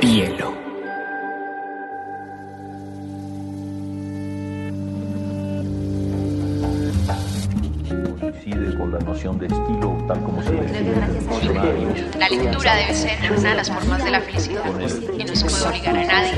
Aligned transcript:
Bielo. 0.00 0.54
Coincide 8.20 8.76
con 8.76 8.92
la 8.92 8.98
noción 9.00 9.38
de 9.38 9.46
estilo 9.46 10.04
tal 10.06 10.22
como 10.22 10.42
se 10.42 10.52
define. 10.52 10.94
La 12.18 12.28
lectura 12.28 12.74
debe 12.76 12.94
ser 12.94 13.32
una 13.32 13.50
de 13.50 13.54
las 13.54 13.70
formas 13.70 14.04
de 14.04 14.10
la 14.10 14.20
felicidad 14.20 14.64
y 15.18 15.24
no 15.24 15.36
se 15.36 15.44
puede 15.44 15.64
obligar 15.66 15.96
a 15.96 16.04
nadie 16.04 16.32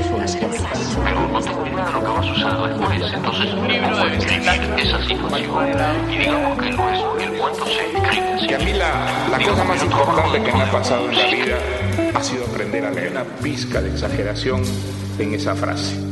no 1.45 1.63
de 1.63 1.91
lo 1.91 1.99
que 1.99 2.07
va 2.07 2.19
a 2.19 2.23
suceder 2.23 2.77
después. 2.77 3.13
Entonces, 3.13 3.53
un 3.53 3.67
libro 3.67 3.97
debe 3.97 4.17
escribir 4.17 4.73
esa 4.77 5.03
situación. 5.05 6.09
Y 6.09 6.17
digamos 6.17 6.59
que 6.59 6.71
no 6.71 6.89
es 6.89 7.23
el 7.23 7.37
cuento 7.37 7.65
se 7.65 7.91
escribe 7.91 8.33
así. 8.33 8.47
Que 8.47 8.55
a 8.55 8.59
mí 8.59 8.73
la, 8.73 9.27
la 9.29 9.39
cosa 9.45 9.63
más 9.63 9.83
importante 9.83 10.43
que 10.43 10.51
me 10.51 10.63
ha 10.63 10.71
pasado 10.71 11.09
en 11.09 11.17
la 11.17 11.25
vida 11.25 11.57
ha 12.13 12.23
sido 12.23 12.45
aprender 12.45 12.85
a 12.85 12.91
leer 12.91 13.11
una 13.11 13.23
pizca 13.23 13.81
de 13.81 13.89
exageración 13.89 14.63
en 15.19 15.33
esa 15.33 15.55
frase. 15.55 16.10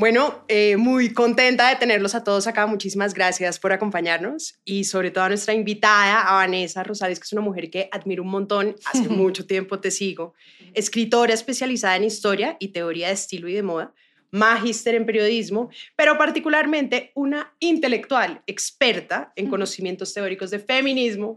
Bueno, 0.00 0.46
eh, 0.48 0.78
muy 0.78 1.12
contenta 1.12 1.68
de 1.68 1.76
tenerlos 1.76 2.14
a 2.14 2.24
todos 2.24 2.46
acá. 2.46 2.66
Muchísimas 2.66 3.12
gracias 3.12 3.58
por 3.58 3.70
acompañarnos 3.70 4.58
y 4.64 4.84
sobre 4.84 5.10
todo 5.10 5.24
a 5.24 5.28
nuestra 5.28 5.52
invitada, 5.52 6.22
a 6.22 6.36
Vanessa 6.36 6.82
Rosales, 6.82 7.20
que 7.20 7.24
es 7.24 7.32
una 7.34 7.42
mujer 7.42 7.68
que 7.68 7.90
admiro 7.92 8.22
un 8.22 8.30
montón. 8.30 8.76
Hace 8.86 9.08
mucho 9.10 9.46
tiempo 9.46 9.78
te 9.78 9.90
sigo. 9.90 10.32
Escritora 10.72 11.34
especializada 11.34 11.96
en 11.96 12.04
historia 12.04 12.56
y 12.58 12.68
teoría 12.68 13.08
de 13.08 13.12
estilo 13.12 13.46
y 13.46 13.52
de 13.52 13.62
moda, 13.62 13.92
magíster 14.30 14.94
en 14.94 15.04
periodismo, 15.04 15.68
pero 15.96 16.16
particularmente 16.16 17.12
una 17.14 17.54
intelectual 17.58 18.42
experta 18.46 19.34
en 19.36 19.50
conocimientos 19.50 20.14
teóricos 20.14 20.50
de 20.50 20.60
feminismo, 20.60 21.36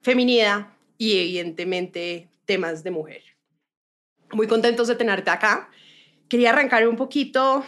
feminidad 0.00 0.68
y 0.96 1.18
evidentemente 1.18 2.28
temas 2.44 2.84
de 2.84 2.92
mujer. 2.92 3.22
Muy 4.30 4.46
contentos 4.46 4.86
de 4.86 4.94
tenerte 4.94 5.30
acá 5.30 5.68
quería 6.28 6.50
arrancar 6.50 6.86
un 6.86 6.96
poquito. 6.96 7.64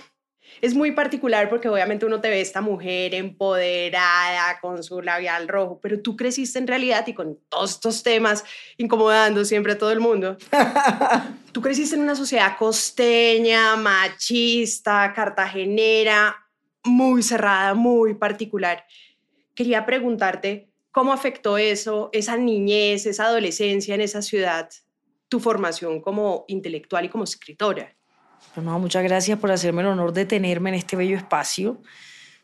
Es 0.60 0.74
muy 0.74 0.92
particular 0.92 1.48
porque 1.48 1.68
obviamente 1.68 2.04
uno 2.04 2.20
te 2.20 2.28
ve 2.28 2.40
esta 2.40 2.60
mujer 2.60 3.14
empoderada 3.14 4.60
con 4.60 4.82
su 4.82 5.00
labial 5.00 5.48
rojo, 5.48 5.78
pero 5.80 6.00
tú 6.00 6.16
creciste 6.16 6.58
en 6.58 6.66
realidad 6.66 7.06
y 7.06 7.14
con 7.14 7.38
todos 7.48 7.72
estos 7.72 8.02
temas 8.02 8.44
incomodando 8.76 9.44
siempre 9.44 9.72
a 9.72 9.78
todo 9.78 9.90
el 9.92 10.00
mundo. 10.00 10.36
tú 11.52 11.62
creciste 11.62 11.96
en 11.96 12.02
una 12.02 12.14
sociedad 12.14 12.56
costeña, 12.58 13.76
machista, 13.76 15.12
cartagenera, 15.14 16.36
muy 16.84 17.22
cerrada, 17.22 17.74
muy 17.74 18.14
particular. 18.14 18.84
Quería 19.54 19.86
preguntarte 19.86 20.68
cómo 20.90 21.12
afectó 21.12 21.56
eso, 21.56 22.10
esa 22.12 22.36
niñez, 22.36 23.06
esa 23.06 23.26
adolescencia 23.26 23.94
en 23.94 24.00
esa 24.02 24.20
ciudad, 24.20 24.68
tu 25.28 25.40
formación 25.40 26.00
como 26.00 26.44
intelectual 26.48 27.04
y 27.04 27.08
como 27.08 27.24
escritora. 27.24 27.94
Muchas 28.56 29.04
gracias 29.04 29.38
por 29.38 29.52
hacerme 29.52 29.82
el 29.82 29.88
honor 29.88 30.12
de 30.12 30.26
tenerme 30.26 30.70
en 30.70 30.74
este 30.74 30.96
bello 30.96 31.16
espacio. 31.16 31.80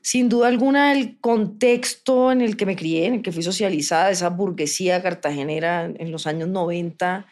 Sin 0.01 0.29
duda 0.29 0.47
alguna, 0.47 0.93
el 0.93 1.19
contexto 1.19 2.31
en 2.31 2.41
el 2.41 2.57
que 2.57 2.65
me 2.65 2.77
crié, 2.77 3.07
en 3.07 3.15
el 3.15 3.23
que 3.23 3.33
fui 3.33 3.43
socializada, 3.43 4.11
esa 4.11 4.29
burguesía 4.29 5.03
cartagenera 5.03 5.85
en 5.85 6.13
los 6.13 6.29
años 6.29 6.49
90, 6.49 7.27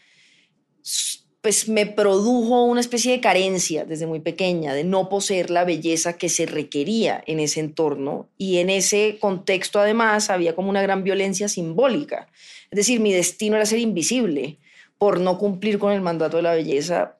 pues 1.40 1.68
me 1.68 1.86
produjo 1.86 2.64
una 2.64 2.80
especie 2.80 3.12
de 3.12 3.20
carencia 3.20 3.84
desde 3.84 4.06
muy 4.06 4.18
pequeña, 4.18 4.74
de 4.74 4.82
no 4.82 5.08
poseer 5.08 5.50
la 5.50 5.64
belleza 5.64 6.14
que 6.14 6.28
se 6.28 6.46
requería 6.46 7.22
en 7.28 7.38
ese 7.38 7.60
entorno. 7.60 8.28
Y 8.38 8.58
en 8.58 8.70
ese 8.70 9.18
contexto, 9.20 9.78
además, 9.78 10.30
había 10.30 10.56
como 10.56 10.68
una 10.68 10.82
gran 10.82 11.04
violencia 11.04 11.48
simbólica. 11.48 12.28
Es 12.72 12.76
decir, 12.76 12.98
mi 12.98 13.12
destino 13.12 13.54
era 13.54 13.66
ser 13.66 13.78
invisible 13.78 14.58
por 14.98 15.20
no 15.20 15.38
cumplir 15.38 15.78
con 15.78 15.92
el 15.92 16.00
mandato 16.00 16.38
de 16.38 16.42
la 16.42 16.54
belleza 16.54 17.18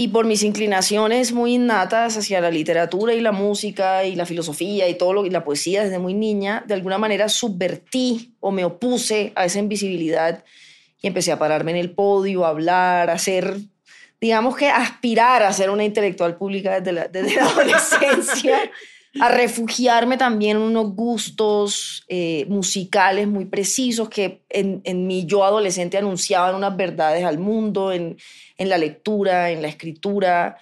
y 0.00 0.08
por 0.08 0.24
mis 0.24 0.44
inclinaciones 0.44 1.30
muy 1.32 1.56
innatas 1.56 2.16
hacia 2.16 2.40
la 2.40 2.50
literatura 2.50 3.12
y 3.12 3.20
la 3.20 3.32
música 3.32 4.02
y 4.06 4.14
la 4.14 4.24
filosofía 4.24 4.88
y 4.88 4.94
todo 4.94 5.12
lo 5.12 5.26
y 5.26 5.30
la 5.30 5.44
poesía 5.44 5.84
desde 5.84 5.98
muy 5.98 6.14
niña, 6.14 6.64
de 6.66 6.72
alguna 6.72 6.96
manera 6.96 7.28
subvertí 7.28 8.34
o 8.40 8.50
me 8.50 8.64
opuse 8.64 9.34
a 9.34 9.44
esa 9.44 9.58
invisibilidad 9.58 10.42
y 11.02 11.06
empecé 11.06 11.32
a 11.32 11.38
pararme 11.38 11.72
en 11.72 11.76
el 11.76 11.90
podio, 11.90 12.46
a 12.46 12.48
hablar, 12.48 13.10
a 13.10 13.18
ser, 13.18 13.58
digamos 14.18 14.56
que 14.56 14.70
aspirar 14.70 15.42
a 15.42 15.52
ser 15.52 15.68
una 15.68 15.84
intelectual 15.84 16.34
pública 16.38 16.80
desde 16.80 16.92
la, 16.92 17.06
desde 17.06 17.36
la 17.36 17.44
adolescencia, 17.50 18.58
a 19.18 19.28
refugiarme 19.28 20.16
también 20.16 20.56
en 20.56 20.62
unos 20.62 20.94
gustos 20.94 22.04
eh, 22.08 22.46
musicales 22.48 23.26
muy 23.26 23.46
precisos 23.46 24.08
que 24.08 24.42
en, 24.48 24.80
en 24.84 25.06
mi 25.06 25.26
yo 25.26 25.44
adolescente 25.44 25.98
anunciaban 25.98 26.54
unas 26.54 26.76
verdades 26.76 27.24
al 27.24 27.38
mundo, 27.38 27.92
en, 27.92 28.16
en 28.56 28.68
la 28.68 28.78
lectura, 28.78 29.50
en 29.50 29.62
la 29.62 29.68
escritura, 29.68 30.58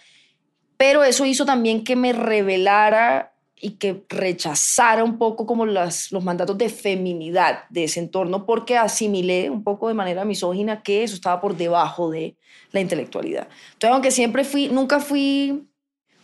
pero 0.78 1.04
eso 1.04 1.26
hizo 1.26 1.44
también 1.44 1.84
que 1.84 1.96
me 1.96 2.12
revelara 2.12 3.34
y 3.60 3.72
que 3.72 4.04
rechazara 4.08 5.02
un 5.02 5.18
poco 5.18 5.44
como 5.44 5.66
las, 5.66 6.12
los 6.12 6.22
mandatos 6.22 6.56
de 6.56 6.68
feminidad 6.68 7.64
de 7.70 7.84
ese 7.84 8.00
entorno, 8.00 8.46
porque 8.46 8.76
asimilé 8.76 9.50
un 9.50 9.64
poco 9.64 9.88
de 9.88 9.94
manera 9.94 10.24
misógina 10.24 10.82
que 10.82 11.02
eso 11.02 11.16
estaba 11.16 11.40
por 11.40 11.56
debajo 11.56 12.10
de 12.10 12.36
la 12.70 12.80
intelectualidad. 12.80 13.48
Entonces, 13.72 13.92
aunque 13.92 14.10
siempre 14.12 14.44
fui, 14.44 14.68
nunca 14.68 15.00
fui 15.00 15.68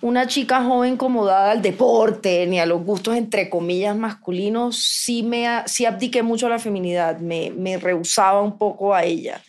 una 0.05 0.27
chica 0.27 0.63
joven 0.63 0.95
acomodada 0.95 1.53
al 1.53 1.63
deporte 1.63 2.47
ni 2.47 2.61
a 2.61 2.67
los 2.67 2.85
gustos 2.85 3.17
entre 3.17 3.49
comillas 3.49 3.97
masculinos, 3.97 4.77
sí, 4.77 5.23
me, 5.23 5.49
sí 5.65 5.87
abdiqué 5.87 6.23
mucho 6.23 6.47
a 6.47 6.51
la 6.51 6.59
feminidad, 6.59 7.21
me, 7.21 7.51
me 7.57 7.79
rehusaba 7.79 8.43
un 8.43 8.59
poco 8.59 8.95
a 8.95 9.03
ella. 9.05 9.41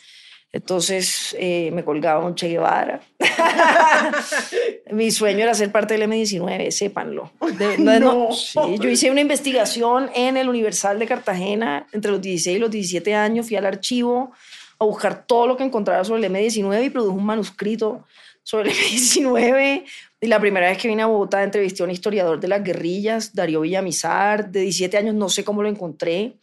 Entonces 0.53 1.35
eh, 1.37 1.71
me 1.73 1.83
colgaba 1.83 2.25
un 2.25 2.35
Che 2.35 2.47
Guevara. 2.47 3.01
Mi 4.91 5.11
sueño 5.11 5.43
era 5.43 5.53
ser 5.53 5.73
parte 5.73 5.97
del 5.97 6.09
M19, 6.09 6.71
sépanlo. 6.71 7.33
no, 7.79 8.29
yo 8.77 8.89
hice 8.89 9.11
una 9.11 9.19
investigación 9.19 10.09
en 10.15 10.37
el 10.37 10.47
Universal 10.47 10.97
de 10.99 11.05
Cartagena 11.05 11.85
entre 11.91 12.11
los 12.11 12.21
16 12.21 12.55
y 12.55 12.59
los 12.61 12.71
17 12.71 13.13
años. 13.13 13.47
Fui 13.47 13.57
al 13.57 13.65
archivo 13.65 14.31
a 14.79 14.85
buscar 14.85 15.25
todo 15.27 15.47
lo 15.47 15.57
que 15.57 15.65
encontraba 15.65 16.05
sobre 16.05 16.25
el 16.25 16.33
M19 16.33 16.85
y 16.85 16.89
produjo 16.89 17.17
un 17.17 17.25
manuscrito 17.25 18.05
sobre 18.41 18.69
el 18.69 18.75
M19. 18.77 19.83
Y 20.25 20.27
la 20.27 20.39
primera 20.39 20.67
vez 20.67 20.79
que 20.79 20.87
vine 20.87 21.03
a 21.03 21.05
Bogotá 21.05 21.43
entrevisté 21.43 21.83
a 21.83 21.85
un 21.85 21.91
historiador 21.91 22.39
de 22.39 22.47
las 22.47 22.63
guerrillas, 22.63 23.35
Darío 23.35 23.61
Villamizar. 23.61 24.49
De 24.49 24.61
17 24.61 24.97
años 24.97 25.13
no 25.13 25.29
sé 25.29 25.43
cómo 25.43 25.61
lo 25.61 25.69
encontré. 25.69 26.39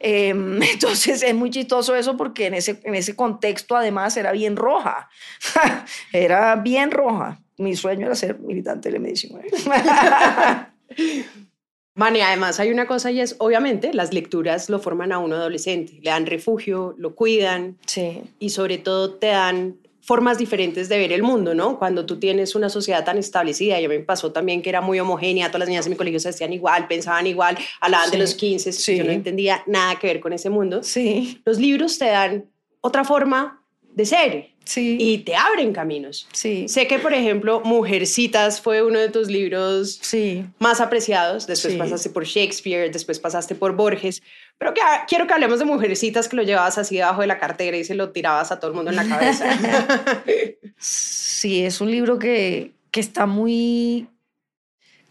Em, 0.00 0.60
entonces 0.74 1.22
es 1.22 1.32
muy 1.32 1.48
chistoso 1.50 1.94
eso 1.94 2.16
porque 2.16 2.48
en 2.48 2.54
ese, 2.54 2.80
en 2.82 2.96
ese 2.96 3.14
contexto 3.14 3.76
además 3.76 4.16
era 4.16 4.32
bien 4.32 4.56
roja. 4.56 5.08
era 6.12 6.56
bien 6.56 6.90
roja. 6.90 7.40
Mi 7.58 7.76
sueño 7.76 8.06
era 8.06 8.16
ser 8.16 8.40
militante 8.40 8.90
de 8.90 8.98
medicina. 8.98 9.38
Mani, 11.94 12.22
además 12.22 12.58
hay 12.58 12.72
una 12.72 12.88
cosa 12.88 13.12
y 13.12 13.20
es, 13.20 13.36
obviamente, 13.38 13.94
las 13.94 14.12
lecturas 14.12 14.68
lo 14.68 14.80
forman 14.80 15.12
a 15.12 15.20
uno 15.20 15.36
adolescente, 15.36 16.00
le 16.02 16.10
dan 16.10 16.26
refugio, 16.26 16.96
lo 16.98 17.14
cuidan 17.14 17.78
sí. 17.86 18.20
y 18.40 18.50
sobre 18.50 18.78
todo 18.78 19.14
te 19.14 19.28
dan 19.28 19.76
formas 20.02 20.36
diferentes 20.36 20.88
de 20.88 20.98
ver 20.98 21.12
el 21.12 21.22
mundo, 21.22 21.54
¿no? 21.54 21.78
Cuando 21.78 22.04
tú 22.04 22.18
tienes 22.18 22.54
una 22.56 22.68
sociedad 22.68 23.04
tan 23.04 23.18
establecida, 23.18 23.80
y 23.80 23.84
a 23.84 23.88
mí 23.88 23.98
me 23.98 24.04
pasó 24.04 24.32
también 24.32 24.60
que 24.60 24.68
era 24.68 24.80
muy 24.80 24.98
homogénea, 24.98 25.46
todas 25.46 25.60
las 25.60 25.68
niñas 25.68 25.86
en 25.86 25.90
mi 25.90 25.96
colegio 25.96 26.18
se 26.18 26.28
vestían 26.28 26.52
igual, 26.52 26.88
pensaban 26.88 27.26
igual, 27.26 27.56
hablaban 27.80 28.10
de 28.10 28.18
los 28.18 28.34
15, 28.34 28.72
sí. 28.72 28.96
yo 28.96 29.04
no 29.04 29.12
entendía 29.12 29.62
nada 29.66 29.98
que 29.98 30.08
ver 30.08 30.20
con 30.20 30.32
ese 30.32 30.50
mundo. 30.50 30.82
Sí. 30.82 31.40
Los 31.44 31.58
libros 31.58 31.98
te 31.98 32.06
dan 32.06 32.46
otra 32.80 33.04
forma 33.04 33.62
de 33.94 34.06
ser 34.06 34.48
sí. 34.64 34.96
y 34.98 35.18
te 35.18 35.36
abren 35.36 35.72
caminos. 35.72 36.26
Sí. 36.32 36.66
Sé 36.66 36.86
que, 36.86 36.98
por 36.98 37.12
ejemplo, 37.14 37.60
Mujercitas 37.64 38.60
fue 38.60 38.82
uno 38.82 38.98
de 38.98 39.08
tus 39.08 39.28
libros 39.28 39.98
sí. 40.02 40.44
más 40.58 40.80
apreciados, 40.80 41.46
después 41.46 41.74
Sí. 41.74 41.78
pasaste 41.78 42.10
por 42.10 42.24
Shakespeare, 42.24 42.90
después 42.90 43.18
pasaste 43.20 43.54
por 43.54 43.76
Borges, 43.76 44.22
pero 44.62 44.74
que, 44.74 44.80
ah, 44.80 45.06
quiero 45.08 45.26
que 45.26 45.34
hablemos 45.34 45.58
de 45.58 45.64
Mujercitas 45.64 46.28
que 46.28 46.36
lo 46.36 46.44
llevabas 46.44 46.78
así 46.78 46.94
debajo 46.94 47.20
de 47.20 47.26
la 47.26 47.40
cartera 47.40 47.76
y 47.76 47.82
se 47.82 47.96
lo 47.96 48.10
tirabas 48.10 48.52
a 48.52 48.60
todo 48.60 48.70
el 48.70 48.76
mundo 48.76 48.92
en 48.92 48.96
la 48.96 49.08
cabeza. 49.08 49.44
Sí, 50.78 51.64
es 51.64 51.80
un 51.80 51.90
libro 51.90 52.16
que, 52.20 52.70
que 52.92 53.00
está 53.00 53.26
muy 53.26 54.06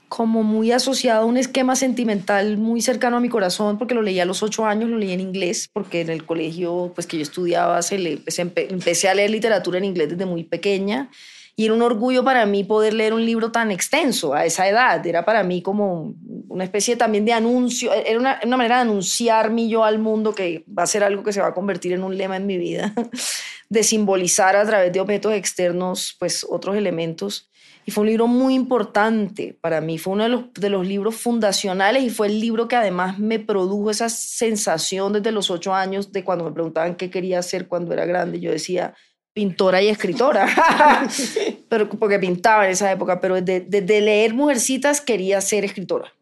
como 0.07 0.43
muy 0.43 0.71
asociado 0.71 1.23
a 1.23 1.25
un 1.25 1.35
esquema 1.35 1.75
sentimental 1.75 2.57
muy 2.57 2.81
cercano 2.81 3.17
a 3.17 3.19
mi 3.19 3.27
corazón, 3.27 3.77
porque 3.77 3.93
lo 3.93 4.01
leí 4.01 4.21
a 4.21 4.25
los 4.25 4.41
ocho 4.41 4.65
años, 4.65 4.89
lo 4.89 4.97
leí 4.97 5.11
en 5.11 5.19
inglés, 5.19 5.69
porque 5.73 5.99
en 5.99 6.09
el 6.09 6.25
colegio 6.25 6.93
pues, 6.95 7.05
que 7.05 7.17
yo 7.17 7.23
estudiaba 7.23 7.81
se 7.81 7.97
le, 7.97 8.17
pues, 8.17 8.39
empe- 8.39 8.67
empecé 8.69 9.09
a 9.09 9.13
leer 9.13 9.31
literatura 9.31 9.79
en 9.79 9.83
inglés 9.83 10.11
desde 10.11 10.25
muy 10.25 10.45
pequeña, 10.45 11.09
y 11.57 11.65
era 11.65 11.73
un 11.73 11.81
orgullo 11.81 12.23
para 12.23 12.45
mí 12.45 12.63
poder 12.63 12.93
leer 12.93 13.13
un 13.13 13.25
libro 13.25 13.51
tan 13.51 13.69
extenso 13.71 14.33
a 14.33 14.45
esa 14.45 14.67
edad, 14.69 15.05
era 15.05 15.25
para 15.25 15.43
mí 15.43 15.61
como 15.61 16.13
una 16.51 16.65
especie 16.65 16.95
también 16.97 17.25
de 17.25 17.33
anuncio, 17.33 17.93
era 17.93 18.19
una, 18.19 18.39
una 18.43 18.57
manera 18.57 18.75
de 18.75 18.81
anunciar 18.81 19.51
mi 19.51 19.69
yo 19.69 19.83
al 19.83 19.99
mundo, 19.99 20.35
que 20.35 20.65
va 20.67 20.83
a 20.83 20.87
ser 20.87 21.03
algo 21.03 21.23
que 21.23 21.33
se 21.33 21.41
va 21.41 21.47
a 21.47 21.53
convertir 21.53 21.93
en 21.93 22.03
un 22.03 22.17
lema 22.17 22.35
en 22.35 22.45
mi 22.45 22.57
vida, 22.57 22.93
de 23.69 23.83
simbolizar 23.83 24.55
a 24.55 24.65
través 24.65 24.91
de 24.91 24.99
objetos 24.99 25.33
externos 25.33 26.15
pues 26.19 26.45
otros 26.49 26.75
elementos. 26.75 27.49
Y 27.85 27.91
fue 27.91 28.01
un 28.01 28.09
libro 28.09 28.27
muy 28.27 28.53
importante 28.53 29.57
para 29.59 29.81
mí, 29.81 29.97
fue 29.97 30.13
uno 30.13 30.23
de 30.23 30.29
los, 30.29 30.53
de 30.53 30.69
los 30.69 30.85
libros 30.85 31.15
fundacionales 31.15 32.03
y 32.03 32.09
fue 32.09 32.27
el 32.27 32.39
libro 32.39 32.67
que 32.67 32.75
además 32.75 33.17
me 33.17 33.39
produjo 33.39 33.89
esa 33.89 34.09
sensación 34.09 35.13
desde 35.13 35.31
los 35.31 35.49
ocho 35.49 35.73
años 35.73 36.11
de 36.11 36.23
cuando 36.23 36.43
me 36.43 36.51
preguntaban 36.51 36.95
qué 36.95 37.09
quería 37.09 37.39
hacer 37.39 37.67
cuando 37.67 37.93
era 37.93 38.05
grande. 38.05 38.39
Yo 38.39 38.51
decía, 38.51 38.93
pintora 39.33 39.81
y 39.81 39.87
escritora, 39.87 40.47
pero, 41.69 41.89
porque 41.89 42.19
pintaba 42.19 42.65
en 42.65 42.71
esa 42.71 42.91
época, 42.91 43.19
pero 43.19 43.41
desde, 43.41 43.61
desde 43.61 44.01
leer 44.01 44.33
Mujercitas 44.33 45.01
quería 45.01 45.41
ser 45.41 45.65
escritora. 45.65 46.13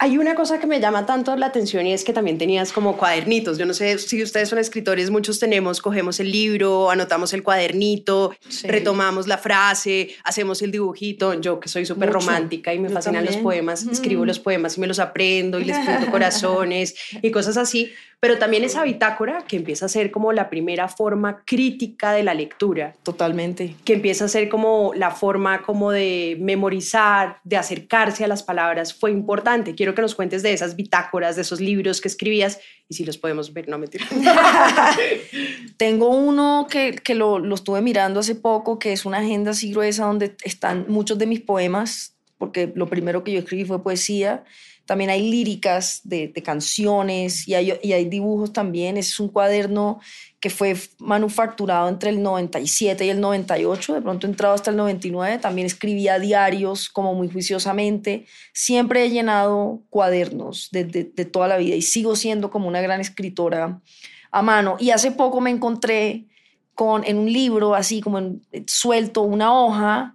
Hay 0.00 0.16
una 0.16 0.36
cosa 0.36 0.60
que 0.60 0.66
me 0.68 0.78
llama 0.80 1.06
tanto 1.06 1.34
la 1.36 1.46
atención 1.46 1.84
y 1.86 1.92
es 1.92 2.04
que 2.04 2.12
también 2.12 2.38
tenías 2.38 2.72
como 2.72 2.96
cuadernitos. 2.96 3.58
Yo 3.58 3.66
no 3.66 3.74
sé 3.74 3.98
si 3.98 4.22
ustedes 4.22 4.48
son 4.48 4.58
escritores, 4.60 5.10
muchos 5.10 5.40
tenemos, 5.40 5.80
cogemos 5.80 6.20
el 6.20 6.30
libro, 6.30 6.90
anotamos 6.90 7.32
el 7.32 7.42
cuadernito, 7.42 8.32
Sí. 8.48 8.68
retomamos 8.68 9.26
la 9.26 9.38
frase, 9.38 10.10
hacemos 10.22 10.62
el 10.62 10.70
dibujito. 10.70 11.34
Yo 11.40 11.58
que 11.58 11.68
soy 11.68 11.84
súper 11.84 12.10
romántica 12.10 12.72
y 12.72 12.78
me 12.78 12.88
Yo 12.88 12.94
fascinan 12.94 13.24
los 13.24 13.36
poemas, 13.38 13.84
Mm. 13.84 13.90
escribo 13.90 14.24
los 14.24 14.38
poemas 14.38 14.76
y 14.76 14.80
me 14.80 14.86
los 14.86 15.00
aprendo 15.00 15.58
y 15.58 15.64
les 15.64 15.76
pinto 15.78 16.10
corazones 16.12 16.94
y 17.20 17.30
cosas 17.32 17.56
así. 17.56 17.90
Pero 18.20 18.38
también 18.38 18.64
esa 18.64 18.82
bitácora 18.82 19.44
que 19.46 19.56
empieza 19.56 19.86
a 19.86 19.88
ser 19.88 20.10
como 20.10 20.32
la 20.32 20.50
primera 20.50 20.88
forma 20.88 21.44
crítica 21.44 22.10
de 22.12 22.24
la 22.24 22.34
lectura 22.34 22.96
Totalmente. 23.04 23.76
que 23.84 23.92
empieza 23.92 24.24
a 24.24 24.28
ser 24.28 24.48
como 24.48 24.92
la 24.94 25.12
forma 25.12 25.62
como 25.62 25.92
de 25.92 26.36
memorizar, 26.40 27.38
de 27.44 27.56
acercarse 27.56 28.24
a 28.24 28.28
las 28.28 28.42
palabras, 28.42 28.92
fue 28.92 29.12
importante. 29.12 29.76
Quiero 29.76 29.94
que 29.94 30.02
nos 30.02 30.16
cuentes 30.16 30.42
de 30.42 30.52
esas 30.52 30.74
bitácoras, 30.74 31.36
de 31.36 31.42
esos 31.42 31.60
libros 31.60 32.00
que 32.00 32.08
escribías 32.08 32.58
y 32.88 32.94
si 32.94 33.04
los 33.04 33.18
podemos 33.18 33.52
ver, 33.52 33.68
no 33.68 33.78
mentira. 33.78 34.04
Tengo 35.76 36.08
uno 36.08 36.66
que, 36.68 36.96
que 36.96 37.14
lo, 37.14 37.38
lo 37.38 37.54
estuve 37.54 37.82
mirando 37.82 38.18
hace 38.18 38.34
poco, 38.34 38.80
que 38.80 38.92
es 38.92 39.04
una 39.04 39.18
agenda 39.18 39.52
así 39.52 39.70
gruesa 39.70 40.06
donde 40.06 40.34
están 40.42 40.86
muchos 40.88 41.18
de 41.18 41.26
mis 41.26 41.40
poemas, 41.40 42.16
porque 42.36 42.72
lo 42.74 42.88
primero 42.88 43.22
que 43.22 43.32
yo 43.32 43.38
escribí 43.38 43.64
fue 43.64 43.82
poesía. 43.82 44.42
También 44.88 45.10
hay 45.10 45.30
líricas 45.30 46.00
de, 46.02 46.32
canciones 46.42 47.46
y 47.46 47.52
hay, 47.52 47.74
y 47.82 47.92
hay 47.92 48.06
dibujos 48.06 48.54
también. 48.54 48.96
Es 48.96 49.20
un 49.20 49.28
cuaderno 49.28 50.00
que 50.40 50.48
fue 50.48 50.74
manufacturado 50.96 51.90
entre 51.90 52.08
el 52.08 52.22
97 52.22 53.04
y 53.04 53.10
el 53.10 53.20
98, 53.20 53.92
de 53.92 54.00
pronto 54.00 54.26
entrado 54.26 54.54
hasta 54.54 54.70
el 54.70 54.78
99. 54.78 55.40
También 55.40 55.66
escribía 55.66 56.18
diarios 56.18 56.88
como 56.88 57.12
muy 57.12 57.28
juiciosamente. 57.28 58.24
Siempre 58.54 59.04
he 59.04 59.10
llenado 59.10 59.82
cuadernos 59.90 60.70
de, 60.70 60.84
toda 61.30 61.48
la 61.48 61.58
vida 61.58 61.76
y 61.76 61.82
sigo 61.82 62.16
siendo 62.16 62.50
como 62.50 62.66
una 62.66 62.80
gran 62.80 63.02
escritora 63.02 63.82
a 64.30 64.40
mano. 64.40 64.76
Y 64.80 64.88
hace 64.88 65.10
poco 65.10 65.42
me 65.42 65.50
encontré 65.50 66.24
con, 66.72 67.04
en 67.04 67.18
un 67.18 67.30
libro, 67.30 67.74
así 67.74 68.00
como 68.00 68.20
en- 68.20 68.40
suelto, 68.66 69.20
una 69.20 69.52
hoja 69.52 70.14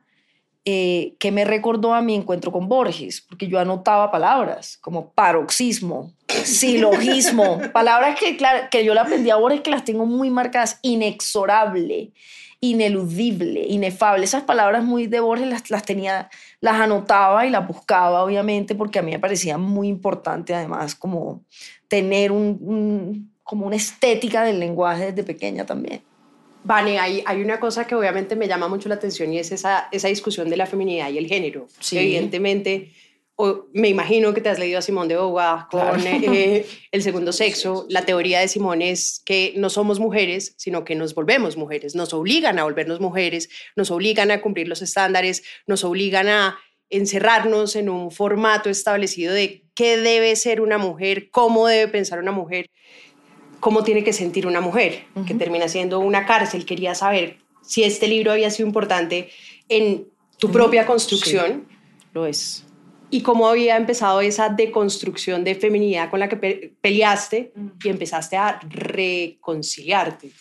eh, 0.66 1.16
que 1.20 1.32
me 1.32 1.44
recordó 1.46 1.94
a 1.94 2.02
mi 2.02 2.16
encuentro 2.16 2.52
con 2.52 2.70
Borges, 2.70 3.22
porque 3.22 3.48
yo 3.48 3.60
anotaba 3.60 4.12
palabras 4.12 4.78
como 4.82 5.10
paroxismo, 5.12 6.14
silogismo, 6.28 7.60
palabras 7.74 8.18
que, 8.20 8.38
claro, 8.38 8.68
que 8.72 8.86
yo 8.86 8.94
le 8.94 9.00
aprendí 9.02 9.30
a 9.30 9.36
Borges 9.36 9.62
que 9.62 9.72
las 9.72 9.84
tengo 9.84 10.06
muy 10.06 10.30
marcadas, 10.30 10.80
inexorable, 10.82 12.12
ineludible, 12.62 13.66
inefable. 13.68 14.24
Esas 14.24 14.44
palabras 14.44 14.84
muy 14.84 15.08
de 15.08 15.20
Borges 15.20 15.48
las, 15.48 15.70
las 15.70 15.84
tenía, 15.84 16.30
las 16.62 16.76
anotaba 16.80 17.46
y 17.46 17.50
las 17.50 17.68
buscaba, 17.68 18.24
obviamente, 18.24 18.74
porque 18.74 19.00
a 19.00 19.02
mí 19.02 19.12
me 19.12 19.20
parecía 19.20 19.58
muy 19.58 19.88
importante, 19.90 20.54
además, 20.56 20.96
como 20.96 21.42
tener 21.88 22.32
un, 22.32 22.58
un- 22.62 23.34
como 23.44 23.68
una 23.68 23.76
estética 23.76 24.44
del 24.44 24.60
lenguaje 24.62 25.08
desde 25.08 25.24
pequeña 25.24 25.66
también. 25.66 26.02
Vale, 26.64 26.98
hay, 27.00 27.24
hay 27.26 27.42
una 27.42 27.60
cosa 27.60 27.86
que 27.86 27.96
obviamente 27.96 28.36
me 28.36 28.48
llama 28.48 28.68
mucho 28.68 28.88
la 28.90 28.96
atención 28.96 29.34
y 29.34 29.40
es 29.40 29.52
esa, 29.52 29.90
esa 29.92 30.08
discusión 30.08 30.50
de 30.50 30.58
la 30.58 30.66
feminidad 30.66 31.10
y 31.12 31.18
el 31.18 31.28
género. 31.28 31.68
Sí. 31.80 31.98
Evidentemente, 31.98 32.92
o- 33.36 33.66
me 33.74 33.90
imagino 33.90 34.34
que 34.34 34.40
te 34.42 34.50
has 34.50 34.60
leído 34.60 34.80
a 34.80 34.82
Simone 34.82 35.10
de 35.10 35.16
Beauvoir 35.16 35.66
con 35.70 35.82
Claro. 35.82 36.02
eh, 36.34 36.66
El 36.92 37.02
segundo 37.04 37.34
sexo. 37.34 37.86
La 37.90 38.06
teoría 38.06 38.40
de 38.40 38.48
Simone 38.48 38.92
es 38.92 39.22
que 39.26 39.54
no 39.58 39.70
somos 39.70 40.00
mujeres, 40.00 40.54
sino 40.58 40.86
que 40.86 40.96
nos 40.96 41.14
volvemos 41.16 41.58
mujeres. 41.58 41.96
Nos 41.96 42.14
obligan 42.14 42.60
a 42.60 42.64
volvernos 42.64 43.02
mujeres, 43.02 43.50
nos 43.76 43.92
obligan 43.92 44.32
a 44.32 44.40
cumplir 44.42 44.68
los 44.70 44.82
estándares, 44.82 45.44
nos 45.68 45.84
obligan 45.84 46.28
a 46.30 46.58
encerrarnos 46.90 47.76
en 47.76 47.90
un 47.90 48.12
formato 48.12 48.70
establecido 48.70 49.34
de 49.34 49.64
qué 49.76 49.98
debe 49.98 50.36
ser 50.36 50.62
una 50.62 50.78
mujer, 50.78 51.30
cómo 51.32 51.68
debe 51.68 51.88
pensar 51.92 52.20
una 52.20 52.32
mujer 52.32 52.68
cómo 53.64 53.84
tiene 53.86 54.04
que 54.04 54.12
sentir 54.12 54.46
una 54.46 54.60
mujer, 54.60 55.06
que 55.26 55.34
termina 55.36 55.70
siendo 55.70 56.00
una 56.02 56.26
cárcel. 56.26 56.66
Quería 56.66 56.94
saber 56.96 57.38
si 57.62 57.84
este 57.84 58.10
libro 58.10 58.34
había 58.34 58.50
sido 58.50 58.68
importante 58.68 59.30
en 59.70 60.06
tu 60.38 60.52
propia 60.52 60.86
construcción 60.86 61.66
Lo 62.14 62.26
es. 62.26 62.66
y 63.10 63.22
cómo 63.22 63.48
había 63.48 63.78
empezado 63.78 64.20
esa 64.20 64.50
deconstrucción 64.50 65.46
de 65.46 65.56
feminidad 65.56 66.10
con 66.10 66.20
la 66.20 66.28
que 66.28 66.36
pe- 66.36 66.74
peleaste 66.82 67.54
y 67.82 67.88
empezaste 67.88 68.36
a 68.36 68.60
reconciliarte. 68.68 70.32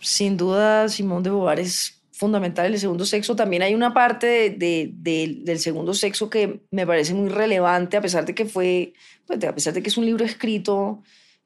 Sin 0.00 0.36
duda, 0.36 0.88
Simón 0.88 1.22
de 1.22 1.30
Beauvoir 1.30 1.60
es 1.60 2.02
fundamental 2.10 2.66
en 2.66 2.72
el 2.72 2.80
segundo 2.80 3.04
sexo. 3.04 3.36
También 3.36 3.62
hay 3.62 3.74
una 3.76 3.94
parte 3.94 4.26
de- 4.26 4.50
de- 4.50 4.92
de- 4.92 5.36
del 5.44 5.58
segundo 5.60 5.94
sexo 5.94 6.28
que 6.28 6.62
me 6.72 6.84
parece 6.84 7.14
muy 7.14 7.28
relevante, 7.28 7.96
a 7.96 8.00
pesar 8.00 8.26
de 8.26 8.34
que 8.34 8.44
fue, 8.44 8.92
pues, 9.24 9.42
a 9.44 9.54
pesar 9.54 9.72
de 9.72 9.82
que 9.82 9.88
es 9.88 9.96
un 9.96 10.04
libro 10.06 10.24
escrito 10.24 11.00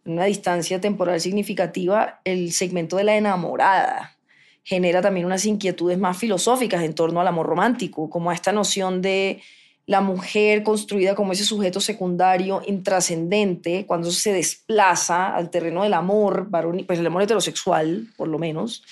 una 0.04 0.24
distancia 0.24 0.80
temporal 0.80 1.20
significativa, 1.20 2.20
el 2.24 2.52
segmento 2.52 2.96
de 2.96 3.04
la 3.04 3.16
enamorada 3.16 4.16
genera 4.64 5.00
también 5.00 5.26
unas 5.26 5.44
inquietudes 5.44 5.98
más 5.98 6.16
filosóficas 6.16 6.82
en 6.82 6.94
torno 6.94 7.20
al 7.20 7.28
amor 7.28 7.46
romántico, 7.46 8.08
como 8.08 8.30
a 8.30 8.34
esta 8.34 8.52
noción 8.52 9.02
de 9.02 9.42
la 9.86 10.00
mujer 10.00 10.62
construida 10.62 11.14
como 11.14 11.32
ese 11.32 11.44
sujeto 11.44 11.80
secundario 11.80 12.62
intrascendente, 12.66 13.84
cuando 13.86 14.10
se 14.10 14.32
desplaza 14.32 15.34
al 15.34 15.50
terreno 15.50 15.82
del 15.82 15.94
amor, 15.94 16.48
varón, 16.48 16.84
pues 16.86 17.00
el 17.00 17.06
amor 17.06 17.22
heterosexual, 17.22 18.06
por 18.16 18.28
lo 18.28 18.38
menos. 18.38 18.84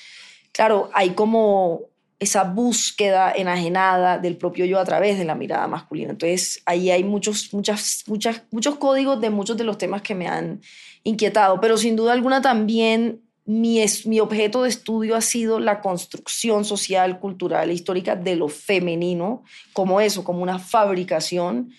Claro, 0.52 0.90
hay 0.92 1.10
como 1.10 1.82
esa 2.20 2.44
búsqueda 2.44 3.32
enajenada 3.32 4.18
del 4.18 4.36
propio 4.36 4.66
yo 4.66 4.78
a 4.78 4.84
través 4.84 5.18
de 5.18 5.24
la 5.24 5.34
mirada 5.34 5.66
masculina. 5.66 6.10
Entonces, 6.10 6.62
ahí 6.66 6.90
hay 6.90 7.02
muchos, 7.02 7.52
muchas, 7.54 8.04
muchas, 8.06 8.42
muchos 8.50 8.76
códigos 8.76 9.20
de 9.22 9.30
muchos 9.30 9.56
de 9.56 9.64
los 9.64 9.78
temas 9.78 10.02
que 10.02 10.14
me 10.14 10.28
han 10.28 10.60
inquietado, 11.02 11.60
pero 11.60 11.78
sin 11.78 11.96
duda 11.96 12.12
alguna 12.12 12.42
también 12.42 13.22
mi, 13.46 13.80
es, 13.80 14.06
mi 14.06 14.20
objeto 14.20 14.62
de 14.62 14.68
estudio 14.68 15.16
ha 15.16 15.22
sido 15.22 15.60
la 15.60 15.80
construcción 15.80 16.66
social, 16.66 17.18
cultural 17.18 17.70
e 17.70 17.72
histórica 17.72 18.14
de 18.14 18.36
lo 18.36 18.48
femenino, 18.48 19.42
como 19.72 20.02
eso, 20.02 20.22
como 20.22 20.42
una 20.42 20.58
fabricación, 20.58 21.72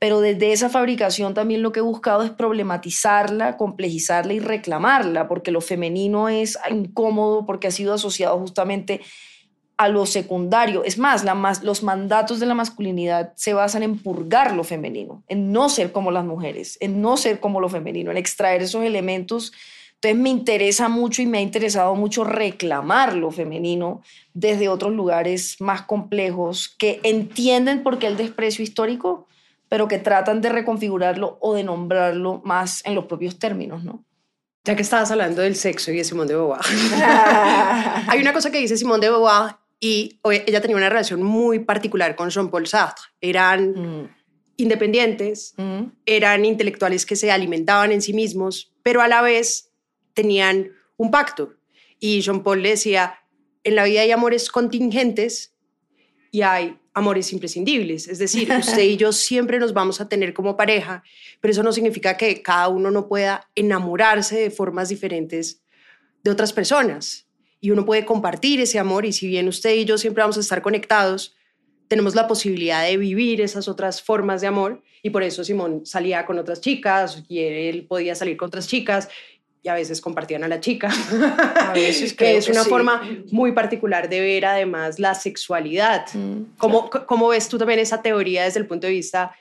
pero 0.00 0.20
desde 0.20 0.52
esa 0.52 0.68
fabricación 0.70 1.34
también 1.34 1.62
lo 1.62 1.70
que 1.70 1.78
he 1.78 1.82
buscado 1.82 2.24
es 2.24 2.30
problematizarla, 2.30 3.56
complejizarla 3.56 4.34
y 4.34 4.40
reclamarla, 4.40 5.28
porque 5.28 5.52
lo 5.52 5.60
femenino 5.60 6.28
es 6.28 6.58
incómodo, 6.68 7.46
porque 7.46 7.68
ha 7.68 7.70
sido 7.70 7.94
asociado 7.94 8.38
justamente 8.40 9.00
a 9.76 9.88
lo 9.88 10.06
secundario. 10.06 10.84
Es 10.84 10.98
más, 10.98 11.24
la 11.24 11.34
mas- 11.34 11.62
los 11.62 11.82
mandatos 11.82 12.40
de 12.40 12.46
la 12.46 12.54
masculinidad 12.54 13.32
se 13.36 13.54
basan 13.54 13.82
en 13.82 13.98
purgar 13.98 14.54
lo 14.54 14.64
femenino, 14.64 15.22
en 15.28 15.52
no 15.52 15.68
ser 15.68 15.92
como 15.92 16.10
las 16.10 16.24
mujeres, 16.24 16.78
en 16.80 17.00
no 17.02 17.16
ser 17.16 17.40
como 17.40 17.60
lo 17.60 17.68
femenino, 17.68 18.10
en 18.10 18.16
extraer 18.16 18.62
esos 18.62 18.84
elementos. 18.84 19.52
Entonces 19.94 20.20
me 20.20 20.28
interesa 20.28 20.88
mucho 20.88 21.22
y 21.22 21.26
me 21.26 21.38
ha 21.38 21.40
interesado 21.40 21.94
mucho 21.94 22.24
reclamar 22.24 23.14
lo 23.16 23.30
femenino 23.30 24.02
desde 24.34 24.68
otros 24.68 24.92
lugares 24.92 25.56
más 25.60 25.82
complejos 25.82 26.74
que 26.78 27.00
entienden 27.02 27.82
por 27.82 27.98
qué 27.98 28.06
el 28.08 28.16
desprecio 28.16 28.62
histórico, 28.62 29.26
pero 29.70 29.88
que 29.88 29.98
tratan 29.98 30.40
de 30.42 30.50
reconfigurarlo 30.50 31.38
o 31.40 31.54
de 31.54 31.64
nombrarlo 31.64 32.42
más 32.44 32.84
en 32.84 32.94
los 32.94 33.06
propios 33.06 33.38
términos, 33.38 33.82
¿no? 33.82 34.04
Ya 34.66 34.76
que 34.76 34.82
estabas 34.82 35.10
hablando 35.10 35.42
del 35.42 35.56
sexo 35.56 35.90
y 35.90 35.96
de 35.96 36.04
Simone 36.04 36.28
de 36.28 36.36
Beauvoir. 36.36 36.60
Hay 38.08 38.20
una 38.20 38.32
cosa 38.32 38.50
que 38.50 38.58
dice 38.58 38.76
Simone 38.76 39.00
de 39.06 39.10
Beauvoir 39.10 39.56
y 39.84 40.18
ella 40.46 40.62
tenía 40.62 40.78
una 40.78 40.88
relación 40.88 41.22
muy 41.22 41.58
particular 41.58 42.16
con 42.16 42.30
Jean-Paul 42.30 42.66
Sartre. 42.66 43.04
Eran 43.20 43.74
Mm, 43.74 44.08
independientes, 44.56 45.52
mm, 45.58 45.82
eran 46.06 46.46
intelectuales 46.46 47.04
que 47.04 47.16
se 47.16 47.30
alimentaban 47.30 47.92
en 47.92 48.00
sí 48.00 48.14
mismos, 48.14 48.72
pero 48.82 49.02
a 49.02 49.08
la 49.08 49.20
vez 49.20 49.72
tenían 50.14 50.72
un 50.96 51.10
pacto. 51.10 51.52
Y 52.00 52.22
Jean-Paul 52.22 52.62
le 52.62 52.70
decía, 52.70 53.18
en 53.62 53.74
la 53.74 53.84
vida 53.84 54.00
hay 54.00 54.10
amores 54.10 54.50
contingentes 54.50 55.54
y 56.30 56.40
hay 56.40 56.78
amores 56.94 57.30
imprescindibles. 57.34 58.08
Es 58.08 58.18
decir, 58.18 58.48
usted 58.58 58.84
y 58.84 58.96
yo 58.96 59.12
siempre 59.12 59.58
nos 59.58 59.74
vamos 59.74 60.00
a 60.00 60.08
tener 60.08 60.32
como 60.32 60.56
pareja, 60.56 61.02
pero 61.42 61.52
eso 61.52 61.62
no 61.62 61.72
significa 61.72 62.16
que 62.16 62.40
cada 62.40 62.68
uno 62.68 62.90
no 62.90 63.06
pueda 63.06 63.50
enamorarse 63.54 64.36
de 64.38 64.50
formas 64.50 64.88
diferentes 64.88 65.62
de 66.22 66.30
otras 66.30 66.54
personas. 66.54 67.23
Y 67.64 67.70
uno 67.70 67.86
puede 67.86 68.04
compartir 68.04 68.60
ese 68.60 68.78
amor 68.78 69.06
y 69.06 69.14
si 69.14 69.26
bien 69.26 69.48
usted 69.48 69.72
y 69.74 69.86
yo 69.86 69.96
siempre 69.96 70.20
vamos 70.22 70.36
a 70.36 70.40
estar 70.40 70.60
conectados, 70.60 71.34
tenemos 71.88 72.14
la 72.14 72.28
posibilidad 72.28 72.84
de 72.84 72.98
vivir 72.98 73.40
esas 73.40 73.68
otras 73.68 74.02
formas 74.02 74.42
de 74.42 74.48
amor 74.48 74.82
y 75.02 75.08
por 75.08 75.22
eso 75.22 75.42
Simón 75.44 75.86
salía 75.86 76.26
con 76.26 76.38
otras 76.38 76.60
chicas 76.60 77.24
y 77.26 77.38
él 77.38 77.86
podía 77.86 78.14
salir 78.14 78.36
con 78.36 78.48
otras 78.48 78.68
chicas 78.68 79.08
y 79.62 79.70
a 79.70 79.74
veces 79.74 80.02
compartían 80.02 80.44
a 80.44 80.48
la 80.48 80.60
chica. 80.60 80.90
A 81.56 81.72
veces 81.72 82.12
que 82.18 82.36
es 82.36 82.44
que 82.44 82.52
una 82.52 82.64
sí. 82.64 82.68
forma 82.68 83.00
muy 83.30 83.52
particular 83.52 84.10
de 84.10 84.20
ver 84.20 84.44
además 84.44 84.98
la 84.98 85.14
sexualidad. 85.14 86.04
Mm, 86.12 86.58
¿Cómo, 86.58 86.90
¿Cómo 86.90 87.28
ves 87.28 87.48
tú 87.48 87.56
también 87.56 87.78
esa 87.78 88.02
teoría 88.02 88.44
desde 88.44 88.60
el 88.60 88.66
punto 88.66 88.88
de 88.88 88.92
vista 88.92 89.34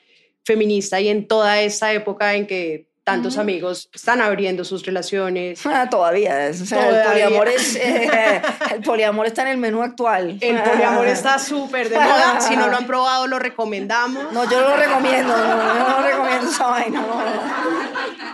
feminista 0.46 1.02
y 1.02 1.10
en 1.10 1.28
toda 1.28 1.62
esta 1.62 1.92
época 1.92 2.36
en 2.36 2.48
que 2.48 2.88
tantos 3.04 3.38
amigos 3.38 3.90
están 3.94 4.22
abriendo 4.22 4.64
sus 4.64 4.86
relaciones? 4.86 5.66
Ah, 5.66 5.90
todavía. 5.90 6.50
o 6.50 6.66
sea, 6.66 6.88
El, 6.88 6.90
Todavía. 6.90 7.26
poliamor 7.26 7.48
es, 7.50 7.76
eh, 7.82 8.42
el 8.74 8.82
poliamor 8.82 9.26
está 9.26 9.42
en 9.44 9.50
el 9.50 9.58
menú 9.58 9.82
actual. 9.82 10.38
El 10.40 10.62
poliamor 10.62 11.08
está 11.08 11.38
súper 11.40 11.90
de 11.90 12.00
moda. 12.00 12.40
Si 12.40 12.56
no 12.56 12.68
lo 12.68 12.78
han 12.78 12.88
probado, 12.88 13.28
lo 13.28 13.40
recomendamos. 13.40 14.32
No, 14.32 14.50
yo 14.50 14.62
no 14.62 14.70
lo 14.70 14.78
recomiendo, 14.78 15.36
no, 15.36 15.74
yo 15.74 15.90
no 15.90 16.02
recomiendo 16.02 16.50
esa 16.50 16.68
vaina. 16.68 17.02
no, 17.02 17.08
no. 17.08 18.34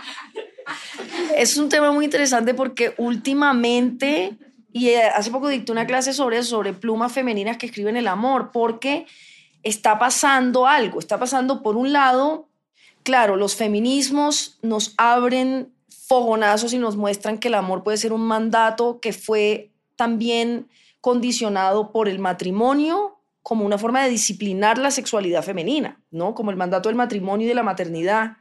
Es 1.36 1.56
un 1.56 1.68
tema 1.68 1.90
muy 1.90 2.04
interesante 2.04 2.54
porque 2.54 2.94
últimamente, 2.98 4.36
y 4.72 4.90
eh, 4.90 5.04
hace 5.04 5.30
poco 5.30 5.48
dicté 5.48 5.72
una 5.72 5.86
clase 5.86 6.12
sobre 6.12 6.38
eso, 6.38 6.50
sobre 6.50 6.72
plumas 6.72 7.12
femeninas 7.12 7.56
que 7.56 7.66
escriben 7.66 7.96
el 7.96 8.08
amor, 8.08 8.50
porque 8.52 9.06
está 9.62 9.98
pasando 9.98 10.66
algo, 10.66 10.98
está 10.98 11.18
pasando 11.18 11.62
por 11.62 11.76
un 11.76 11.92
lado, 11.92 12.49
claro, 13.02 13.36
los 13.36 13.56
feminismos 13.56 14.58
nos 14.62 14.94
abren 14.96 15.72
fogonazos 15.88 16.72
y 16.72 16.78
nos 16.78 16.96
muestran 16.96 17.38
que 17.38 17.48
el 17.48 17.54
amor 17.54 17.82
puede 17.82 17.96
ser 17.96 18.12
un 18.12 18.22
mandato 18.22 19.00
que 19.00 19.12
fue 19.12 19.70
también 19.96 20.68
condicionado 21.00 21.92
por 21.92 22.08
el 22.08 22.18
matrimonio 22.18 23.20
como 23.42 23.64
una 23.64 23.78
forma 23.78 24.02
de 24.02 24.10
disciplinar 24.10 24.78
la 24.78 24.90
sexualidad 24.90 25.42
femenina, 25.42 26.00
¿no? 26.10 26.34
Como 26.34 26.50
el 26.50 26.56
mandato 26.56 26.88
del 26.88 26.96
matrimonio 26.96 27.46
y 27.46 27.48
de 27.48 27.54
la 27.54 27.62
maternidad. 27.62 28.36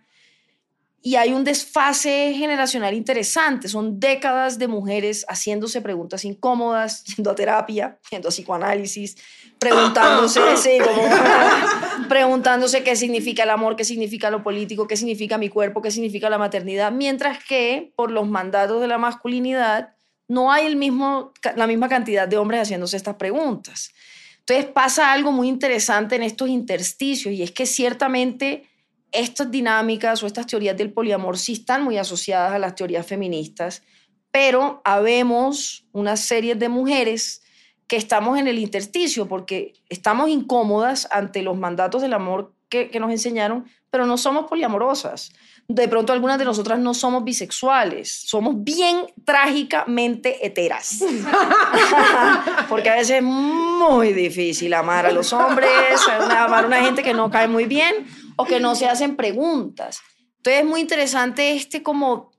Y 1.02 1.16
hay 1.16 1.32
un 1.32 1.46
desfase 1.46 2.34
generacional 2.36 2.94
interesante. 2.94 3.70
Son 3.70 4.00
décadas 4.00 4.60
de 4.60 4.68
mujeres 4.68 5.26
haciéndose 5.30 5.82
preguntas 5.82 6.26
incómodas, 6.26 7.04
yendo 7.16 7.32
a 7.32 7.36
terapia, 7.36 7.98
yendo 8.12 8.28
a 8.28 8.32
psicoanálisis, 8.32 9.16
preguntándose, 9.60 10.42
sí, 10.58 10.78
como- 10.80 12.08
preguntándose 12.10 12.84
qué 12.84 12.96
significa 12.96 13.44
el 13.44 13.50
amor, 13.50 13.76
qué 13.76 13.86
significa 13.86 14.30
lo 14.30 14.44
político, 14.44 14.88
qué 14.88 14.98
significa 14.98 15.38
mi 15.38 15.50
cuerpo, 15.50 15.82
qué 15.82 15.92
significa 15.92 16.30
la 16.30 16.38
maternidad, 16.38 16.92
mientras 16.92 17.44
que 17.44 17.94
por 17.96 18.12
los 18.12 18.28
mandatos 18.28 18.82
de 18.82 18.88
la 18.88 18.98
masculinidad 18.98 19.94
no 20.28 20.52
hay 20.52 20.66
el 20.66 20.76
mismo, 20.76 21.34
la 21.56 21.66
misma 21.66 21.90
cantidad 21.90 22.28
de 22.28 22.38
hombres 22.38 22.62
haciéndose 22.62 22.98
estas 22.98 23.16
preguntas. 23.16 23.92
Entonces 24.40 24.66
pasa 24.66 25.12
algo 25.12 25.32
muy 25.32 25.48
interesante 25.48 26.16
en 26.16 26.24
estos 26.24 26.50
intersticios 26.50 27.34
y 27.34 27.44
es 27.44 27.52
que 27.52 27.66
ciertamente 27.66 28.69
estas 29.12 29.50
dinámicas 29.52 30.22
o 30.24 30.28
estas 30.28 30.48
teorías 30.48 30.78
del 30.78 30.92
poliamor 30.92 31.38
sí 31.38 31.54
están 31.54 31.84
muy 31.84 31.98
asociadas 31.98 32.54
a 32.54 32.60
las 32.60 32.76
teorías 32.76 33.06
feministas, 33.06 33.84
pero 34.32 34.82
habemos 34.84 35.86
una 35.92 36.16
serie 36.18 36.56
de 36.56 36.70
mujeres 36.70 37.42
que 37.88 37.96
estamos 37.96 38.38
en 38.38 38.48
el 38.48 38.60
intersticio 38.60 39.28
porque 39.28 39.74
estamos 39.90 40.30
incómodas 40.30 41.08
ante 41.12 41.42
los 41.42 41.58
mandatos 41.58 42.02
del 42.02 42.14
amor 42.14 42.54
que, 42.70 42.90
que 42.90 43.00
nos 43.00 43.10
enseñaron, 43.10 43.66
pero 43.90 44.06
no 44.06 44.18
somos 44.18 44.46
poliamorosas. 44.46 45.32
De 45.68 45.88
pronto 45.88 46.14
algunas 46.14 46.38
de 46.38 46.46
nosotras 46.46 46.78
no 46.78 46.94
somos 46.94 47.24
bisexuales, 47.24 48.12
somos 48.26 48.64
bien 48.64 49.08
trágicamente 49.26 50.46
heteras. 50.46 51.00
porque 52.70 52.90
a 52.90 52.96
veces 52.96 53.18
es 53.18 53.24
muy 53.24 54.14
difícil 54.14 54.74
amar 54.76 55.08
a 55.08 55.12
los 55.12 55.34
hombres, 55.34 55.70
amar 56.08 56.64
a 56.64 56.68
una 56.68 56.82
gente 56.84 57.02
que 57.02 57.14
no 57.16 57.32
cae 57.32 57.48
muy 57.48 57.66
bien 57.66 58.08
o 58.40 58.46
que 58.46 58.62
no 58.62 58.74
se 58.74 58.88
hacen 58.88 59.18
preguntas. 59.18 60.00
Entonces 60.38 60.62
es 60.62 60.66
muy 60.66 60.80
interesante 60.80 61.52
este 61.52 61.84
como 61.84 62.32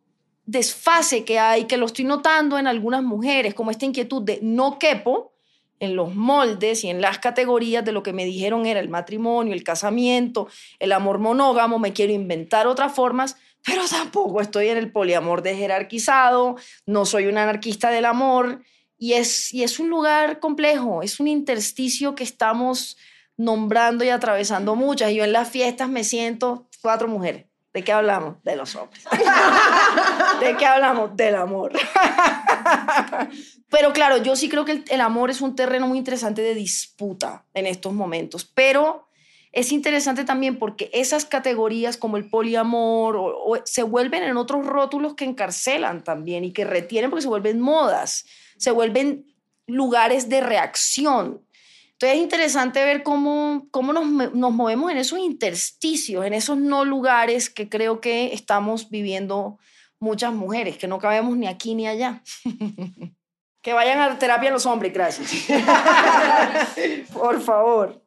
desfase 0.47 1.25
que 1.25 1.38
hay, 1.38 1.64
que 1.64 1.76
lo 1.76 1.85
estoy 1.85 2.07
notando 2.07 2.59
en 2.59 2.66
algunas 2.66 3.02
mujeres, 3.02 3.52
como 3.52 3.71
esta 3.71 3.85
inquietud 3.85 4.23
de 4.23 4.38
no 4.40 4.78
quepo 4.78 5.35
en 5.78 5.97
los 5.97 6.14
moldes 6.14 6.85
y 6.85 6.88
en 6.88 7.02
las 7.02 7.19
categorías 7.19 7.85
de 7.85 7.92
lo 7.92 8.02
que 8.02 8.14
me 8.14 8.25
dijeron 8.25 8.64
era 8.64 8.80
el 8.80 8.88
matrimonio, 8.88 9.52
el 9.52 9.62
casamiento, 9.62 10.49
el 10.78 10.92
amor 10.92 11.19
monógamo, 11.19 11.78
me 11.78 11.92
quiero 11.92 12.14
inventar 12.14 12.66
otras 12.66 12.95
formas, 12.95 13.37
pero 13.62 13.83
tampoco 13.87 14.40
estoy 14.40 14.69
en 14.69 14.78
el 14.78 14.90
poliamor 14.90 15.42
de 15.42 15.54
jerarquizado, 15.54 16.57
no 16.87 17.04
soy 17.04 17.26
una 17.26 17.42
anarquista 17.42 17.90
del 17.90 18.07
amor, 18.07 18.62
y 18.97 19.12
es, 19.14 19.52
y 19.52 19.64
es 19.64 19.78
un 19.78 19.90
lugar 19.90 20.40
complejo, 20.40 21.02
es 21.02 21.21
un 21.21 21.28
intersticio 21.28 22.14
que 22.14 22.25
estamos 22.25 22.97
nombrando 23.40 24.04
y 24.04 24.11
atravesando 24.11 24.76
muchas. 24.76 25.11
Y 25.11 25.16
yo 25.16 25.25
en 25.25 25.32
las 25.32 25.49
fiestas 25.49 25.88
me 25.88 26.04
siento 26.04 26.68
cuatro 26.82 27.09
mujeres. 27.09 27.47
¿De 27.73 27.82
qué 27.82 27.92
hablamos? 27.92 28.37
De 28.42 28.54
los 28.54 28.75
hombres. 28.76 29.02
¿De 30.40 30.56
qué 30.56 30.66
hablamos? 30.66 31.16
Del 31.16 31.37
amor. 31.37 31.73
Pero 33.70 33.92
claro, 33.92 34.18
yo 34.18 34.37
sí 34.37 34.49
creo 34.49 34.64
que 34.64 34.85
el, 34.88 35.00
amor 35.00 35.30
es 35.30 35.40
un 35.40 35.54
terreno 35.54 35.87
muy 35.87 35.97
interesante 35.97 36.42
de 36.42 36.54
disputa 36.54 37.47
en 37.54 37.66
estos 37.66 37.94
momentos. 37.94 38.44
Pero 38.44 39.09
es 39.52 39.73
interesante 39.73 40.25
también 40.25 40.59
porque 40.59 40.90
esas 40.92 41.25
categorías 41.25 41.97
como 41.97 42.18
el 42.18 42.28
poliamor 42.28 43.16
o 43.16 43.56
se 43.64 43.85
vuelven 43.85 44.25
en 44.25 44.37
otros 44.37 44.66
rótulos 44.66 45.14
que 45.14 45.25
encarcelan 45.25 46.04
también 46.04 46.44
y 46.44 46.52
que 46.52 46.64
retienen 46.64 47.09
porque 47.09 47.23
se 47.23 47.28
vuelven 47.28 47.61
modas, 47.61 48.26
se 48.59 48.70
vuelven 48.70 49.32
lugares 49.66 50.28
de 50.28 50.40
reacción. 50.42 51.42
Entonces 52.00 52.16
es 52.16 52.23
interesante 52.23 52.83
ver 52.83 53.02
cómo, 53.02 53.69
cómo 53.71 53.92
nos, 53.92 54.35
nos 54.35 54.52
movemos 54.52 54.90
en 54.90 54.97
esos 54.97 55.19
intersticios, 55.19 56.25
en 56.25 56.33
esos 56.33 56.57
no 56.57 56.87
lugares 56.87 57.50
que 57.50 57.69
creo 57.69 58.00
que 58.00 58.33
estamos 58.33 58.88
viviendo 58.88 59.59
muchas 59.99 60.33
mujeres, 60.33 60.78
que 60.78 60.88
no 60.88 60.99
cabemos 60.99 61.37
ni 61.37 61.47
aquí 61.47 61.75
ni 61.75 61.87
allá. 61.87 62.23
que 63.61 63.75
vayan 63.75 64.00
a 64.00 64.19
terapia 64.19 64.50
los 64.50 64.64
hombres, 64.64 64.95
gracias. 64.95 65.30
Por 67.12 67.38
favor. 67.42 68.02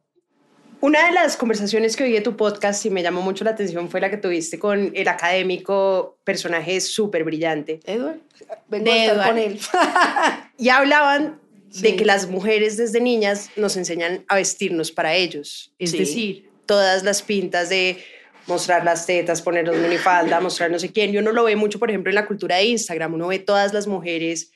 Una 0.81 1.05
de 1.05 1.11
las 1.11 1.37
conversaciones 1.37 1.95
que 1.95 2.05
oí 2.05 2.13
de 2.13 2.21
tu 2.21 2.35
podcast 2.35 2.83
y 2.87 2.89
me 2.89 3.03
llamó 3.03 3.21
mucho 3.21 3.43
la 3.43 3.51
atención 3.51 3.91
fue 3.91 4.01
la 4.01 4.09
que 4.09 4.17
tuviste 4.17 4.57
con 4.57 4.91
el 4.95 5.07
académico, 5.07 6.17
personaje 6.23 6.81
súper 6.81 7.23
brillante. 7.23 7.79
Edward, 7.85 8.21
vengo 8.67 8.85
De 8.85 8.91
a 8.91 8.95
estar 9.03 9.15
Edward. 9.17 9.29
con 9.29 9.37
él. 9.37 9.59
Y 10.57 10.69
hablaban 10.69 11.42
de 11.81 11.95
que 11.95 12.05
las 12.05 12.29
mujeres 12.29 12.77
desde 12.77 12.99
niñas 13.01 13.49
nos 13.55 13.75
enseñan 13.77 14.23
a 14.27 14.35
vestirnos 14.35 14.91
para 14.91 15.15
ellos. 15.15 15.73
Es 15.79 15.91
Sí. 15.91 15.97
decir, 15.97 16.49
todas 16.65 17.03
las 17.03 17.21
pintas 17.21 17.69
de 17.69 17.97
mostrar 18.47 18.83
las 18.83 19.05
tetas, 19.05 19.41
ponernos 19.41 19.77
minifalda, 19.77 20.39
mostrar 20.41 20.69
no 20.69 20.77
sé 20.79 20.91
quién. 20.91 21.13
Y 21.13 21.17
uno 21.17 21.31
lo 21.31 21.45
ve 21.45 21.55
mucho, 21.55 21.79
por 21.79 21.89
ejemplo, 21.89 22.09
en 22.11 22.15
la 22.15 22.25
cultura 22.25 22.57
de 22.57 22.65
Instagram. 22.65 23.13
Uno 23.13 23.27
ve 23.27 23.39
todas 23.39 23.73
las 23.73 23.87
mujeres 23.87 24.51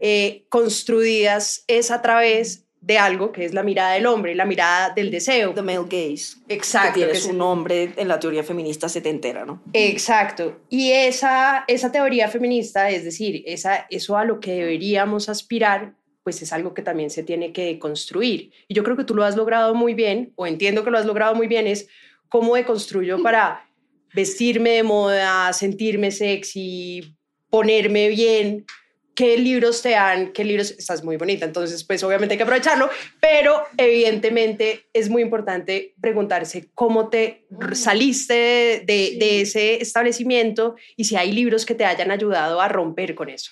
eh, 0.00 0.44
construidas 0.48 1.64
es 1.66 1.90
a 1.90 2.00
través 2.02 2.64
de 2.80 2.96
algo 2.98 3.32
que 3.32 3.44
es 3.44 3.52
la 3.54 3.64
mirada 3.64 3.94
del 3.94 4.06
hombre, 4.06 4.36
la 4.36 4.44
mirada 4.44 4.90
del 4.94 5.10
deseo. 5.10 5.52
The 5.52 5.62
male 5.62 5.82
gaze. 5.88 6.36
Exacto. 6.48 7.00
Que 7.00 7.10
es- 7.10 7.24
su 7.24 7.32
nombre 7.32 7.92
en 7.96 8.06
la 8.06 8.20
teoría 8.20 8.44
feminista 8.44 8.88
setentera, 8.88 9.44
¿no? 9.44 9.60
Exacto. 9.72 10.60
Y 10.70 10.92
esa, 10.92 11.64
esa 11.66 11.90
teoría 11.90 12.28
feminista, 12.28 12.90
es 12.90 13.02
decir, 13.02 13.42
esa, 13.46 13.86
eso 13.90 14.16
a 14.16 14.24
lo 14.24 14.38
que 14.38 14.52
deberíamos 14.52 15.28
aspirar, 15.28 15.94
pues 16.28 16.42
es 16.42 16.52
algo 16.52 16.74
que 16.74 16.82
también 16.82 17.08
se 17.08 17.22
tiene 17.22 17.54
que 17.54 17.78
construir. 17.78 18.50
Y 18.68 18.74
yo 18.74 18.84
creo 18.84 18.98
que 18.98 19.04
tú 19.04 19.14
lo 19.14 19.24
has 19.24 19.34
logrado 19.34 19.74
muy 19.74 19.94
bien, 19.94 20.34
o 20.36 20.46
entiendo 20.46 20.84
que 20.84 20.90
lo 20.90 20.98
has 20.98 21.06
logrado 21.06 21.34
muy 21.34 21.46
bien, 21.46 21.66
es 21.66 21.88
cómo 22.28 22.54
deconstruyo 22.54 23.22
para 23.22 23.66
vestirme 24.12 24.72
de 24.72 24.82
moda, 24.82 25.50
sentirme 25.54 26.10
sexy, 26.10 27.16
ponerme 27.48 28.08
bien. 28.08 28.66
¿Qué 29.14 29.38
libros 29.38 29.80
te 29.80 29.96
han? 29.96 30.32
¿Qué 30.34 30.44
libros? 30.44 30.72
Estás 30.72 31.02
muy 31.02 31.16
bonita, 31.16 31.46
entonces 31.46 31.82
pues 31.82 32.02
obviamente 32.04 32.34
hay 32.34 32.36
que 32.36 32.42
aprovecharlo, 32.42 32.90
pero 33.18 33.62
evidentemente 33.78 34.84
es 34.92 35.08
muy 35.08 35.22
importante 35.22 35.94
preguntarse 35.98 36.68
cómo 36.74 37.08
te 37.08 37.46
saliste 37.72 38.34
de, 38.34 38.84
de- 38.86 39.16
de 39.18 39.40
ese 39.40 39.80
establecimiento 39.80 40.76
y 40.94 41.04
si 41.04 41.16
hay 41.16 41.32
libros 41.32 41.64
que 41.64 41.74
te 41.74 41.86
hayan 41.86 42.10
ayudado 42.10 42.60
a 42.60 42.68
romper 42.68 43.14
con 43.14 43.30
eso. 43.30 43.50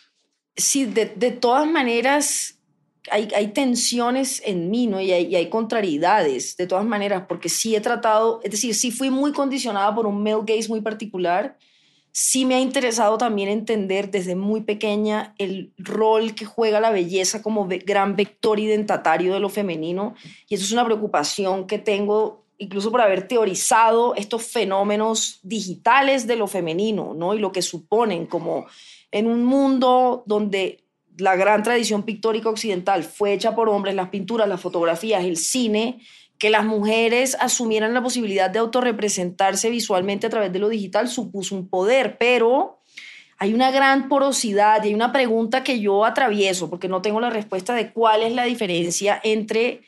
Sí, 0.59 0.85
de, 0.87 1.07
de 1.17 1.33
todas 1.33 1.67
maneras 1.67 2.56
hay, 3.11 3.29
hay 3.35 3.49
tensiones 3.49 4.43
en 4.45 4.71
mí, 4.71 4.87
¿no? 4.87 5.01
Y 5.01 5.13
hay, 5.13 5.27
y 5.27 5.37
hay 5.37 5.49
contrariedades, 5.49 6.57
de 6.57 6.67
todas 6.67 6.85
maneras, 6.85 7.25
porque 7.29 7.49
sí 7.49 7.75
he 7.77 7.81
tratado, 7.81 8.41
es 8.43 8.51
decir, 8.51 8.75
sí 8.75 8.91
fui 8.91 9.11
muy 9.11 9.33
condicionada 9.33 9.95
por 9.95 10.07
un 10.07 10.23
male 10.23 10.43
gaze 10.47 10.69
muy 10.69 10.81
particular. 10.81 11.57
Sí 12.13 12.47
me 12.47 12.55
ha 12.55 12.61
interesado 12.61 13.19
también 13.19 13.51
entender 13.51 14.11
desde 14.11 14.35
muy 14.35 14.63
pequeña 14.63 15.35
el 15.37 15.73
rol 15.77 16.35
que 16.35 16.47
juega 16.47 16.81
la 16.81 16.91
belleza 16.91 17.43
como 17.43 17.67
ve- 17.67 17.79
gran 17.85 18.17
vector 18.17 18.59
identitario 18.59 19.35
de 19.35 19.41
lo 19.41 19.51
femenino. 19.51 20.15
Y 20.49 20.55
eso 20.55 20.65
es 20.65 20.73
una 20.73 20.85
preocupación 20.85 21.67
que 21.67 21.79
tengo 21.79 22.47
incluso 22.59 22.91
por 22.91 23.03
haber 23.03 23.29
teorizado 23.29 24.15
estos 24.15 24.45
fenómenos 24.45 25.41
digitales 25.43 26.27
de 26.27 26.37
lo 26.37 26.47
femenino, 26.47 27.13
¿no? 27.15 27.35
Y 27.35 27.39
lo 27.39 27.53
que 27.53 27.61
suponen 27.61 28.25
como 28.25 28.65
en 29.11 29.27
un 29.27 29.45
mundo 29.45 30.23
donde 30.25 30.86
la 31.19 31.37
gran 31.37 31.63
tradición 31.63 32.03
pictórica 32.03 32.49
occidental 32.49 33.05
fue 33.05 33.33
hecha 33.33 33.55
por 33.55 33.69
hombres, 33.69 33.95
las 33.95 34.11
pinturas, 34.11 34.49
las 34.49 34.61
fotografías, 34.61 35.25
el 35.25 35.37
cine, 35.37 36.01
que 36.39 36.51
las 36.51 36.65
mujeres 36.65 37.37
asumieran 37.41 37.95
la 37.95 38.03
posibilidad 38.03 38.51
de 38.51 38.59
autorrepresentarse 38.59 39.71
visualmente 39.71 40.27
a 40.27 40.31
través 40.31 40.53
de 40.53 40.59
lo 40.59 40.69
digital 40.69 41.09
supuso 41.09 41.55
un 41.55 41.69
poder, 41.69 42.19
pero 42.19 42.81
hay 43.39 43.55
una 43.55 43.71
gran 43.71 44.09
porosidad 44.09 44.83
y 44.85 44.89
hay 44.89 44.95
una 44.95 45.13
pregunta 45.13 45.65
que 45.65 45.81
yo 45.81 46.05
atravieso 46.05 46.69
porque 46.69 46.89
no 46.89 47.03
tengo 47.03 47.21
la 47.21 47.31
respuesta 47.31 47.75
de 47.75 47.93
cuál 47.93 48.23
es 48.23 48.35
la 48.35 48.45
diferencia 48.45 49.21
entre 49.23 49.83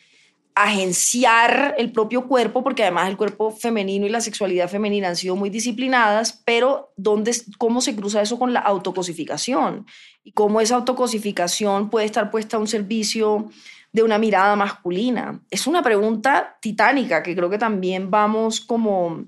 agenciar 0.62 1.74
el 1.78 1.92
propio 1.92 2.26
cuerpo, 2.26 2.62
porque 2.62 2.82
además 2.82 3.08
el 3.08 3.16
cuerpo 3.16 3.50
femenino 3.50 4.06
y 4.06 4.08
la 4.08 4.20
sexualidad 4.20 4.68
femenina 4.68 5.08
han 5.08 5.16
sido 5.16 5.36
muy 5.36 5.50
disciplinadas, 5.50 6.42
pero 6.44 6.92
¿dónde, 6.96 7.32
¿cómo 7.58 7.80
se 7.80 7.94
cruza 7.94 8.22
eso 8.22 8.38
con 8.38 8.52
la 8.52 8.60
autocosificación? 8.60 9.86
Y 10.24 10.32
cómo 10.32 10.60
esa 10.60 10.76
autocosificación 10.76 11.90
puede 11.90 12.06
estar 12.06 12.30
puesta 12.30 12.56
a 12.56 12.60
un 12.60 12.66
servicio 12.66 13.50
de 13.92 14.02
una 14.02 14.18
mirada 14.18 14.56
masculina. 14.56 15.40
Es 15.50 15.66
una 15.66 15.82
pregunta 15.82 16.58
titánica 16.60 17.22
que 17.22 17.34
creo 17.34 17.50
que 17.50 17.58
también 17.58 18.10
vamos 18.10 18.60
como 18.60 19.26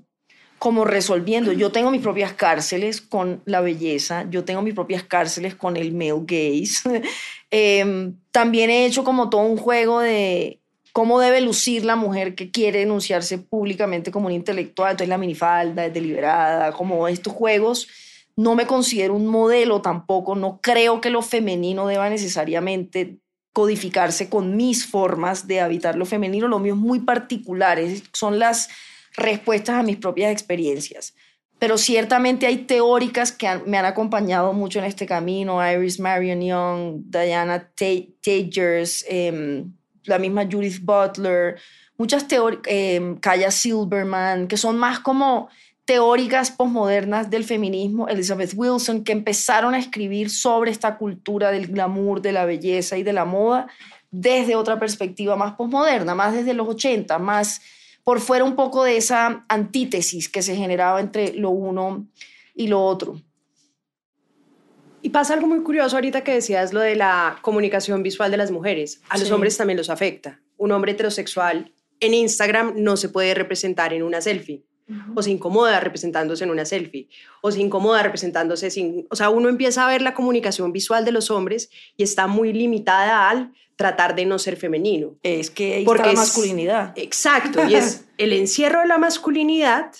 como 0.61 0.85
resolviendo. 0.85 1.51
Yo 1.53 1.71
tengo 1.71 1.89
mis 1.89 2.03
propias 2.03 2.33
cárceles 2.33 3.01
con 3.01 3.41
la 3.45 3.61
belleza, 3.61 4.27
yo 4.29 4.45
tengo 4.45 4.61
mis 4.61 4.75
propias 4.75 5.01
cárceles 5.01 5.55
con 5.55 5.75
el 5.75 5.91
male 5.91 6.21
gaze. 6.25 7.01
Em, 7.53 8.15
también 8.31 8.69
he 8.69 8.85
hecho 8.85 9.03
como 9.03 9.29
todo 9.29 9.41
un 9.41 9.57
juego 9.57 9.99
de 9.99 10.60
cómo 10.93 11.19
debe 11.19 11.41
lucir 11.41 11.85
la 11.85 11.95
mujer 11.95 12.35
que 12.35 12.51
quiere 12.51 12.81
enunciarse 12.81 13.37
públicamente 13.37 14.11
como 14.11 14.27
un 14.27 14.33
intelectual, 14.33 14.91
entonces 14.91 15.09
la 15.09 15.17
minifalda, 15.17 15.85
es 15.85 15.93
deliberada, 15.93 16.71
como 16.73 17.07
estos 17.07 17.33
juegos. 17.33 17.87
No 18.35 18.55
me 18.55 18.65
considero 18.65 19.13
un 19.13 19.27
modelo 19.27 19.81
tampoco, 19.81 20.35
no 20.35 20.59
creo 20.61 21.01
que 21.01 21.09
lo 21.09 21.21
femenino 21.21 21.87
deba 21.87 22.09
necesariamente 22.09 23.17
codificarse 23.53 24.29
con 24.29 24.55
mis 24.55 24.85
formas 24.85 25.47
de 25.47 25.59
habitar 25.59 25.95
lo 25.95 26.05
femenino, 26.05 26.47
lo 26.47 26.59
mío 26.59 26.73
es 26.73 26.79
muy 26.79 26.99
particular, 26.99 27.79
son 28.13 28.39
las 28.39 28.69
respuestas 29.15 29.75
a 29.75 29.83
mis 29.83 29.97
propias 29.97 30.31
experiencias. 30.31 31.13
Pero 31.59 31.77
ciertamente 31.77 32.47
hay 32.47 32.59
teóricas 32.59 33.31
que 33.31 33.47
me 33.67 33.77
han 33.77 33.85
acompañado 33.85 34.53
mucho 34.53 34.79
en 34.79 34.85
este 34.85 35.05
camino, 35.05 35.59
Iris 35.69 35.99
Marion 35.99 36.41
Young, 36.41 37.01
Diana 37.05 37.69
Tagers, 37.75 39.05
em, 39.07 39.71
la 40.05 40.19
misma 40.19 40.47
Judith 40.49 40.81
Butler, 40.81 41.59
muchas 41.97 42.27
teóricas, 42.27 42.71
eh, 42.71 43.15
Kaya 43.19 43.51
Silverman, 43.51 44.47
que 44.47 44.57
son 44.57 44.77
más 44.77 44.99
como 44.99 45.49
teóricas 45.85 46.51
posmodernas 46.51 47.29
del 47.29 47.43
feminismo, 47.43 48.07
Elizabeth 48.07 48.53
Wilson, 48.55 49.03
que 49.03 49.11
empezaron 49.11 49.73
a 49.73 49.79
escribir 49.79 50.29
sobre 50.29 50.71
esta 50.71 50.97
cultura 50.97 51.51
del 51.51 51.67
glamour, 51.67 52.21
de 52.21 52.31
la 52.31 52.45
belleza 52.45 52.97
y 52.97 53.03
de 53.03 53.13
la 53.13 53.25
moda 53.25 53.67
desde 54.11 54.55
otra 54.55 54.77
perspectiva 54.77 55.35
más 55.35 55.53
posmoderna, 55.53 56.15
más 56.15 56.33
desde 56.33 56.53
los 56.53 56.67
80, 56.67 57.17
más 57.17 57.61
por 58.03 58.19
fuera 58.19 58.43
un 58.43 58.55
poco 58.55 58.83
de 58.83 58.97
esa 58.97 59.45
antítesis 59.47 60.27
que 60.27 60.41
se 60.41 60.55
generaba 60.55 60.99
entre 60.99 61.33
lo 61.33 61.49
uno 61.51 62.07
y 62.53 62.67
lo 62.67 62.83
otro. 62.83 63.21
Y 65.01 65.09
pasa 65.09 65.33
algo 65.33 65.47
muy 65.47 65.61
curioso 65.61 65.95
ahorita 65.95 66.23
que 66.23 66.33
decías 66.33 66.73
lo 66.73 66.79
de 66.79 66.95
la 66.95 67.37
comunicación 67.41 68.03
visual 68.03 68.31
de 68.31 68.37
las 68.37 68.51
mujeres. 68.51 69.01
A 69.09 69.17
los 69.17 69.31
hombres 69.31 69.57
también 69.57 69.77
los 69.77 69.89
afecta. 69.89 70.39
Un 70.57 70.71
hombre 70.71 70.91
heterosexual 70.91 71.73
en 71.99 72.13
Instagram 72.13 72.73
no 72.77 72.97
se 72.97 73.09
puede 73.09 73.33
representar 73.33 73.93
en 73.93 74.03
una 74.03 74.21
selfie. 74.21 74.63
O 75.15 75.21
se 75.23 75.31
incomoda 75.31 75.79
representándose 75.79 76.43
en 76.43 76.51
una 76.51 76.65
selfie. 76.65 77.07
O 77.41 77.49
se 77.49 77.61
incomoda 77.61 78.03
representándose 78.03 78.69
sin... 78.69 79.07
O 79.09 79.15
sea, 79.15 79.29
uno 79.29 79.47
empieza 79.47 79.85
a 79.85 79.89
ver 79.89 80.01
la 80.01 80.13
comunicación 80.13 80.73
visual 80.73 81.05
de 81.05 81.13
los 81.13 81.31
hombres 81.31 81.69
y 81.95 82.03
está 82.03 82.27
muy 82.27 82.51
limitada 82.51 83.29
al 83.29 83.53
tratar 83.77 84.15
de 84.15 84.25
no 84.25 84.37
ser 84.37 84.57
femenino. 84.57 85.15
Es 85.23 85.49
que 85.49 85.75
ahí 85.75 85.85
Porque 85.85 86.01
está 86.09 86.13
la 86.13 86.19
masculinidad. 86.19 86.93
exacto, 86.97 87.67
y 87.67 87.75
es 87.75 88.05
el 88.17 88.33
encierro 88.33 88.81
de 88.81 88.87
la 88.87 88.97
masculinidad 88.97 89.91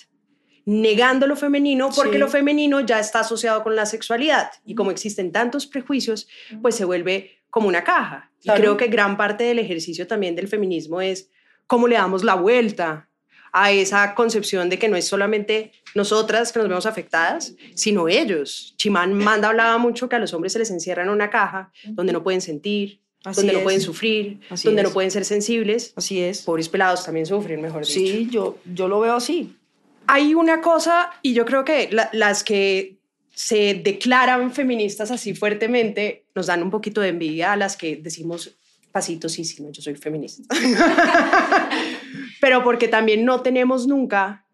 negando 0.64 1.26
lo 1.26 1.36
femenino 1.36 1.90
porque 1.94 2.18
lo 2.18 2.28
femenino 2.28 2.80
ya 2.80 3.00
está 3.00 3.20
asociado 3.20 3.62
con 3.62 3.74
la 3.74 3.86
sexualidad 3.86 4.50
y 4.64 4.74
como 4.74 4.90
existen 4.90 5.32
tantos 5.32 5.66
prejuicios, 5.66 6.28
pues 6.60 6.74
se 6.74 6.84
vuelve 6.84 7.42
como 7.50 7.68
una 7.68 7.84
caja. 7.84 8.30
Y 8.42 8.50
creo 8.50 8.76
que 8.76 8.88
gran 8.88 9.16
parte 9.16 9.44
del 9.44 9.58
ejercicio 9.58 10.06
también 10.06 10.34
del 10.34 10.48
feminismo 10.48 11.00
es 11.00 11.30
cómo 11.66 11.88
le 11.88 11.96
damos 11.96 12.24
la 12.24 12.34
vuelta 12.34 13.08
a 13.52 13.70
esa 13.70 14.14
concepción 14.14 14.70
de 14.70 14.78
que 14.78 14.88
no 14.88 14.96
es 14.96 15.06
solamente 15.06 15.72
nosotras 15.94 16.52
que 16.52 16.58
nos 16.58 16.68
vemos 16.68 16.86
afectadas, 16.86 17.54
sino 17.74 18.08
ellos. 18.08 18.74
Chimán 18.78 19.12
Manda 19.12 19.48
hablaba 19.48 19.76
mucho 19.76 20.08
que 20.08 20.16
a 20.16 20.18
los 20.18 20.32
hombres 20.32 20.54
se 20.54 20.58
les 20.58 20.70
encierra 20.70 21.02
en 21.02 21.10
una 21.10 21.28
caja 21.28 21.70
donde 21.84 22.14
no 22.14 22.22
pueden 22.22 22.40
sentir, 22.40 23.00
donde 23.22 23.52
no 23.52 23.60
pueden 23.60 23.80
sufrir, 23.80 24.40
donde 24.64 24.82
no 24.82 24.90
pueden 24.90 25.10
ser 25.10 25.24
sensibles. 25.24 25.92
Así 25.96 26.20
es. 26.20 26.42
Pobres 26.42 26.68
pelados 26.68 27.04
también 27.04 27.26
sufren, 27.26 27.60
mejor 27.60 27.82
dicho. 27.82 27.92
Sí, 27.92 28.28
yo, 28.30 28.58
yo 28.64 28.88
lo 28.88 29.00
veo 29.00 29.14
así. 29.14 29.54
Hay 30.06 30.34
una 30.34 30.60
cosa, 30.60 31.10
y 31.22 31.34
yo 31.34 31.44
creo 31.44 31.64
que 31.64 31.90
las 32.12 32.44
que 32.44 32.98
se 33.34 33.74
declaran 33.74 34.52
feministas 34.52 35.10
así 35.10 35.34
fuertemente 35.34 36.26
nos 36.34 36.46
dan 36.46 36.62
un 36.62 36.70
poquito 36.70 37.00
de 37.00 37.08
envidia 37.08 37.52
a 37.52 37.56
las 37.56 37.76
que 37.76 37.96
decimos 37.96 38.56
pasitos, 38.92 39.32
sí, 39.32 39.44
sí, 39.44 39.62
no, 39.62 39.70
yo 39.72 39.80
soy 39.80 39.94
feminista. 39.96 40.42
Pero 42.40 42.62
porque 42.62 42.88
también 42.88 43.24
no 43.24 43.40
tenemos 43.40 43.86
nunca 43.86 44.46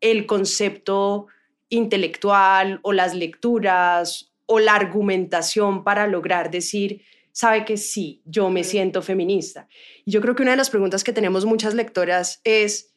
el 0.00 0.26
concepto 0.26 1.26
intelectual 1.68 2.80
o 2.82 2.92
las 2.92 3.14
lecturas 3.14 4.32
o 4.46 4.60
la 4.60 4.74
argumentación 4.74 5.82
para 5.82 6.06
lograr 6.06 6.50
decir, 6.50 7.02
sabe 7.32 7.64
que 7.64 7.76
sí, 7.76 8.22
yo 8.24 8.50
me 8.50 8.62
siento 8.64 9.02
feminista. 9.02 9.66
Y 10.04 10.12
yo 10.12 10.20
creo 10.20 10.34
que 10.34 10.42
una 10.42 10.52
de 10.52 10.58
las 10.58 10.70
preguntas 10.70 11.02
que 11.02 11.12
tenemos 11.12 11.44
muchas 11.44 11.74
lectoras 11.74 12.40
es, 12.44 12.91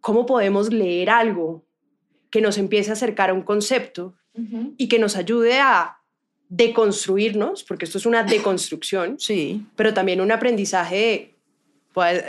¿cómo 0.00 0.26
podemos 0.26 0.72
leer 0.72 1.10
algo 1.10 1.64
que 2.30 2.40
nos 2.40 2.58
empiece 2.58 2.90
a 2.90 2.94
acercar 2.94 3.30
a 3.30 3.34
un 3.34 3.42
concepto 3.42 4.14
y 4.76 4.86
que 4.86 5.00
nos 5.00 5.16
ayude 5.16 5.58
a 5.58 5.98
deconstruirnos, 6.48 7.64
porque 7.64 7.84
esto 7.84 7.98
es 7.98 8.06
una 8.06 8.22
deconstrucción, 8.22 9.16
sí. 9.18 9.66
pero 9.76 9.92
también 9.92 10.20
un 10.20 10.30
aprendizaje 10.30 10.96
de, 10.96 11.34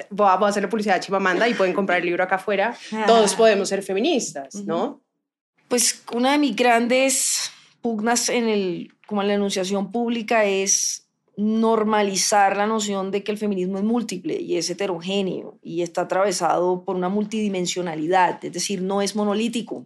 voy 0.10 0.28
a, 0.28 0.34
hacer 0.48 0.64
la 0.64 0.70
publicidad 0.70 0.96
de 0.96 1.02
Chimamanda 1.02 1.48
y 1.48 1.54
pueden 1.54 1.74
comprar 1.74 2.00
el 2.00 2.06
libro 2.06 2.24
acá 2.24 2.36
afuera, 2.36 2.76
todos 3.06 3.36
podemos 3.36 3.70
ser 3.70 3.84
feministas, 3.84 4.56
¿no? 4.56 5.02
Pues 5.68 6.04
una 6.12 6.32
de 6.32 6.40
mis 6.40 6.56
grandes 6.56 7.52
pugnas 7.82 8.30
en 8.30 8.50
el, 8.50 8.92
como 9.06 9.22
en 9.22 9.28
la 9.28 9.36
enunciación 9.36 9.92
pública 9.92 10.46
es 10.46 11.08
normalizar 11.40 12.58
la 12.58 12.68
noción 12.68 13.12
de 13.12 13.24
que 13.24 13.32
el 13.32 13.38
feminismo 13.38 13.78
es 13.78 13.84
múltiple 13.86 14.42
y 14.42 14.58
es 14.58 14.70
heterogéneo 14.70 15.58
y 15.64 15.84
está 15.84 16.02
atravesado 16.02 16.84
por 16.84 16.98
una 16.98 17.08
multidimensionalidad, 17.08 18.44
es 18.44 18.52
decir, 18.52 18.82
no 18.82 19.02
es 19.02 19.16
monolítico. 19.16 19.86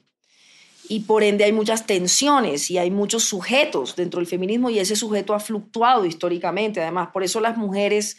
Y 0.89 1.01
por 1.01 1.23
ende 1.23 1.43
hay 1.43 1.53
muchas 1.53 1.85
tensiones 1.85 2.71
y 2.71 2.79
hay 2.79 2.89
muchos 2.89 3.23
sujetos 3.25 3.95
dentro 3.95 4.19
del 4.19 4.27
feminismo 4.27 4.71
y 4.71 4.79
ese 4.79 4.95
sujeto 4.95 5.35
ha 5.35 5.39
fluctuado 5.39 6.05
históricamente. 6.05 6.81
Además, 6.81 7.09
por 7.13 7.23
eso 7.23 7.39
las 7.39 7.55
mujeres 7.55 8.17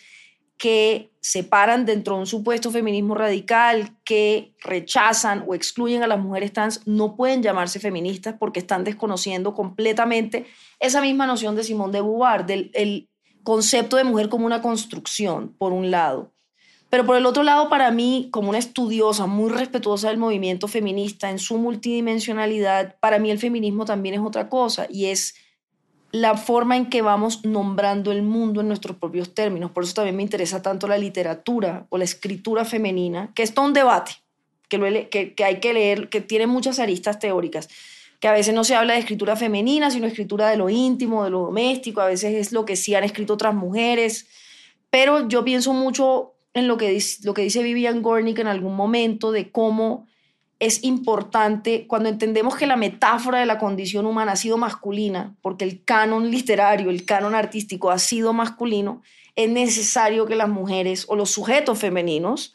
que 0.57 1.11
se 1.21 1.43
paran 1.43 1.85
dentro 1.85 2.15
de 2.15 2.21
un 2.21 2.27
supuesto 2.27 2.71
feminismo 2.71 3.17
radical, 3.17 3.97
que 4.05 4.55
rechazan 4.61 5.45
o 5.49 5.55
excluyen 5.55 6.05
a 6.05 6.07
las 6.07 6.21
mujeres 6.21 6.53
trans, 6.53 6.83
no 6.87 7.17
pueden 7.17 7.43
llamarse 7.43 7.81
feministas 7.81 8.37
porque 8.39 8.61
están 8.61 8.85
desconociendo 8.85 9.55
completamente 9.55 10.47
esa 10.79 11.01
misma 11.01 11.27
noción 11.27 11.57
de 11.57 11.65
Simón 11.65 11.91
de 11.91 12.01
Beauvoir, 12.01 12.47
del 12.47 12.71
el 12.75 13.09
concepto 13.45 13.97
de 13.97 14.05
mujer 14.05 14.29
como 14.29 14.47
una 14.47 14.63
construcción, 14.63 15.55
por 15.57 15.73
un 15.73 15.91
lado. 15.91 16.33
Pero 16.91 17.07
por 17.07 17.17
el 17.17 17.27
otro 17.27 17.43
lado, 17.43 17.69
para 17.69 17.91
mí, 17.91 18.29
como 18.31 18.51
una 18.51 18.59
estudiosa 18.59 19.27
muy 19.27 19.51
respetuosa 19.51 20.09
del 20.09 20.19
movimiento 20.19 20.69
feminista 20.69 21.31
en 21.31 21.39
su 21.39 21.59
multidimensionalidad, 21.59 22.97
para 23.01 23.19
mí 23.19 23.31
el 23.31 23.39
feminismo 23.39 23.85
también 23.85 24.15
es 24.15 24.21
otra 24.21 24.49
cosa 24.49 24.87
y 24.89 25.07
es 25.07 25.35
la 26.13 26.37
forma 26.37 26.77
en 26.77 26.87
que 26.87 27.03
vamos 27.03 27.45
nombrando 27.45 28.13
el 28.13 28.23
mundo 28.23 28.61
en 28.61 28.69
nuestros 28.69 28.97
propios 28.97 29.35
términos. 29.35 29.73
Por 29.73 29.83
eso 29.83 29.95
también 29.95 30.15
me 30.15 30.23
interesa 30.23 30.63
tanto 30.63 30.87
la 30.87 30.97
literatura 30.97 31.87
o 31.91 31.99
la 31.99 32.05
escritura 32.05 32.65
femenina, 32.65 33.33
que 33.35 33.43
es 33.43 33.53
todo 33.53 33.65
un 33.65 33.73
debate, 33.73 34.13
que, 34.69 35.09
que, 35.11 35.35
que 35.35 35.45
hay 35.45 35.59
que 35.59 35.75
leer, 35.75 36.09
que 36.09 36.21
tiene 36.21 36.47
muchas 36.47 36.79
aristas 36.79 37.19
teóricas 37.19 37.69
que 38.25 38.29
a 38.29 38.33
veces 38.33 38.55
no 38.55 38.65
se 38.65 38.75
habla 38.75 38.95
de 38.95 39.01
escritura 39.01 39.37
femenina, 39.37 39.91
sino 39.91 40.07
escritura 40.07 40.49
de 40.49 40.57
lo 40.57 40.71
íntimo, 40.71 41.25
de 41.25 41.29
lo 41.29 41.41
doméstico, 41.41 42.01
a 42.01 42.07
veces 42.07 42.35
es 42.35 42.53
lo 42.53 42.65
que 42.65 42.75
sí 42.75 42.95
han 42.95 43.05
escrito 43.05 43.35
otras 43.35 43.55
mujeres, 43.55 44.29
pero 44.89 45.29
yo 45.29 45.45
pienso 45.45 45.75
mucho 45.75 46.33
en 46.55 46.67
lo 46.67 46.79
que 46.79 46.89
dice, 46.89 47.63
Vivian 47.63 48.01
Gornick 48.01 48.39
en 48.39 48.47
algún 48.47 48.77
momento 48.77 49.31
de 49.31 49.51
cómo 49.51 50.07
es 50.59 50.85
importante 50.85 51.87
cuando 51.87 52.09
entendemos 52.09 52.57
que 52.57 52.67
la 52.67 52.77
metáfora 52.77 53.41
de 53.41 53.45
la 53.45 53.59
condición 53.59 54.07
humana 54.07 54.33
ha 54.33 54.37
sido 54.37 54.57
masculina, 54.57 55.37
porque 55.43 55.67
el 55.67 55.85
canon 55.85 56.31
literario, 56.31 56.89
el 56.89 57.05
canon 57.05 57.35
artístico 57.35 57.91
ha 57.91 57.99
sido 57.99 58.33
masculino, 58.33 59.03
es 59.37 59.51
necesario 59.51 60.25
que 60.25 60.35
las 60.35 60.49
mujeres 60.49 61.05
o 61.11 61.15
los 61.15 61.29
sujetos 61.29 61.79
femeninos 61.79 62.55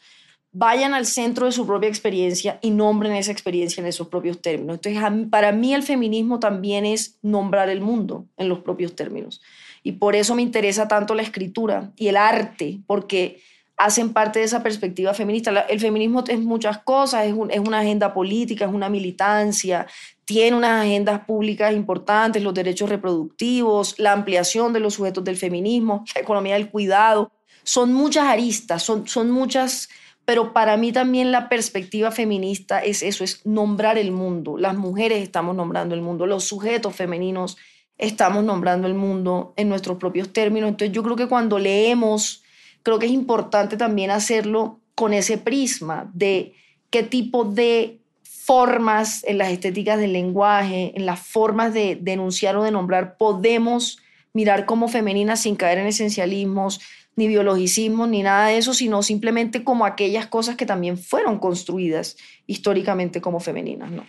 vayan 0.52 0.94
al 0.94 1.06
centro 1.06 1.46
de 1.46 1.52
su 1.52 1.66
propia 1.66 1.88
experiencia 1.88 2.58
y 2.60 2.70
nombren 2.70 3.14
esa 3.14 3.32
experiencia 3.32 3.80
en 3.80 3.86
esos 3.86 4.08
propios 4.08 4.40
términos. 4.40 4.80
Entonces, 4.84 5.28
para 5.30 5.52
mí 5.52 5.74
el 5.74 5.82
feminismo 5.82 6.40
también 6.40 6.84
es 6.84 7.18
nombrar 7.22 7.68
el 7.68 7.80
mundo 7.80 8.26
en 8.36 8.48
los 8.48 8.60
propios 8.60 8.96
términos. 8.96 9.40
Y 9.82 9.92
por 9.92 10.16
eso 10.16 10.34
me 10.34 10.42
interesa 10.42 10.88
tanto 10.88 11.14
la 11.14 11.22
escritura 11.22 11.92
y 11.96 12.08
el 12.08 12.16
arte, 12.16 12.80
porque 12.86 13.40
hacen 13.80 14.12
parte 14.12 14.40
de 14.40 14.44
esa 14.44 14.62
perspectiva 14.62 15.14
feminista. 15.14 15.50
El 15.62 15.80
feminismo 15.80 16.22
es 16.28 16.38
muchas 16.38 16.78
cosas, 16.78 17.26
es, 17.26 17.34
es 17.48 17.60
una 17.60 17.78
agenda 17.78 18.12
política, 18.12 18.66
es 18.66 18.72
una 18.72 18.90
militancia, 18.90 19.86
tiene 20.26 20.56
unas 20.56 20.82
agendas 20.82 21.24
públicas 21.24 21.74
importantes, 21.74 22.42
los 22.42 22.52
derechos 22.52 22.90
reproductivos, 22.90 23.98
la 23.98 24.12
ampliación 24.12 24.74
de 24.74 24.80
los 24.80 24.94
sujetos 24.94 25.24
del 25.24 25.38
feminismo, 25.38 26.04
la 26.14 26.20
economía 26.20 26.54
del 26.54 26.70
cuidado. 26.70 27.32
Son 27.62 27.92
muchas 27.94 28.26
aristas, 28.26 28.82
son, 28.82 29.08
son 29.08 29.30
muchas, 29.30 29.88
pero 30.30 30.52
para 30.52 30.76
mí 30.76 30.92
también 30.92 31.32
la 31.32 31.48
perspectiva 31.48 32.12
feminista 32.12 32.78
es 32.78 33.02
eso, 33.02 33.24
es 33.24 33.44
nombrar 33.44 33.98
el 33.98 34.12
mundo. 34.12 34.58
Las 34.58 34.76
mujeres 34.76 35.24
estamos 35.24 35.56
nombrando 35.56 35.96
el 35.96 36.02
mundo, 36.02 36.24
los 36.24 36.44
sujetos 36.44 36.94
femeninos 36.94 37.56
estamos 37.98 38.44
nombrando 38.44 38.86
el 38.86 38.94
mundo 38.94 39.54
en 39.56 39.68
nuestros 39.68 39.98
propios 39.98 40.32
términos. 40.32 40.68
Entonces 40.68 40.94
yo 40.94 41.02
creo 41.02 41.16
que 41.16 41.26
cuando 41.26 41.58
leemos, 41.58 42.44
creo 42.84 43.00
que 43.00 43.06
es 43.06 43.12
importante 43.12 43.76
también 43.76 44.12
hacerlo 44.12 44.78
con 44.94 45.14
ese 45.14 45.36
prisma 45.36 46.08
de 46.14 46.54
qué 46.90 47.02
tipo 47.02 47.44
de 47.44 47.98
formas 48.22 49.24
en 49.24 49.36
las 49.36 49.50
estéticas 49.50 49.98
del 49.98 50.12
lenguaje, 50.12 50.92
en 50.94 51.06
las 51.06 51.18
formas 51.18 51.74
de 51.74 51.98
denunciar 52.00 52.54
o 52.54 52.62
de 52.62 52.70
nombrar, 52.70 53.16
podemos 53.16 53.98
mirar 54.32 54.64
como 54.64 54.86
femeninas 54.86 55.40
sin 55.40 55.56
caer 55.56 55.78
en 55.78 55.88
esencialismos, 55.88 56.80
ni 57.16 57.28
biologicismos, 57.28 58.08
ni 58.08 58.22
nada 58.22 58.48
de 58.48 58.58
eso, 58.58 58.72
sino 58.74 59.02
simplemente 59.02 59.64
como 59.64 59.84
aquellas 59.84 60.26
cosas 60.26 60.56
que 60.56 60.66
también 60.66 60.96
fueron 60.96 61.38
construidas 61.38 62.16
históricamente 62.46 63.20
como 63.20 63.40
femeninas, 63.40 63.90
¿no? 63.90 64.06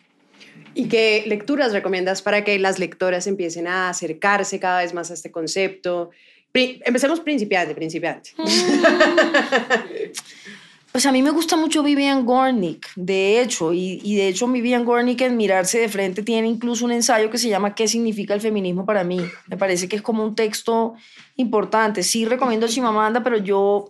¿Y 0.74 0.88
qué 0.88 1.24
lecturas 1.28 1.74
recomiendas 1.74 2.22
para 2.22 2.44
que 2.44 2.58
las 2.58 2.80
lectoras 2.80 3.28
empiecen 3.28 3.68
a 3.68 3.90
acercarse 3.90 4.60
cada 4.60 4.82
vez 4.82 4.94
más 4.94 5.12
a 5.12 5.14
este 5.14 5.32
concepto? 5.32 6.12
empecemos 6.54 7.20
principiante, 7.20 7.74
principiante. 7.76 8.32
Pues 10.92 11.06
a 11.06 11.12
mí 11.14 11.22
me 11.22 11.30
gusta 11.30 11.56
mucho 11.56 11.84
Vivian 11.84 12.26
Gornick, 12.26 12.90
de 12.98 13.42
hecho, 13.42 13.72
y, 13.72 14.16
de 14.16 14.28
hecho 14.28 14.46
Vivian 14.48 14.84
Gornick 14.84 15.22
en 15.22 15.38
Mirarse 15.38 15.80
de 15.80 15.88
Frente 15.88 16.22
tiene 16.22 16.50
incluso 16.50 16.84
un 16.84 16.92
ensayo 16.92 17.30
que 17.30 17.38
se 17.38 17.48
llama 17.48 17.76
¿Qué 17.76 17.88
significa 17.88 18.34
el 18.34 18.42
feminismo 18.42 18.86
para 18.86 19.06
mí? 19.06 19.22
Me 19.48 19.56
parece 19.56 19.88
que 19.88 19.96
es 19.96 20.02
como 20.02 20.22
un 20.22 20.36
texto 20.36 20.96
importante. 21.38 22.04
Sí 22.04 22.26
recomiendo 22.26 22.68
Chimamanda, 22.68 23.24
pero 23.24 23.38
yo 23.38 23.90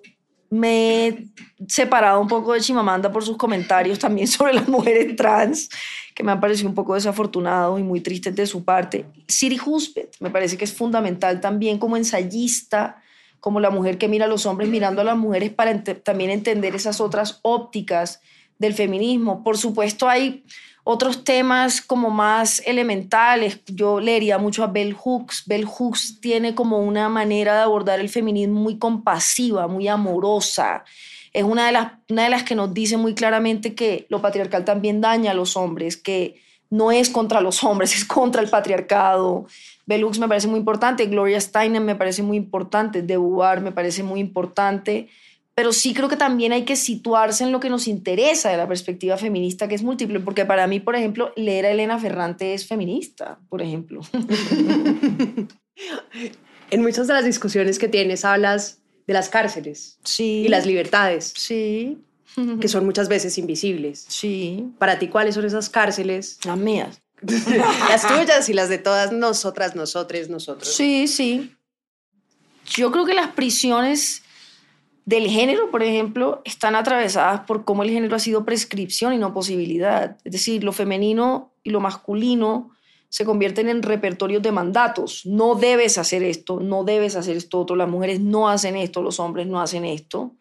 me 0.51 1.07
he 1.07 1.27
separado 1.67 2.21
un 2.21 2.27
poco 2.27 2.53
de 2.53 2.59
Chimamanda 2.59 3.11
por 3.11 3.23
sus 3.23 3.35
comentarios 3.35 3.97
también 3.97 4.27
sobre 4.27 4.53
las 4.53 4.67
mujeres 4.67 5.15
trans, 5.15 5.69
que 6.13 6.23
me 6.23 6.31
han 6.31 6.39
parecido 6.39 6.69
un 6.69 6.75
poco 6.75 6.93
desafortunados 6.93 7.79
y 7.79 7.83
muy 7.83 8.01
tristes 8.01 8.35
de 8.35 8.45
su 8.45 8.63
parte. 8.63 9.05
Siri 9.27 9.59
Husbeth 9.65 10.17
me 10.19 10.29
parece 10.29 10.55
que 10.55 10.65
es 10.65 10.73
fundamental 10.73 11.41
también 11.41 11.79
como 11.79 11.97
ensayista 11.97 13.00
como 13.41 13.59
la 13.59 13.71
mujer 13.71 13.97
que 13.97 14.07
mira 14.07 14.25
a 14.25 14.29
los 14.29 14.45
hombres 14.45 14.69
mirando 14.69 15.01
a 15.01 15.03
las 15.03 15.17
mujeres 15.17 15.51
para 15.51 15.83
también 15.83 16.29
entender 16.29 16.75
esas 16.75 17.01
otras 17.01 17.39
ópticas 17.41 18.21
del 18.59 18.75
feminismo. 18.75 19.43
Por 19.43 19.57
supuesto, 19.57 20.07
hay 20.07 20.45
otros 20.83 21.23
temas 21.23 21.81
como 21.81 22.11
más 22.11 22.61
elementales. 22.65 23.59
Yo 23.65 23.99
leería 23.99 24.37
mucho 24.37 24.63
a 24.63 24.67
Bell 24.67 24.93
Hooks. 24.93 25.43
Bell 25.47 25.65
Hooks 25.65 26.21
tiene 26.21 26.55
como 26.55 26.79
una 26.79 27.09
manera 27.09 27.55
de 27.55 27.61
abordar 27.61 27.99
el 27.99 28.09
feminismo 28.09 28.59
muy 28.59 28.77
compasiva, 28.77 29.67
muy 29.67 29.87
amorosa. 29.87 30.83
Es 31.33 31.43
una 31.43 31.65
de 31.65 31.71
las, 31.71 31.93
una 32.09 32.25
de 32.25 32.29
las 32.29 32.43
que 32.43 32.55
nos 32.55 32.73
dice 32.73 32.97
muy 32.97 33.15
claramente 33.15 33.73
que 33.73 34.05
lo 34.09 34.21
patriarcal 34.21 34.65
también 34.65 35.01
daña 35.01 35.31
a 35.31 35.33
los 35.33 35.57
hombres, 35.57 35.97
que 35.97 36.39
no 36.71 36.91
es 36.91 37.11
contra 37.11 37.39
los 37.41 37.63
hombres, 37.63 37.95
es 37.95 38.05
contra 38.05 38.41
el 38.41 38.49
patriarcado, 38.49 39.45
Belux 39.85 40.17
me 40.17 40.27
parece 40.27 40.47
muy 40.47 40.57
importante, 40.57 41.05
Gloria 41.05 41.39
Steinem 41.39 41.83
me 41.83 41.95
parece 41.95 42.23
muy 42.23 42.37
importante, 42.37 43.03
De 43.03 43.19
me 43.19 43.71
parece 43.71 44.01
muy 44.01 44.19
importante, 44.19 45.09
pero 45.53 45.73
sí 45.73 45.93
creo 45.93 46.07
que 46.07 46.15
también 46.15 46.53
hay 46.53 46.63
que 46.63 46.75
situarse 46.75 47.43
en 47.43 47.51
lo 47.51 47.59
que 47.59 47.69
nos 47.69 47.87
interesa 47.87 48.49
de 48.49 48.57
la 48.57 48.67
perspectiva 48.67 49.17
feminista, 49.17 49.67
que 49.67 49.75
es 49.75 49.83
múltiple, 49.83 50.19
porque 50.21 50.45
para 50.45 50.65
mí, 50.65 50.79
por 50.79 50.95
ejemplo, 50.95 51.33
leer 51.35 51.65
a 51.65 51.71
Elena 51.71 51.99
Ferrante 51.99 52.53
es 52.53 52.65
feminista, 52.65 53.37
por 53.49 53.61
ejemplo. 53.61 54.01
en 56.71 56.81
muchas 56.81 57.07
de 57.07 57.13
las 57.13 57.25
discusiones 57.25 57.77
que 57.79 57.89
tienes 57.89 58.23
hablas 58.23 58.79
de 59.05 59.13
las 59.13 59.29
cárceles 59.29 59.99
sí. 60.03 60.43
y 60.45 60.47
las 60.47 60.65
libertades. 60.65 61.33
Sí. 61.35 61.97
Que 62.59 62.67
son 62.67 62.85
muchas 62.85 63.09
veces 63.09 63.37
invisibles. 63.37 64.05
Sí. 64.07 64.71
Para 64.77 64.97
ti, 64.99 65.09
¿cuáles 65.09 65.35
son 65.35 65.45
esas 65.45 65.69
cárceles? 65.69 66.39
Las 66.45 66.57
mías. 66.57 67.01
las 67.21 68.07
tuyas 68.07 68.47
y 68.49 68.53
las 68.53 68.69
de 68.69 68.77
todas 68.77 69.11
nosotras, 69.11 69.75
nosotres, 69.75 70.29
nosotros. 70.29 70.73
Sí, 70.73 71.07
sí. 71.07 71.51
Yo 72.65 72.91
creo 72.91 73.05
que 73.05 73.13
las 73.13 73.31
prisiones 73.33 74.23
del 75.05 75.27
género, 75.27 75.71
por 75.71 75.83
ejemplo, 75.83 76.41
están 76.45 76.75
atravesadas 76.75 77.41
por 77.41 77.65
cómo 77.65 77.83
el 77.83 77.89
género 77.89 78.15
ha 78.15 78.19
sido 78.19 78.45
prescripción 78.45 79.13
y 79.13 79.17
no 79.17 79.33
posibilidad. 79.33 80.17
Es 80.23 80.31
decir, 80.31 80.63
lo 80.63 80.71
femenino 80.71 81.53
y 81.63 81.71
lo 81.71 81.79
masculino 81.79 82.71
se 83.09 83.25
convierten 83.25 83.67
en 83.67 83.83
repertorios 83.83 84.41
de 84.41 84.53
mandatos. 84.53 85.25
No 85.25 85.55
debes 85.55 85.97
hacer 85.97 86.23
esto, 86.23 86.61
no 86.61 86.85
debes 86.85 87.17
hacer 87.17 87.35
esto 87.35 87.59
otro. 87.59 87.75
Las 87.75 87.89
mujeres 87.89 88.21
no 88.21 88.47
hacen 88.47 88.77
esto, 88.77 89.01
los 89.01 89.19
hombres 89.19 89.47
no 89.47 89.59
hacen 89.59 89.83
esto. 89.83 90.35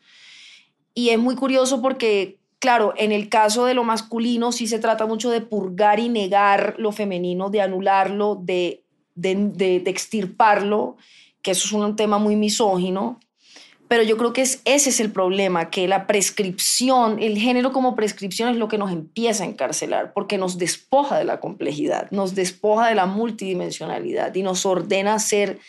Y 0.94 1.11
es 1.11 1.18
muy 1.18 1.37
curioso 1.37 1.81
porque 1.81 2.40
Claro, 2.61 2.92
en 2.98 3.11
el 3.11 3.31
caso 3.31 3.64
de 3.64 3.72
lo 3.72 3.85
masculino 3.85 4.53
sí 4.53 4.66
se 4.66 4.79
trata 4.79 5.07
mucho 5.07 5.31
de 5.31 5.40
purgar 5.40 5.98
y 5.98 6.11
negar 6.11 6.74
lo 6.76 6.92
femenino, 6.92 7.48
de 7.48 7.62
anularlo, 7.62 8.38
de, 8.38 8.85
de, 9.14 9.83
extirparlo, 9.87 10.98
que 11.40 11.53
eso 11.53 11.66
es 11.66 11.72
un 11.72 11.96
tema 11.96 12.18
muy 12.18 12.37
misógino. 12.37 13.18
Pero 13.88 14.03
yo 14.03 14.18
creo 14.18 14.35
que 14.35 14.42
es, 14.42 14.61
ese 14.66 14.90
es 14.90 15.00
el 15.00 15.11
problema, 15.11 15.70
que 15.70 15.88
la 15.88 16.07
prescripción, 16.07 17.18
el 17.22 17.38
género 17.38 17.72
como 17.72 17.96
prescripción 17.96 18.50
es 18.50 18.59
lo 18.59 18.68
que 18.68 18.76
nos 18.76 18.92
empieza 18.92 19.44
a 19.44 19.46
encarcelar, 19.46 20.12
porque 20.12 20.37
nos 20.37 20.59
despoja 20.59 21.16
de 21.16 21.24
la 21.24 21.40
complejidad, 21.40 22.11
nos 22.11 22.35
despoja 22.35 22.88
de 22.88 22.94
la 22.94 23.07
multidimensionalidad 23.07 24.35
y 24.35 24.42
nos 24.42 24.66
ordena 24.66 25.18
ser 25.18 25.61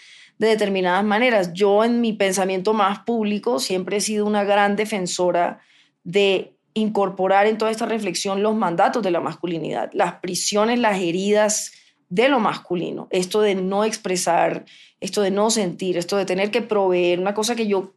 de 0.41 0.47
determinadas 0.47 1.03
maneras. 1.03 1.53
Yo 1.53 1.83
en 1.83 2.01
mi 2.01 2.13
pensamiento 2.13 2.73
más 2.73 3.01
público 3.03 3.59
siempre 3.59 3.97
he 3.97 4.01
sido 4.01 4.25
una 4.25 4.43
gran 4.43 4.75
defensora 4.75 5.59
de 6.03 6.55
incorporar 6.73 7.45
en 7.45 7.59
toda 7.59 7.69
esta 7.69 7.85
reflexión 7.85 8.41
los 8.41 8.55
mandatos 8.55 9.03
de 9.03 9.11
la 9.11 9.19
masculinidad, 9.19 9.91
las 9.93 10.15
prisiones, 10.15 10.79
las 10.79 10.99
heridas 10.99 11.73
de 12.09 12.27
lo 12.27 12.39
masculino, 12.39 13.07
esto 13.11 13.41
de 13.41 13.53
no 13.53 13.83
expresar, 13.85 14.65
esto 14.99 15.21
de 15.21 15.29
no 15.29 15.51
sentir, 15.51 15.95
esto 15.95 16.17
de 16.17 16.25
tener 16.25 16.49
que 16.49 16.63
proveer, 16.63 17.19
una 17.19 17.35
cosa 17.35 17.53
que 17.53 17.67
yo 17.67 17.93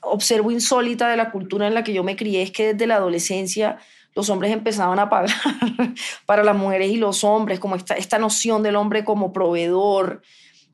observo 0.00 0.52
insólita 0.52 1.08
de 1.08 1.16
la 1.16 1.32
cultura 1.32 1.66
en 1.66 1.74
la 1.74 1.82
que 1.82 1.92
yo 1.92 2.04
me 2.04 2.14
crié 2.14 2.42
es 2.42 2.52
que 2.52 2.72
desde 2.72 2.86
la 2.86 2.96
adolescencia 2.96 3.78
los 4.14 4.30
hombres 4.30 4.52
empezaban 4.52 5.00
a 5.00 5.10
pagar 5.10 5.34
para 6.24 6.44
las 6.44 6.56
mujeres 6.56 6.92
y 6.92 6.98
los 6.98 7.24
hombres, 7.24 7.58
como 7.58 7.74
esta, 7.74 7.94
esta 7.94 8.20
noción 8.20 8.62
del 8.62 8.76
hombre 8.76 9.04
como 9.04 9.32
proveedor, 9.32 10.22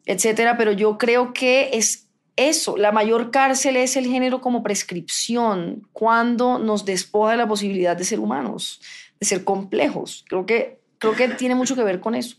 etcétera, 0.06 0.56
pero 0.56 0.72
yo 0.72 0.96
creo 0.96 1.32
que 1.32 1.70
es 1.74 2.06
eso, 2.36 2.76
la 2.76 2.92
mayor 2.92 3.30
cárcel 3.30 3.76
es 3.76 3.96
el 3.96 4.06
género 4.06 4.40
como 4.40 4.62
prescripción, 4.62 5.88
cuando 5.92 6.58
nos 6.58 6.84
despoja 6.84 7.32
de 7.32 7.38
la 7.38 7.48
posibilidad 7.48 7.96
de 7.96 8.04
ser 8.04 8.20
humanos, 8.20 8.80
de 9.18 9.26
ser 9.26 9.42
complejos. 9.42 10.24
Creo 10.28 10.44
que, 10.44 10.78
creo 10.98 11.14
que 11.14 11.28
tiene 11.28 11.54
mucho 11.54 11.74
que 11.74 11.82
ver 11.82 12.00
con 12.00 12.14
eso. 12.14 12.36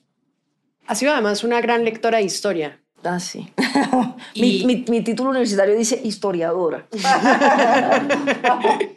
Ha 0.86 0.96
sido 0.96 1.12
además 1.14 1.44
una 1.44 1.60
gran 1.62 1.84
lectora 1.84 2.20
de 2.20 2.26
historia. 2.26 2.80
Ah, 3.04 3.20
sí. 3.20 3.52
mi, 4.36 4.86
mi, 4.88 5.02
título 5.02 5.32
universitario 5.32 5.76
dice 5.76 6.00
historiadora. 6.04 6.88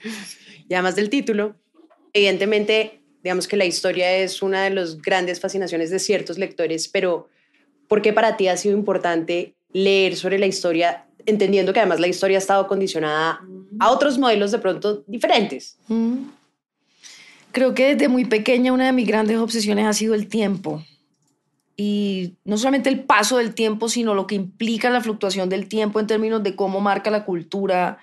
y 0.69 0.75
además 0.75 0.97
del 0.97 1.09
título, 1.11 1.57
evidentemente, 2.13 3.01
digamos 3.23 3.49
que 3.49 3.57
la 3.57 3.65
historia 3.65 4.13
es 4.17 4.43
una 4.43 4.65
de 4.65 4.71
las 4.71 5.01
grandes 5.01 5.41
fascinaciones 5.41 5.91
de 5.91 5.99
ciertos 5.99 6.39
lectores, 6.39 6.89
pero 6.89 7.29
¿por 7.91 8.03
qué 8.03 8.13
para 8.13 8.37
ti 8.37 8.47
ha 8.47 8.57
sido 8.57 8.79
importante 8.79 9.57
leer 9.73 10.15
sobre 10.15 10.39
la 10.39 10.47
historia, 10.47 11.07
entendiendo 11.27 11.73
que 11.73 11.81
además 11.81 11.99
la 11.99 12.07
historia 12.07 12.39
ha 12.39 12.39
estado 12.39 12.69
condicionada 12.69 13.41
a 13.81 13.91
otros 13.91 14.17
modelos 14.17 14.53
de 14.53 14.61
pronto 14.61 15.03
diferentes. 15.09 15.77
Creo 17.51 17.75
que 17.75 17.95
desde 17.97 18.07
muy 18.07 18.27
pequeña 18.27 18.73
una 18.73 18.87
de 18.87 18.93
mis 18.93 19.09
grandes 19.09 19.39
obsesiones 19.39 19.87
ha 19.87 19.93
sido 19.93 20.15
el 20.15 20.29
tiempo. 20.29 20.85
Y 21.77 22.35
no 22.45 22.59
solamente 22.59 22.91
el 22.91 23.01
paso 23.01 23.39
del 23.39 23.55
tiempo, 23.55 23.89
sino 23.89 24.15
lo 24.15 24.29
que 24.29 24.37
implica 24.37 24.89
la 24.89 25.01
fluctuación 25.01 25.49
del 25.49 25.67
tiempo 25.67 25.99
en 25.99 26.07
términos 26.07 26.45
de 26.45 26.55
cómo 26.55 26.81
marca 26.81 27.11
la 27.11 27.25
cultura. 27.25 27.99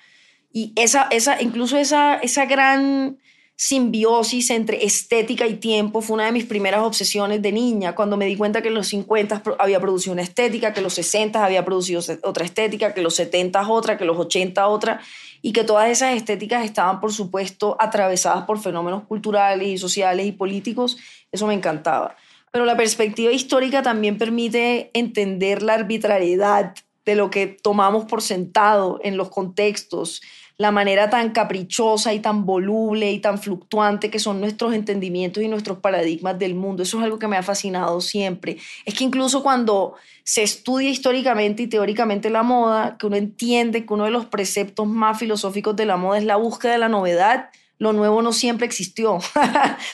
Y 0.51 0.73
esa, 0.75 1.07
esa, 1.11 1.41
incluso 1.41 1.77
esa, 1.77 2.15
esa 2.15 2.45
gran 2.45 3.19
simbiosis 3.59 4.51
entre 4.51 4.85
estética 4.85 5.47
y 5.47 5.55
tiempo 5.55 6.01
fue 6.01 6.13
una 6.13 6.25
de 6.27 6.31
mis 6.31 6.45
primeras 6.45 6.81
obsesiones 6.81 7.41
de 7.41 7.51
niña, 7.51 7.95
cuando 7.95 8.15
me 8.15 8.27
di 8.27 8.37
cuenta 8.37 8.61
que 8.61 8.67
en 8.67 8.75
los 8.75 8.87
50 8.87 9.41
había 9.57 9.79
producido 9.79 10.13
una 10.13 10.21
estética, 10.21 10.73
que 10.73 10.79
en 10.79 10.83
los 10.83 10.93
60 10.93 11.43
había 11.43 11.65
producido 11.65 11.99
otra 12.21 12.45
estética, 12.45 12.93
que 12.93 12.99
en 12.99 13.05
los 13.05 13.15
70 13.15 13.67
otra, 13.67 13.97
que 13.97 14.03
en 14.03 14.09
los 14.09 14.17
80 14.19 14.67
otra, 14.67 15.01
y 15.41 15.53
que 15.53 15.63
todas 15.63 15.89
esas 15.89 16.15
estéticas 16.15 16.65
estaban, 16.65 16.99
por 16.99 17.11
supuesto, 17.11 17.75
atravesadas 17.79 18.45
por 18.45 18.59
fenómenos 18.59 19.05
culturales 19.05 19.67
y 19.67 19.77
sociales 19.79 20.27
y 20.27 20.33
políticos, 20.33 20.97
eso 21.31 21.47
me 21.47 21.55
encantaba. 21.55 22.15
Pero 22.51 22.63
la 22.63 22.77
perspectiva 22.77 23.31
histórica 23.31 23.81
también 23.81 24.19
permite 24.19 24.91
entender 24.93 25.63
la 25.63 25.73
arbitrariedad 25.73 26.75
de 27.05 27.15
lo 27.15 27.31
que 27.31 27.47
tomamos 27.47 28.05
por 28.05 28.21
sentado 28.21 28.99
en 29.01 29.17
los 29.17 29.29
contextos, 29.29 30.21
la 30.57 30.71
manera 30.71 31.09
tan 31.09 31.29
caprichosa 31.29 32.13
y 32.13 32.19
tan 32.19 32.45
voluble 32.45 33.11
y 33.11 33.19
tan 33.19 33.37
fluctuante 33.37 34.09
que 34.09 34.17
son 34.17 34.41
nuestros 34.41 34.73
entendimientos 34.73 35.43
y 35.43 35.47
nuestros 35.47 35.77
paradigmas 35.79 36.39
del 36.39 36.55
mundo. 36.55 36.81
Eso 36.81 36.97
es 36.97 37.03
algo 37.03 37.19
que 37.19 37.27
me 37.27 37.37
ha 37.37 37.43
fascinado 37.43 38.01
siempre. 38.01 38.57
Es 38.83 38.95
que 38.95 39.03
incluso 39.03 39.43
cuando 39.43 39.95
se 40.23 40.41
estudia 40.41 40.89
históricamente 40.89 41.63
y 41.63 41.67
teóricamente 41.67 42.31
la 42.31 42.41
moda, 42.41 42.97
que 42.97 43.05
uno 43.05 43.17
entiende 43.17 43.85
que 43.85 43.93
uno 43.93 44.05
de 44.05 44.11
los 44.11 44.25
preceptos 44.25 44.87
más 44.87 45.19
filosóficos 45.19 45.75
de 45.75 45.85
la 45.85 45.95
moda 45.95 46.17
es 46.17 46.23
la 46.23 46.37
búsqueda 46.37 46.71
de 46.71 46.79
la 46.79 46.89
novedad, 46.89 47.49
lo 47.77 47.93
nuevo 47.93 48.23
no 48.23 48.33
siempre 48.33 48.65
existió. 48.65 49.13
o 49.15 49.21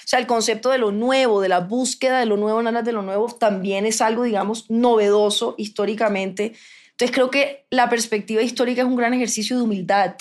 sea, 0.06 0.19
el 0.19 0.28
concepto 0.28 0.69
de 0.69 0.78
lo 0.78 0.93
nuevo, 0.93 1.41
de 1.41 1.49
la 1.49 1.60
búsqueda 1.60 2.19
de 2.19 2.26
lo 2.26 2.38
nuevo, 2.38 2.63
nada 2.63 2.84
de 2.84 2.93
lo 2.93 3.02
nuevo, 3.02 3.28
también 3.28 3.86
es 3.86 3.99
algo, 3.99 4.23
digamos, 4.23 4.71
novedoso 4.71 5.56
históricamente. 5.58 6.54
Entonces 6.91 7.13
creo 7.13 7.30
que 7.30 7.65
la 7.69 7.89
perspectiva 7.89 8.41
histórica 8.41 8.84
es 8.84 8.88
un 8.88 8.95
gran 8.95 9.13
ejercicio 9.13 9.58
de 9.58 9.63
humildad 9.63 10.15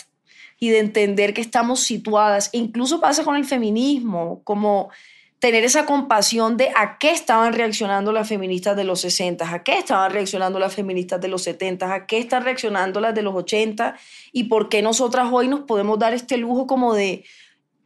y 0.62 0.70
de 0.70 0.78
entender 0.78 1.34
que 1.34 1.40
estamos 1.40 1.80
situadas. 1.80 2.50
Incluso 2.52 3.00
pasa 3.00 3.24
con 3.24 3.34
el 3.34 3.44
feminismo, 3.44 4.42
como 4.44 4.90
tener 5.40 5.64
esa 5.64 5.86
compasión 5.86 6.56
de 6.56 6.70
a 6.76 6.98
qué 6.98 7.10
estaban 7.10 7.52
reaccionando 7.52 8.12
las 8.12 8.28
feministas 8.28 8.76
de 8.76 8.84
los 8.84 9.00
60, 9.00 9.52
a 9.52 9.64
qué 9.64 9.76
estaban 9.78 10.12
reaccionando 10.12 10.60
las 10.60 10.72
feministas 10.72 11.20
de 11.20 11.26
los 11.26 11.42
70, 11.42 11.92
a 11.92 12.06
qué 12.06 12.18
están 12.18 12.44
reaccionando 12.44 13.00
las 13.00 13.12
de 13.12 13.22
los 13.22 13.34
80 13.34 13.96
y 14.30 14.44
por 14.44 14.68
qué 14.68 14.82
nosotras 14.82 15.30
hoy 15.32 15.48
nos 15.48 15.62
podemos 15.62 15.98
dar 15.98 16.14
este 16.14 16.36
lujo 16.36 16.68
como 16.68 16.94
de 16.94 17.24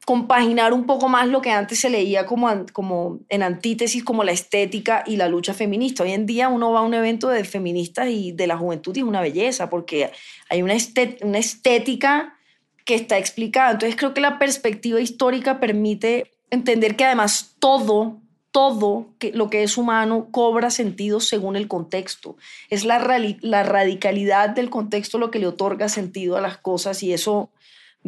compaginar 0.05 0.75
un 0.75 0.85
poco 0.85 1.09
más 1.09 1.29
lo 1.29 1.41
que 1.41 1.53
antes 1.53 1.81
se 1.81 1.89
leía 1.89 2.27
como, 2.27 2.67
como 2.75 3.21
en 3.31 3.43
antítesis, 3.43 4.05
como 4.05 4.23
la 4.23 4.33
estética 4.33 5.03
y 5.07 5.17
la 5.17 5.29
lucha 5.29 5.55
feminista. 5.55 6.03
Hoy 6.03 6.13
en 6.13 6.27
día 6.27 6.51
uno 6.51 6.73
va 6.73 6.81
a 6.81 6.83
un 6.83 6.93
evento 6.93 7.31
de 7.31 7.43
feministas 7.45 8.09
y 8.11 8.33
de 8.33 8.47
la 8.47 8.59
juventud 8.59 8.95
y 8.95 9.01
es 9.01 9.07
una 9.07 9.23
belleza 9.23 9.71
porque 9.71 10.11
hay 10.51 10.61
una, 10.61 10.75
una 11.23 11.39
estética 11.39 12.36
que 12.87 12.95
está 12.95 13.19
explicada. 13.19 13.73
Entonces 13.73 13.97
creo 13.97 14.15
que 14.15 14.23
la 14.23 14.39
perspectiva 14.39 14.99
histórica 15.01 15.61
permite 15.61 16.31
entender 16.51 16.97
que 16.97 17.05
además 17.05 17.57
todo, 17.59 18.23
todo 18.53 19.15
que, 19.19 19.33
lo 19.33 19.51
que 19.51 19.65
es 19.65 19.77
humano 19.77 20.29
cobra 20.31 20.71
sentido 20.71 21.21
según 21.21 21.57
el 21.57 21.69
contexto. 21.69 22.37
Es 22.71 22.85
la, 22.85 23.21
la 23.41 23.63
radicalidad 23.65 24.51
del 24.51 24.71
contexto 24.71 25.19
lo 25.19 25.31
que 25.31 25.41
le 25.41 25.49
otorga 25.49 25.89
sentido 25.89 26.37
a 26.37 26.41
las 26.41 26.59
cosas 26.59 27.03
y 27.03 27.13
eso, 27.13 27.51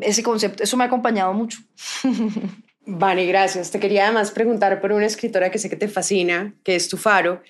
ese 0.00 0.22
concepto, 0.22 0.62
eso 0.62 0.76
me 0.76 0.84
ha 0.84 0.86
acompañado 0.86 1.34
mucho. 1.34 1.58
Vale, 2.86 3.26
gracias. 3.26 3.72
Te 3.72 3.80
quería 3.80 4.04
además 4.04 4.30
preguntar 4.30 4.80
por 4.80 4.92
una 4.92 5.06
escritora 5.06 5.50
que 5.50 5.58
sé 5.58 5.68
que 5.68 5.76
te 5.76 5.88
fascina, 5.88 6.54
que 6.62 6.76
es 6.76 6.88
tu 6.88 6.96
faro, 6.96 7.42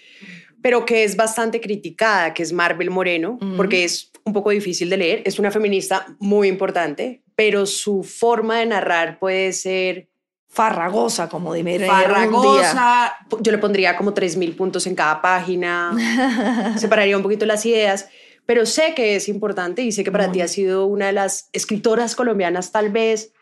pero 0.62 0.84
que 0.84 1.04
es 1.04 1.14
bastante 1.14 1.60
criticada, 1.60 2.34
que 2.34 2.42
es 2.42 2.52
Marvel 2.52 2.90
Moreno, 2.90 3.38
porque 3.56 3.84
es 3.84 4.10
un 4.28 4.32
poco 4.32 4.50
difícil 4.50 4.88
de 4.88 4.96
leer. 4.96 5.22
Es 5.24 5.38
una 5.38 5.50
feminista 5.50 6.06
muy 6.20 6.48
importante, 6.48 7.22
pero 7.34 7.66
su 7.66 8.02
forma 8.02 8.58
de 8.58 8.66
narrar 8.66 9.18
puede 9.18 9.52
ser 9.52 10.08
farragosa, 10.48 11.28
como 11.28 11.52
dime. 11.52 11.78
Farragosa. 11.80 13.16
Yo 13.40 13.52
le 13.52 13.58
pondría 13.58 13.96
como 13.96 14.14
3.000 14.14 14.56
puntos 14.56 14.86
en 14.86 14.94
cada 14.94 15.20
página. 15.20 16.74
Separaría 16.78 17.16
un 17.16 17.22
poquito 17.22 17.46
las 17.46 17.64
ideas. 17.66 18.08
Pero 18.46 18.64
sé 18.64 18.94
que 18.94 19.16
es 19.16 19.28
importante 19.28 19.82
y 19.82 19.92
sé 19.92 20.04
que 20.04 20.10
para 20.10 20.32
ti 20.32 20.40
ha 20.40 20.48
sido 20.48 20.86
una 20.86 21.06
de 21.06 21.12
las 21.12 21.50
escritoras 21.52 22.16
colombianas 22.16 22.72
tal 22.72 22.90
vez 22.90 23.32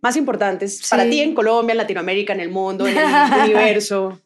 más 0.00 0.16
importantes 0.16 0.88
para 0.90 1.08
ti 1.08 1.20
en 1.20 1.32
Colombia, 1.32 1.72
en 1.72 1.78
Latinoamérica, 1.78 2.32
en 2.32 2.40
el 2.40 2.48
mundo, 2.48 2.88
en 2.88 2.98
el 2.98 3.04
universo. 3.44 4.20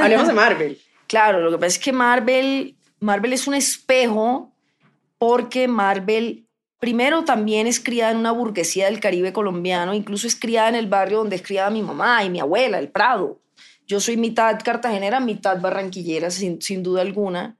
Hablemos 0.00 0.28
de 0.28 0.32
Marvel. 0.32 0.78
Claro, 1.06 1.40
lo 1.40 1.50
que 1.50 1.58
pasa 1.58 1.66
es 1.66 1.78
que 1.78 1.92
Marvel, 1.92 2.76
Marvel 3.00 3.34
es 3.34 3.46
un 3.46 3.52
espejo 3.52 4.53
porque 5.18 5.68
Marvel 5.68 6.46
primero 6.78 7.24
también 7.24 7.66
es 7.66 7.80
criada 7.80 8.12
en 8.12 8.18
una 8.18 8.32
burguesía 8.32 8.86
del 8.86 9.00
Caribe 9.00 9.32
colombiano, 9.32 9.94
incluso 9.94 10.26
es 10.26 10.36
criada 10.36 10.68
en 10.68 10.74
el 10.74 10.86
barrio 10.86 11.18
donde 11.18 11.36
es 11.36 11.42
criada 11.42 11.70
mi 11.70 11.82
mamá 11.82 12.22
y 12.24 12.30
mi 12.30 12.40
abuela, 12.40 12.78
el 12.78 12.90
Prado. 12.90 13.40
Yo 13.86 14.00
soy 14.00 14.16
mitad 14.16 14.58
cartagenera, 14.62 15.20
mitad 15.20 15.60
barranquillera, 15.60 16.30
sin, 16.30 16.60
sin 16.60 16.82
duda 16.82 17.02
alguna. 17.02 17.56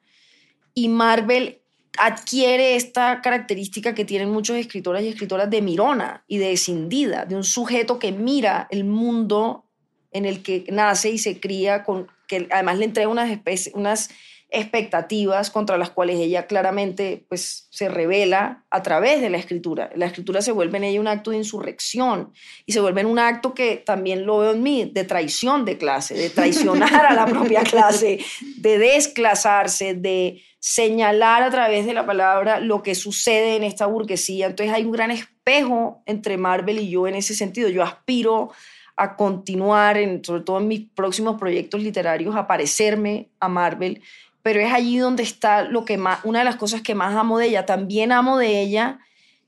Y 0.75 0.89
Marvel 0.89 1.63
adquiere 1.99 2.77
esta 2.77 3.21
característica 3.21 3.95
que 3.95 4.05
tienen 4.05 4.31
muchos 4.31 4.57
escritores 4.57 5.05
y 5.05 5.09
escritoras 5.09 5.49
de 5.49 5.63
mirona 5.63 6.25
y 6.27 6.39
de 6.39 6.53
escindida, 6.53 7.25
de 7.25 7.37
un 7.37 7.45
sujeto 7.45 7.99
que 7.99 8.13
mira 8.13 8.67
el 8.71 8.85
mundo 8.85 9.65
en 10.11 10.25
el 10.25 10.43
que 10.43 10.65
nace 10.71 11.11
y 11.11 11.19
se 11.19 11.41
cría, 11.41 11.85
con, 11.85 12.09
que 12.27 12.49
además 12.51 12.79
le 12.79 12.87
entrega 12.87 13.09
unas, 13.09 13.39
unas 13.75 14.11
expectativas 14.55 15.51
contra 15.51 15.77
las 15.77 15.91
cuales 15.91 16.17
ella 16.21 16.47
claramente 16.47 17.27
pues, 17.29 17.67
se 17.71 17.89
revela 17.89 18.65
a 18.71 18.83
través 18.83 19.21
de 19.21 19.31
la 19.31 19.39
escritura. 19.39 19.91
La 19.95 20.07
escritura 20.07 20.43
se 20.43 20.53
vuelve 20.53 20.79
en 20.79 20.85
ella 20.85 21.01
un 21.01 21.09
acto 21.09 21.31
de 21.31 21.39
insurrección 21.39 22.33
y 22.65 22.73
se 22.73 22.81
vuelve 22.81 23.01
en 23.01 23.09
un 23.09 23.19
acto 23.19 23.53
que 23.53 23.77
también 23.77 24.27
lo 24.27 24.39
veo 24.39 24.53
en 24.53 24.63
mí, 24.63 24.91
de 24.93 25.05
traición 25.05 25.65
de 25.65 25.77
clase, 25.77 26.15
de 26.15 26.31
traicionar 26.31 27.07
a 27.07 27.15
la 27.15 27.27
propia 27.27 27.63
clase, 27.71 28.21
de 28.57 28.79
desclasarse, 28.79 29.95
de 29.95 30.43
señalar 30.61 31.43
a 31.43 31.51
través 31.51 31.85
de 31.85 31.93
la 31.93 32.07
palabra 32.07 32.59
lo 32.59 32.83
que 32.83 32.95
sucede 32.95 33.57
en 33.57 33.65
esta 33.65 33.85
burguesía. 33.85 34.47
Entonces 34.47 34.75
hay 34.75 34.85
un 34.85 34.93
gran 34.93 35.11
espejo 35.11 36.03
entre 36.07 36.39
Marvel 36.39 36.79
y 36.79 36.89
yo 36.89 37.07
en 37.07 37.17
ese 37.17 37.35
sentido. 37.35 37.69
Yo 37.69 37.83
aspiro 37.83 38.51
a 38.97 39.17
continuar, 39.17 39.97
en, 39.99 40.25
sobre 40.25 40.43
todo 40.43 40.59
en 40.61 40.69
mis 40.69 40.89
próximos 40.89 41.39
proyectos 41.39 41.83
literarios, 41.83 42.37
a 42.37 42.47
parecerme 42.47 43.29
a 43.41 43.49
Marvel 43.49 44.03
pero 44.45 44.61
es 44.61 44.75
allí 44.75 44.99
donde 44.99 45.23
está 45.23 45.63
lo 45.63 45.87
que 45.87 45.97
más, 45.97 46.21
una 46.23 46.41
de 46.41 46.45
las 46.45 46.57
cosas 46.57 46.83
que 46.83 46.95
más 46.95 47.17
amo 47.17 47.39
de 47.39 47.47
ella. 47.47 47.65
También 47.65 48.13
amo 48.13 48.37
de 48.37 48.61
ella 48.61 48.99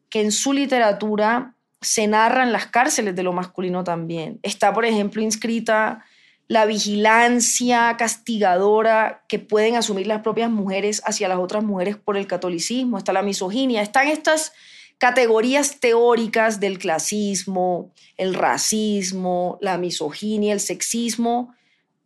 que 0.08 0.22
en 0.22 0.32
su 0.32 0.54
literatura 0.54 1.54
se 1.82 2.06
narran 2.06 2.50
las 2.50 2.68
cárceles 2.68 3.14
de 3.14 3.22
lo 3.22 3.34
masculino 3.34 3.84
también. 3.84 4.40
Está, 4.42 4.72
por 4.72 4.86
ejemplo, 4.86 5.20
inscrita 5.20 6.02
la 6.48 6.64
vigilancia 6.64 7.94
castigadora 7.98 9.22
que 9.28 9.38
pueden 9.38 9.76
asumir 9.76 10.06
las 10.06 10.22
propias 10.22 10.48
mujeres 10.48 11.02
hacia 11.04 11.28
las 11.28 11.40
otras 11.40 11.62
mujeres 11.62 11.98
por 11.98 12.16
el 12.16 12.26
catolicismo, 12.26 12.96
está 12.96 13.12
la 13.12 13.20
misoginia, 13.20 13.82
están 13.82 14.08
estas 14.08 14.54
categorías 14.96 15.78
teóricas 15.78 16.58
del 16.58 16.78
clasismo, 16.78 17.92
el 18.16 18.32
racismo, 18.32 19.58
la 19.60 19.76
misoginia, 19.76 20.54
el 20.54 20.60
sexismo, 20.60 21.52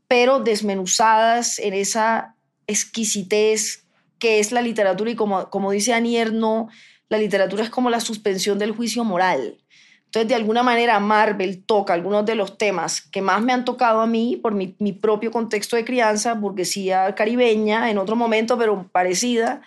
pero 0.09 0.41
desmenuzadas 0.41 1.61
en 1.61 1.75
esa 1.75 2.35
exquisitez 2.71 3.85
que 4.19 4.39
es 4.39 4.53
la 4.53 4.63
literatura 4.63 5.11
y 5.11 5.17
como, 5.17 5.49
como 5.51 5.71
dice 5.71 5.93
Anier, 5.95 6.33
no, 6.33 6.69
la 7.09 7.19
literatura 7.19 7.65
es 7.65 7.71
como 7.71 7.91
la 7.91 8.01
suspensión 8.01 8.59
del 8.59 8.73
juicio 8.73 9.05
moral. 9.05 9.59
Entonces, 10.07 10.29
de 10.29 10.35
alguna 10.35 10.63
manera, 10.63 10.99
Marvel 10.99 11.63
toca 11.65 11.95
algunos 11.95 12.27
de 12.27 12.35
los 12.35 12.59
temas 12.59 13.01
que 13.01 13.23
más 13.23 13.43
me 13.43 13.53
han 13.53 13.65
tocado 13.65 14.01
a 14.01 14.07
mí 14.07 14.37
por 14.37 14.55
mi, 14.55 14.75
mi, 14.79 14.93
propio 14.93 15.31
contexto 15.31 15.77
de 15.77 15.85
crianza, 15.85 16.35
burguesía 16.35 17.15
caribeña, 17.15 17.91
en 17.91 17.99
otro 17.99 18.17
momento, 18.17 18.59
pero 18.59 18.89
parecida, 18.91 19.63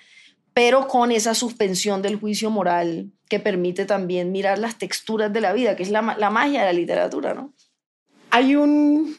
pero 0.53 0.87
con 0.87 1.11
esa 1.11 1.33
suspensión 1.33 2.01
del 2.01 2.17
juicio 2.17 2.49
moral 2.49 3.09
que 3.29 3.39
permite 3.39 3.85
también 3.85 4.31
mirar 4.31 4.59
las 4.59 4.77
texturas 4.77 5.31
de 5.31 5.41
la 5.41 5.53
vida, 5.53 5.75
que 5.75 5.83
es 5.83 5.89
la, 5.89 6.15
la 6.19 6.29
magia 6.29 6.59
de 6.59 6.65
la 6.65 6.73
literatura, 6.73 7.33
¿no? 7.33 7.53
Hay 8.29 8.55
un, 8.55 9.15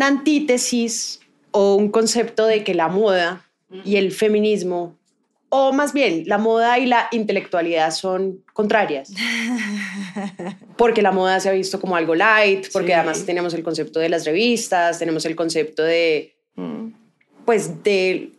antítesis 0.00 1.20
o 1.50 1.74
un 1.76 1.90
concepto 1.90 2.46
de 2.46 2.64
que 2.64 2.74
la 2.74 2.88
moda 2.88 3.44
y 3.84 3.96
el 3.96 4.12
feminismo, 4.12 4.96
o 5.50 5.72
más 5.72 5.92
bien 5.92 6.24
la 6.26 6.38
moda 6.38 6.78
y 6.78 6.86
la 6.86 7.08
intelectualidad 7.10 7.90
son 7.90 8.44
contrarias. 8.52 9.12
Porque 10.76 11.02
la 11.02 11.12
moda 11.12 11.40
se 11.40 11.48
ha 11.48 11.52
visto 11.52 11.80
como 11.80 11.96
algo 11.96 12.14
light, 12.14 12.68
porque 12.72 12.94
además 12.94 13.24
tenemos 13.24 13.52
el 13.54 13.62
concepto 13.62 13.98
de 13.98 14.08
las 14.08 14.24
revistas, 14.24 14.98
tenemos 14.98 15.24
el 15.24 15.34
concepto 15.34 15.82
de, 15.82 16.36
pues, 17.44 17.82
de 17.82 18.30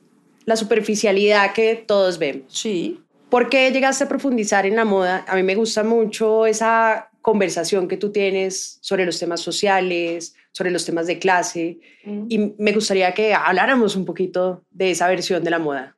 la 0.46 0.56
superficialidad 0.56 1.52
que 1.54 1.76
todos 1.76 2.18
vemos. 2.18 2.44
Sí. 2.48 3.02
¿Por 3.30 3.50
qué 3.50 3.72
llegaste 3.72 4.06
a 4.06 4.08
profundizar 4.08 4.66
en 4.66 4.76
la 4.76 4.86
moda? 4.86 5.26
A 5.28 5.36
mí 5.36 5.44
me 5.44 5.56
gusta 5.56 5.84
mucho 5.84 6.46
esa 6.46 7.10
conversación 7.22 7.88
que 7.88 7.98
tú 7.98 8.12
tienes 8.12 8.80
sobre 8.82 9.06
los 9.06 9.20
temas 9.20 9.42
sociales, 9.42 10.36
sobre 10.52 10.72
los 10.72 10.86
temas 10.86 11.08
de 11.08 11.20
clase 11.20 11.80
mm. 12.06 12.26
y 12.30 12.38
me 12.58 12.72
gustaría 12.74 13.14
que 13.14 13.34
habláramos 13.34 13.96
un 13.96 14.06
poquito 14.06 14.64
de 14.72 14.92
esa 14.92 15.08
versión 15.08 15.44
de 15.44 15.52
la 15.52 15.60
moda. 15.60 15.98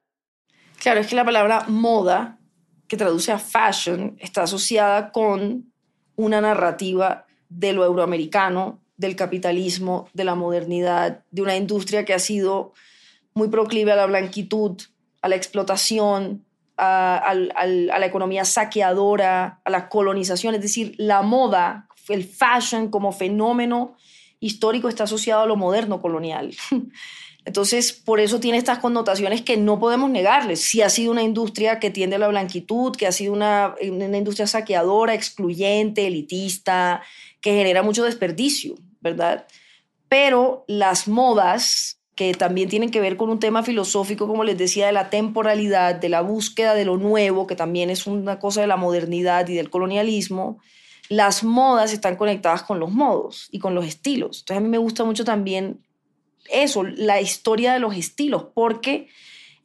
Claro, 0.79 0.99
es 0.99 1.07
que 1.07 1.15
la 1.15 1.25
palabra 1.25 1.65
moda, 1.67 2.39
que 2.87 2.97
traduce 2.97 3.31
a 3.31 3.39
fashion, 3.39 4.17
está 4.19 4.43
asociada 4.43 5.11
con 5.11 5.71
una 6.15 6.41
narrativa 6.41 7.25
de 7.49 7.73
lo 7.73 7.85
euroamericano, 7.85 8.81
del 8.97 9.15
capitalismo, 9.15 10.09
de 10.13 10.23
la 10.23 10.35
modernidad, 10.35 11.23
de 11.31 11.41
una 11.41 11.55
industria 11.55 12.05
que 12.05 12.13
ha 12.13 12.19
sido 12.19 12.73
muy 13.33 13.47
proclive 13.47 13.91
a 13.91 13.95
la 13.95 14.05
blanquitud, 14.05 14.79
a 15.21 15.27
la 15.27 15.35
explotación, 15.35 16.45
a, 16.77 17.17
a, 17.17 17.35
la 17.65 18.05
economía 18.05 18.45
saqueadora, 18.45 19.61
a 19.63 19.69
la 19.69 19.89
colonización, 19.89 20.55
es 20.55 20.61
decir, 20.61 20.95
la 20.97 21.21
moda, 21.21 21.87
el 22.09 22.23
fashion 22.23 22.89
como 22.89 23.11
fenómeno 23.11 23.95
histórico 24.41 24.89
está 24.89 25.06
asociado 25.06 25.43
a 25.43 25.45
lo 25.45 25.56
moderno 25.56 26.01
colonial. 26.01 26.54
Entonces, 27.45 27.93
por 27.93 28.19
eso 28.19 28.39
tiene 28.39 28.58
estas 28.58 28.80
connotaciones 28.80 29.41
que 29.41 29.58
no 29.58 29.80
podemos 29.80 30.12
negarles. 30.12 30.62
Sí 30.62 30.82
ha 30.82 30.89
sido 30.89 31.12
una 31.12 31.23
industria 31.23 31.80
que 31.80 31.89
tiende 31.89 32.17
a 32.17 32.19
la 32.19 32.27
blanquitud, 32.27 32.95
que 32.95 33.08
ha 33.08 33.12
sido 33.12 33.34
una, 33.34 33.73
una 33.82 34.17
industria 34.17 34.45
saqueadora, 34.45 35.15
excluyente, 35.15 36.06
elitista, 36.06 37.01
que 37.39 37.54
genera 37.54 37.82
mucho 37.82 38.04
desperdicio, 38.04 38.75
¿verdad? 38.99 39.47
Pero 40.08 40.65
las 40.67 41.08
modas, 41.08 41.99
que 42.15 42.34
también 42.36 42.69
tienen 42.69 42.91
que 42.91 43.01
ver 43.01 43.17
con 43.17 43.32
un 43.32 43.39
tema 43.39 43.63
filosófico, 43.63 44.27
como 44.27 44.43
les 44.43 44.58
decía, 44.58 44.86
de 44.86 44.91
la 44.91 45.10
temporalidad, 45.10 45.95
de 45.95 46.10
la 46.10 46.21
búsqueda 46.21 46.75
de 46.75 46.86
lo 46.86 46.97
nuevo, 46.97 47.47
que 47.47 47.56
también 47.56 47.89
es 47.89 48.06
una 48.06 48.38
cosa 48.38 48.62
de 48.62 48.67
la 48.67 48.77
modernidad 48.77 49.47
y 49.47 49.56
del 49.56 49.71
colonialismo, 49.71 50.60
las 51.12 51.43
modas 51.43 51.91
están 51.91 52.15
conectadas 52.15 52.63
con 52.63 52.80
los 52.80 52.89
modos 52.89 53.50
y 53.52 53.60
con 53.60 53.76
los 53.76 53.86
estilos. 53.86 54.39
Entonces 54.39 54.58
a 54.58 54.62
mí 54.62 54.69
me 54.69 54.78
gusta 54.78 55.04
mucho 55.04 55.26
también 55.26 55.82
eso, 56.50 56.84
la 56.84 57.19
historia 57.19 57.74
de 57.74 57.80
los 57.80 57.97
estilos, 57.97 58.45
porque 58.54 59.10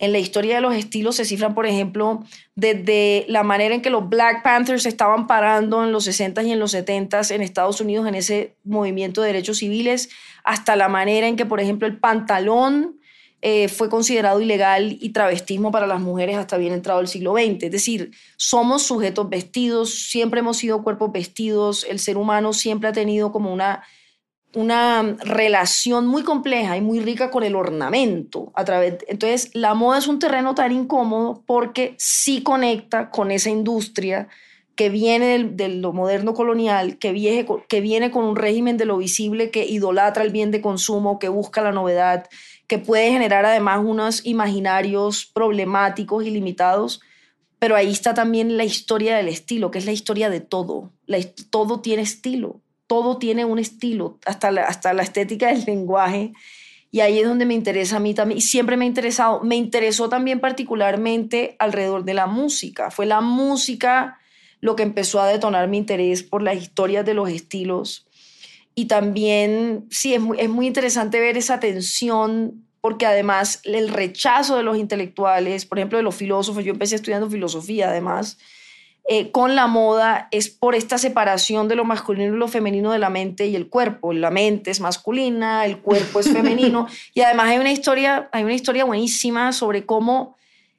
en 0.00 0.10
la 0.10 0.18
historia 0.18 0.56
de 0.56 0.60
los 0.60 0.74
estilos 0.74 1.14
se 1.14 1.24
cifran, 1.24 1.54
por 1.54 1.66
ejemplo, 1.66 2.24
desde 2.56 3.26
la 3.28 3.44
manera 3.44 3.76
en 3.76 3.80
que 3.80 3.90
los 3.90 4.08
Black 4.08 4.42
Panthers 4.42 4.86
estaban 4.86 5.28
parando 5.28 5.84
en 5.84 5.92
los 5.92 6.08
60s 6.08 6.44
y 6.44 6.50
en 6.50 6.58
los 6.58 6.74
70s 6.74 7.30
en 7.30 7.42
Estados 7.42 7.80
Unidos 7.80 8.08
en 8.08 8.16
ese 8.16 8.56
movimiento 8.64 9.22
de 9.22 9.28
derechos 9.28 9.58
civiles, 9.58 10.10
hasta 10.42 10.74
la 10.74 10.88
manera 10.88 11.28
en 11.28 11.36
que, 11.36 11.46
por 11.46 11.60
ejemplo, 11.60 11.86
el 11.86 11.98
pantalón 11.98 12.98
eh, 13.48 13.68
fue 13.68 13.88
considerado 13.88 14.40
ilegal 14.40 14.98
y 15.00 15.10
travestismo 15.10 15.70
para 15.70 15.86
las 15.86 16.00
mujeres 16.00 16.36
hasta 16.36 16.56
bien 16.56 16.72
entrado 16.72 16.98
el 16.98 17.06
siglo 17.06 17.34
XX. 17.34 17.62
Es 17.62 17.70
decir, 17.70 18.10
somos 18.36 18.82
sujetos 18.82 19.30
vestidos, 19.30 20.08
siempre 20.10 20.40
hemos 20.40 20.56
sido 20.56 20.82
cuerpos 20.82 21.12
vestidos, 21.12 21.86
el 21.88 22.00
ser 22.00 22.16
humano 22.16 22.52
siempre 22.52 22.88
ha 22.88 22.92
tenido 22.92 23.30
como 23.30 23.54
una 23.54 23.84
una 24.54 25.16
relación 25.20 26.08
muy 26.08 26.24
compleja 26.24 26.76
y 26.76 26.80
muy 26.80 26.98
rica 26.98 27.30
con 27.30 27.44
el 27.44 27.54
ornamento. 27.54 28.50
A 28.54 28.64
través, 28.64 28.96
entonces, 29.06 29.50
la 29.54 29.74
moda 29.74 29.98
es 29.98 30.08
un 30.08 30.18
terreno 30.18 30.56
tan 30.56 30.72
incómodo 30.72 31.44
porque 31.46 31.94
sí 31.98 32.42
conecta 32.42 33.10
con 33.10 33.30
esa 33.30 33.50
industria 33.50 34.28
que 34.76 34.90
viene 34.90 35.44
de 35.44 35.68
lo 35.68 35.92
moderno 35.92 36.34
colonial, 36.34 36.98
que 36.98 37.12
viene, 37.12 37.46
que 37.68 37.80
viene 37.80 38.10
con 38.10 38.24
un 38.24 38.36
régimen 38.36 38.76
de 38.76 38.84
lo 38.84 38.98
visible 38.98 39.50
que 39.50 39.64
idolatra 39.64 40.22
el 40.22 40.30
bien 40.30 40.50
de 40.50 40.60
consumo, 40.60 41.18
que 41.18 41.30
busca 41.30 41.62
la 41.62 41.72
novedad, 41.72 42.28
que 42.66 42.78
puede 42.78 43.10
generar 43.10 43.44
además 43.44 43.80
unos 43.84 44.24
imaginarios 44.26 45.26
problemáticos 45.26 46.24
y 46.24 46.30
limitados. 46.30 47.00
Pero 47.58 47.76
ahí 47.76 47.90
está 47.90 48.14
también 48.14 48.56
la 48.56 48.64
historia 48.64 49.16
del 49.16 49.28
estilo, 49.28 49.70
que 49.70 49.78
es 49.78 49.86
la 49.86 49.92
historia 49.92 50.30
de 50.30 50.40
todo. 50.40 50.92
todo 51.50 51.80
tiene 51.80 52.02
estilo 52.02 52.60
todo 52.86 53.18
tiene 53.18 53.44
un 53.44 53.58
estilo, 53.58 54.18
hasta 54.26 54.50
la, 54.50 54.62
hasta 54.62 54.92
la 54.94 55.02
estética 55.02 55.48
del 55.48 55.64
lenguaje. 55.66 56.32
Y 56.90 57.00
ahí 57.00 57.18
es 57.18 57.26
donde 57.26 57.44
me 57.44 57.54
interesa 57.54 57.96
a 57.96 58.00
mí 58.00 58.14
también. 58.14 58.38
Y 58.38 58.42
siempre 58.42 58.76
me 58.76 58.84
ha 58.84 58.88
interesado. 58.88 59.42
Me 59.42 59.56
interesó 59.56 60.08
también 60.08 60.40
particularmente 60.40 61.56
alrededor 61.58 62.04
de 62.04 62.14
la 62.14 62.26
música. 62.26 62.90
Fue 62.90 63.06
la 63.06 63.20
música 63.20 64.18
lo 64.60 64.76
que 64.76 64.84
empezó 64.84 65.20
a 65.20 65.26
detonar 65.26 65.68
mi 65.68 65.78
interés 65.78 66.22
por 66.22 66.42
las 66.42 66.56
historias 66.56 67.04
de 67.04 67.14
los 67.14 67.28
estilos. 67.28 68.05
Y 68.78 68.84
también, 68.84 69.86
sí, 69.90 70.14
es 70.14 70.20
muy, 70.20 70.38
es 70.38 70.50
muy 70.50 70.66
interesante 70.66 71.18
ver 71.18 71.36
esa 71.36 71.58
tensión, 71.58 72.66
porque 72.82 73.06
además 73.06 73.60
el 73.64 73.88
rechazo 73.88 74.56
de 74.56 74.62
los 74.62 74.76
intelectuales, 74.76 75.64
por 75.64 75.78
ejemplo, 75.78 75.96
de 75.96 76.04
los 76.04 76.14
filósofos, 76.14 76.62
yo 76.62 76.72
empecé 76.72 76.94
estudiando 76.94 77.28
filosofía 77.28 77.88
además, 77.88 78.38
eh, 79.08 79.30
con 79.30 79.54
la 79.54 79.66
moda 79.66 80.26
es 80.30 80.50
por 80.50 80.74
esta 80.74 80.98
separación 80.98 81.68
de 81.68 81.76
lo 81.76 81.84
masculino 81.84 82.34
y 82.34 82.38
lo 82.38 82.48
femenino 82.48 82.90
de 82.90 82.98
la 82.98 83.08
mente 83.08 83.46
y 83.46 83.56
el 83.56 83.68
cuerpo. 83.68 84.12
La 84.12 84.30
mente 84.30 84.70
es 84.70 84.80
masculina, 84.80 85.64
el 85.64 85.78
cuerpo 85.78 86.20
es 86.20 86.30
femenino. 86.30 86.86
y 87.14 87.20
además 87.22 87.46
hay 87.48 87.58
una 87.58 87.70
historia, 87.70 88.28
hay 88.32 88.42
una 88.42 88.54
historia 88.54 88.84
buenísima 88.84 89.52
sobre 89.52 89.86
cómo 89.86 90.36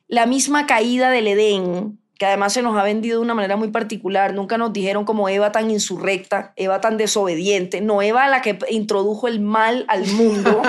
la 0.08 0.26
misma 0.26 0.68
caída 0.68 1.10
del 1.10 1.28
Edén, 1.28 2.00
que 2.18 2.26
además 2.26 2.54
se 2.54 2.62
nos 2.62 2.78
ha 2.78 2.84
vendido 2.84 3.20
de 3.20 3.24
una 3.24 3.36
manera 3.36 3.58
muy 3.58 3.70
particular, 3.70 4.34
nunca 4.34 4.58
nos 4.58 4.74
dijeron 4.74 5.06
como 5.06 5.30
Eva 5.30 5.52
tan 5.52 5.70
insurrecta, 5.70 6.54
Eva 6.56 6.82
tan 6.82 6.98
desobediente, 6.98 7.80
no 7.82 8.02
Eva 8.02 8.28
la 8.28 8.42
que 8.42 8.58
introdujo 8.70 9.28
el 9.28 9.40
mal 9.40 9.86
al 9.88 10.08
mundo. 10.08 10.62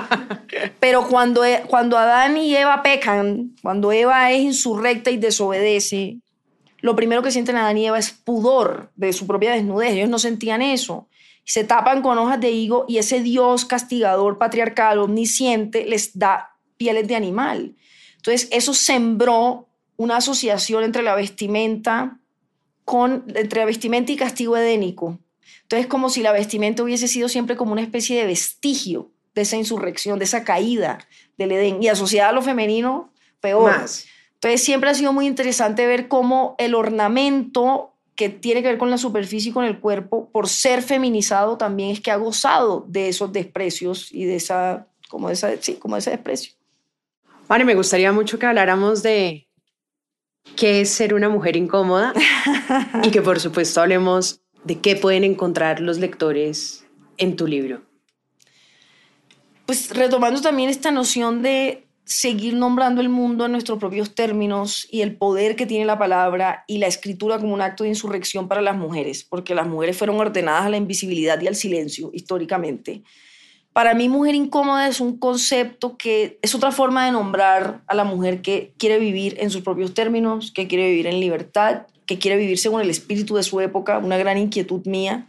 Pero 0.80 1.06
cuando, 1.08 1.42
cuando 1.68 1.96
Adán 1.96 2.36
y 2.36 2.54
Eva 2.54 2.82
pecan, 2.82 3.52
cuando 3.62 3.90
Eva 3.90 4.30
es 4.32 4.42
insurrecta 4.42 5.10
y 5.10 5.16
desobedece, 5.16 6.18
lo 6.80 6.94
primero 6.94 7.22
que 7.22 7.30
sienten 7.30 7.56
Adán 7.56 7.78
y 7.78 7.86
Eva 7.86 7.98
es 7.98 8.10
pudor 8.10 8.90
de 8.96 9.12
su 9.14 9.26
propia 9.26 9.52
desnudez. 9.52 9.92
Ellos 9.92 10.10
no 10.10 10.18
sentían 10.18 10.60
eso. 10.60 11.08
Se 11.44 11.64
tapan 11.64 12.02
con 12.02 12.18
hojas 12.18 12.40
de 12.40 12.50
higo 12.50 12.84
y 12.86 12.98
ese 12.98 13.20
Dios 13.20 13.64
castigador, 13.64 14.36
patriarcal, 14.36 14.98
omnisciente, 14.98 15.86
les 15.86 16.18
da 16.18 16.50
pieles 16.76 17.08
de 17.08 17.16
animal. 17.16 17.76
Entonces, 18.16 18.48
eso 18.50 18.74
sembró 18.74 19.65
una 19.96 20.16
asociación 20.16 20.84
entre 20.84 21.02
la 21.02 21.14
vestimenta 21.14 22.18
con 22.84 23.24
entre 23.34 23.60
la 23.60 23.66
vestimenta 23.66 24.12
y 24.12 24.16
castigo 24.16 24.56
edénico. 24.56 25.18
Entonces, 25.62 25.86
como 25.88 26.10
si 26.10 26.22
la 26.22 26.32
vestimenta 26.32 26.82
hubiese 26.82 27.08
sido 27.08 27.28
siempre 27.28 27.56
como 27.56 27.72
una 27.72 27.82
especie 27.82 28.18
de 28.18 28.26
vestigio 28.26 29.10
de 29.34 29.42
esa 29.42 29.56
insurrección, 29.56 30.18
de 30.18 30.24
esa 30.24 30.44
caída 30.44 30.98
del 31.36 31.52
Edén 31.52 31.82
y 31.82 31.88
asociada 31.88 32.30
a 32.30 32.32
lo 32.32 32.42
femenino, 32.42 33.12
peor. 33.40 33.70
Más. 33.70 34.06
Entonces 34.34 34.62
siempre 34.62 34.90
ha 34.90 34.94
sido 34.94 35.12
muy 35.12 35.26
interesante 35.26 35.86
ver 35.86 36.08
cómo 36.08 36.54
el 36.58 36.74
ornamento 36.74 37.92
que 38.14 38.28
tiene 38.28 38.62
que 38.62 38.68
ver 38.68 38.78
con 38.78 38.90
la 38.90 38.98
superficie 38.98 39.50
y 39.50 39.52
con 39.52 39.64
el 39.64 39.78
cuerpo, 39.78 40.30
por 40.30 40.48
ser 40.48 40.82
feminizado 40.82 41.58
también 41.58 41.90
es 41.90 42.00
que 42.00 42.10
ha 42.10 42.16
gozado 42.16 42.84
de 42.88 43.08
esos 43.08 43.32
desprecios 43.32 44.10
y 44.10 44.24
de 44.24 44.36
esa, 44.36 44.86
como 45.08 45.28
esa, 45.30 45.50
sí, 45.60 45.74
como 45.74 45.96
ese 45.96 46.10
desprecio. 46.10 46.54
Vale, 47.46 47.64
me 47.64 47.74
gustaría 47.74 48.12
mucho 48.12 48.38
que 48.38 48.46
habláramos 48.46 49.02
de 49.02 49.45
qué 50.54 50.80
es 50.80 50.90
ser 50.90 51.14
una 51.14 51.28
mujer 51.28 51.56
incómoda 51.56 52.12
y 53.02 53.10
que 53.10 53.22
por 53.22 53.40
supuesto 53.40 53.80
hablemos 53.80 54.40
de 54.64 54.80
qué 54.80 54.96
pueden 54.96 55.24
encontrar 55.24 55.80
los 55.80 55.98
lectores 55.98 56.84
en 57.16 57.36
tu 57.36 57.46
libro. 57.46 57.82
Pues 59.64 59.90
retomando 59.90 60.40
también 60.40 60.70
esta 60.70 60.92
noción 60.92 61.42
de, 61.42 61.86
seguir 62.06 62.54
nombrando 62.54 63.00
el 63.00 63.08
mundo 63.08 63.44
en 63.44 63.52
nuestros 63.52 63.80
propios 63.80 64.14
términos 64.14 64.86
y 64.92 65.00
el 65.02 65.16
poder 65.16 65.56
que 65.56 65.66
tiene 65.66 65.84
la 65.84 65.98
palabra 65.98 66.64
y 66.68 66.78
la 66.78 66.86
escritura 66.86 67.38
como 67.38 67.52
un 67.52 67.60
acto 67.60 67.82
de 67.82 67.90
insurrección 67.90 68.46
para 68.46 68.62
las 68.62 68.76
mujeres, 68.76 69.24
porque 69.24 69.56
las 69.56 69.66
mujeres 69.66 69.98
fueron 69.98 70.16
ordenadas 70.20 70.66
a 70.66 70.70
la 70.70 70.76
invisibilidad 70.76 71.40
y 71.40 71.48
al 71.48 71.56
silencio 71.56 72.10
históricamente. 72.14 73.02
Para 73.76 73.92
mí, 73.92 74.08
mujer 74.08 74.34
incómoda 74.34 74.88
es 74.88 75.02
un 75.02 75.18
concepto 75.18 75.98
que 75.98 76.38
es 76.40 76.54
otra 76.54 76.72
forma 76.72 77.04
de 77.04 77.12
nombrar 77.12 77.82
a 77.86 77.94
la 77.94 78.04
mujer 78.04 78.40
que 78.40 78.72
quiere 78.78 78.98
vivir 78.98 79.36
en 79.38 79.50
sus 79.50 79.60
propios 79.60 79.92
términos, 79.92 80.50
que 80.50 80.66
quiere 80.66 80.88
vivir 80.88 81.06
en 81.06 81.20
libertad, 81.20 81.82
que 82.06 82.18
quiere 82.18 82.38
vivir 82.38 82.56
según 82.56 82.80
el 82.80 82.88
espíritu 82.88 83.36
de 83.36 83.42
su 83.42 83.60
época, 83.60 83.98
una 83.98 84.16
gran 84.16 84.38
inquietud 84.38 84.86
mía, 84.86 85.28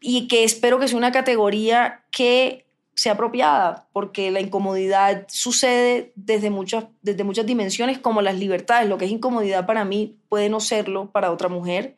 y 0.00 0.26
que 0.26 0.42
espero 0.42 0.80
que 0.80 0.88
sea 0.88 0.98
una 0.98 1.12
categoría 1.12 2.02
que 2.10 2.66
sea 2.96 3.12
apropiada, 3.12 3.86
porque 3.92 4.32
la 4.32 4.40
incomodidad 4.40 5.24
sucede 5.28 6.10
desde 6.16 6.50
muchas, 6.50 6.86
desde 7.02 7.22
muchas 7.22 7.46
dimensiones, 7.46 8.00
como 8.00 8.20
las 8.20 8.36
libertades. 8.36 8.88
Lo 8.88 8.98
que 8.98 9.04
es 9.04 9.12
incomodidad 9.12 9.64
para 9.64 9.84
mí 9.84 10.16
puede 10.28 10.48
no 10.48 10.58
serlo 10.58 11.12
para 11.12 11.30
otra 11.30 11.48
mujer. 11.48 11.94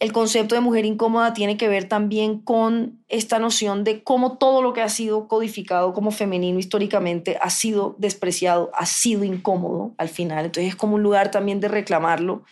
El 0.00 0.12
concepto 0.12 0.54
de 0.54 0.60
mujer 0.60 0.84
incómoda 0.84 1.34
tiene 1.34 1.56
que 1.56 1.68
ver 1.68 1.88
también 1.88 2.38
con 2.40 3.02
esta 3.08 3.40
noción 3.40 3.82
de 3.82 4.04
cómo 4.04 4.38
todo 4.38 4.62
lo 4.62 4.72
que 4.72 4.80
ha 4.80 4.88
sido 4.88 5.26
codificado 5.26 5.92
como 5.92 6.12
femenino 6.12 6.58
históricamente 6.58 7.36
ha 7.42 7.50
sido 7.50 7.96
despreciado, 7.98 8.70
ha 8.74 8.86
sido 8.86 9.24
incómodo 9.24 9.94
al 9.98 10.08
final. 10.08 10.44
Entonces 10.44 10.72
es 10.72 10.76
como 10.76 10.94
un 10.94 11.02
lugar 11.02 11.32
también 11.32 11.58
de 11.58 11.66
reclamarlo. 11.66 12.44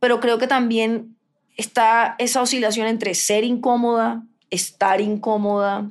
Pero 0.00 0.18
creo 0.18 0.38
que 0.38 0.48
también 0.48 1.16
está 1.56 2.16
esa 2.18 2.42
oscilación 2.42 2.88
entre 2.88 3.14
ser 3.14 3.44
incómoda, 3.44 4.24
estar 4.50 5.00
incómoda, 5.00 5.90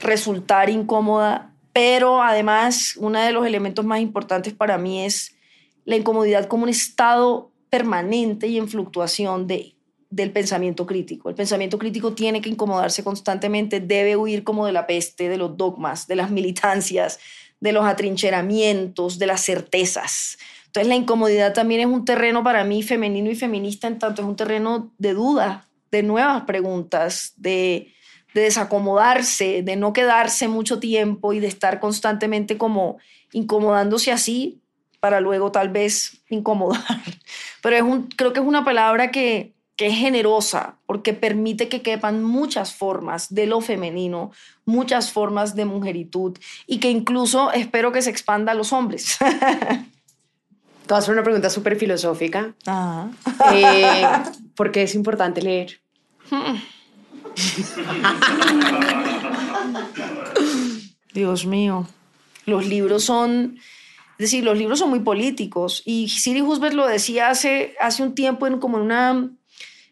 resultar 0.00 0.70
incómoda, 0.70 1.52
pero 1.72 2.22
además 2.22 2.94
uno 2.98 3.20
de 3.20 3.32
los 3.32 3.46
elementos 3.46 3.84
más 3.84 4.00
importantes 4.00 4.54
para 4.54 4.78
mí 4.78 5.04
es 5.04 5.36
la 5.84 5.96
incomodidad 5.96 6.46
como 6.46 6.64
un 6.64 6.68
estado 6.68 7.50
permanente 7.70 8.46
y 8.46 8.58
en 8.58 8.68
fluctuación 8.68 9.46
de, 9.46 9.74
del 10.10 10.32
pensamiento 10.32 10.86
crítico. 10.86 11.28
El 11.28 11.34
pensamiento 11.34 11.78
crítico 11.78 12.14
tiene 12.14 12.40
que 12.40 12.48
incomodarse 12.48 13.04
constantemente, 13.04 13.80
debe 13.80 14.16
huir 14.16 14.42
como 14.42 14.66
de 14.66 14.72
la 14.72 14.86
peste, 14.86 15.28
de 15.28 15.36
los 15.36 15.56
dogmas, 15.56 16.06
de 16.06 16.16
las 16.16 16.30
militancias, 16.30 17.18
de 17.60 17.72
los 17.72 17.84
atrincheramientos, 17.84 19.18
de 19.18 19.26
las 19.26 19.44
certezas. 19.44 20.38
Entonces 20.66 20.88
la 20.88 20.94
incomodidad 20.94 21.52
también 21.52 21.80
es 21.80 21.86
un 21.86 22.04
terreno 22.04 22.42
para 22.42 22.64
mí 22.64 22.82
femenino 22.82 23.30
y 23.30 23.36
feminista, 23.36 23.86
en 23.86 23.98
tanto 23.98 24.22
es 24.22 24.28
un 24.28 24.36
terreno 24.36 24.92
de 24.98 25.14
duda, 25.14 25.66
de 25.90 26.02
nuevas 26.02 26.42
preguntas, 26.44 27.34
de, 27.36 27.92
de 28.34 28.42
desacomodarse, 28.42 29.62
de 29.62 29.76
no 29.76 29.92
quedarse 29.92 30.48
mucho 30.48 30.78
tiempo 30.78 31.32
y 31.32 31.40
de 31.40 31.48
estar 31.48 31.80
constantemente 31.80 32.56
como 32.56 32.98
incomodándose 33.32 34.12
así 34.12 34.60
para 35.00 35.20
luego 35.20 35.52
tal 35.52 35.68
vez 35.68 36.22
incomodar. 36.28 36.82
Pero 37.62 37.76
es 37.76 37.82
un, 37.82 38.08
creo 38.08 38.32
que 38.32 38.40
es 38.40 38.46
una 38.46 38.64
palabra 38.64 39.10
que, 39.10 39.54
que 39.78 39.86
es 39.86 39.94
generosa, 39.94 40.76
porque 40.86 41.14
permite 41.14 41.68
que 41.68 41.82
quepan 41.82 42.24
muchas 42.24 42.74
formas 42.74 43.32
de 43.32 43.46
lo 43.46 43.60
femenino, 43.60 44.32
muchas 44.64 45.12
formas 45.12 45.54
de 45.54 45.66
mujeritud 45.66 46.36
y 46.66 46.80
que 46.80 46.90
incluso 46.90 47.52
espero 47.52 47.92
que 47.92 48.02
se 48.02 48.10
expanda 48.10 48.50
a 48.50 48.56
los 48.56 48.72
hombres. 48.72 49.16
Te 49.20 49.26
voy 50.88 50.96
a 50.96 50.98
hacer 50.98 51.14
una 51.14 51.22
pregunta 51.22 51.48
súper 51.48 51.76
filosófica. 51.76 52.56
Ajá. 52.66 53.10
Eh, 53.54 54.02
¿Por 54.56 54.72
qué 54.72 54.82
es 54.82 54.96
importante 54.96 55.40
leer? 55.42 55.80
Dios 61.14 61.46
mío, 61.46 61.86
los 62.46 62.66
libros 62.66 63.04
son, 63.04 63.60
es 64.18 64.18
decir, 64.18 64.42
los 64.42 64.58
libros 64.58 64.80
son 64.80 64.90
muy 64.90 64.98
políticos 65.00 65.84
y 65.86 66.08
Siri 66.08 66.42
Husbert 66.42 66.74
lo 66.74 66.88
decía 66.88 67.28
hace, 67.28 67.76
hace 67.80 68.02
un 68.02 68.16
tiempo 68.16 68.48
en 68.48 68.58
como 68.58 68.78
en 68.78 68.82
una 68.82 69.30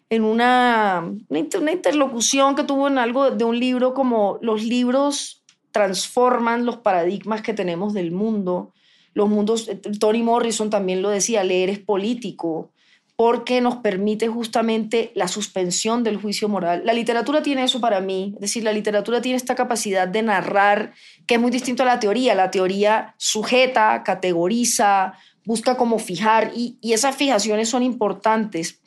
en 0.08 0.24
una, 0.24 1.10
una 1.28 1.72
interlocución 1.72 2.54
que 2.54 2.64
tuvo 2.64 2.88
en 2.88 2.98
algo 2.98 3.30
de 3.30 3.44
un 3.44 3.58
libro 3.58 3.94
como 3.94 4.38
los 4.40 4.62
libros 4.62 5.42
transforman 5.72 6.64
los 6.64 6.78
paradigmas 6.78 7.42
que 7.42 7.52
tenemos 7.52 7.92
del 7.92 8.12
mundo. 8.12 8.72
Los 9.14 9.28
mundos, 9.28 9.68
Toni 9.98 10.22
Morrison 10.22 10.70
también 10.70 11.02
lo 11.02 11.10
decía, 11.10 11.42
leer 11.42 11.70
es 11.70 11.78
político 11.78 12.70
porque 13.16 13.62
nos 13.62 13.76
permite 13.76 14.28
justamente 14.28 15.10
la 15.14 15.26
suspensión 15.26 16.04
del 16.04 16.18
juicio 16.18 16.50
moral. 16.50 16.82
La 16.84 16.92
literatura 16.92 17.42
tiene 17.42 17.64
eso 17.64 17.80
para 17.80 18.00
mí, 18.00 18.32
es 18.34 18.40
decir, 18.40 18.62
la 18.62 18.74
literatura 18.74 19.22
tiene 19.22 19.36
esta 19.36 19.54
capacidad 19.54 20.06
de 20.06 20.22
narrar 20.22 20.92
que 21.26 21.36
es 21.36 21.40
muy 21.40 21.50
distinto 21.50 21.82
a 21.82 21.86
la 21.86 21.98
teoría. 21.98 22.34
La 22.34 22.50
teoría 22.50 23.14
sujeta, 23.16 24.02
categoriza, 24.04 25.14
busca 25.46 25.78
cómo 25.78 25.98
fijar 25.98 26.52
y, 26.54 26.76
y 26.82 26.92
esas 26.92 27.16
fijaciones 27.16 27.70
son 27.70 27.82
importantes. 27.82 28.80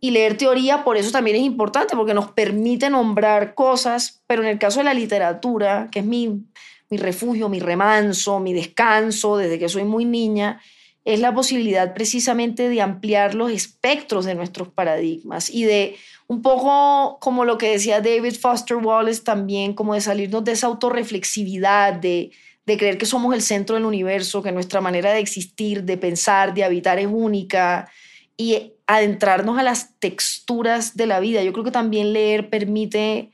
Y 0.00 0.12
leer 0.12 0.36
teoría 0.36 0.84
por 0.84 0.96
eso 0.96 1.10
también 1.10 1.36
es 1.36 1.42
importante, 1.42 1.96
porque 1.96 2.14
nos 2.14 2.30
permite 2.30 2.88
nombrar 2.88 3.54
cosas, 3.54 4.22
pero 4.26 4.42
en 4.42 4.48
el 4.48 4.58
caso 4.58 4.80
de 4.80 4.84
la 4.84 4.94
literatura, 4.94 5.88
que 5.90 6.00
es 6.00 6.04
mi, 6.04 6.44
mi 6.88 6.96
refugio, 6.98 7.48
mi 7.48 7.60
remanso, 7.60 8.38
mi 8.38 8.52
descanso 8.52 9.36
desde 9.36 9.58
que 9.58 9.68
soy 9.68 9.84
muy 9.84 10.04
niña, 10.04 10.60
es 11.04 11.20
la 11.20 11.32
posibilidad 11.34 11.94
precisamente 11.94 12.68
de 12.68 12.82
ampliar 12.82 13.34
los 13.34 13.50
espectros 13.50 14.24
de 14.26 14.34
nuestros 14.34 14.68
paradigmas 14.68 15.48
y 15.48 15.64
de 15.64 15.96
un 16.26 16.42
poco 16.42 17.18
como 17.20 17.46
lo 17.46 17.56
que 17.56 17.70
decía 17.70 18.02
David 18.02 18.34
Foster 18.34 18.76
Wallace 18.76 19.22
también, 19.22 19.72
como 19.72 19.94
de 19.94 20.02
salirnos 20.02 20.44
de 20.44 20.52
esa 20.52 20.66
autorreflexividad, 20.66 21.94
de, 21.94 22.30
de 22.66 22.76
creer 22.76 22.98
que 22.98 23.06
somos 23.06 23.34
el 23.34 23.40
centro 23.40 23.76
del 23.76 23.86
universo, 23.86 24.42
que 24.42 24.52
nuestra 24.52 24.82
manera 24.82 25.10
de 25.10 25.20
existir, 25.20 25.84
de 25.84 25.96
pensar, 25.96 26.52
de 26.52 26.64
habitar 26.64 26.98
es 26.98 27.08
única 27.10 27.90
y 28.38 28.72
adentrarnos 28.86 29.58
a 29.58 29.62
las 29.62 29.98
texturas 29.98 30.96
de 30.96 31.06
la 31.06 31.20
vida. 31.20 31.42
Yo 31.42 31.52
creo 31.52 31.64
que 31.64 31.70
también 31.70 32.14
leer 32.14 32.48
permite 32.48 33.32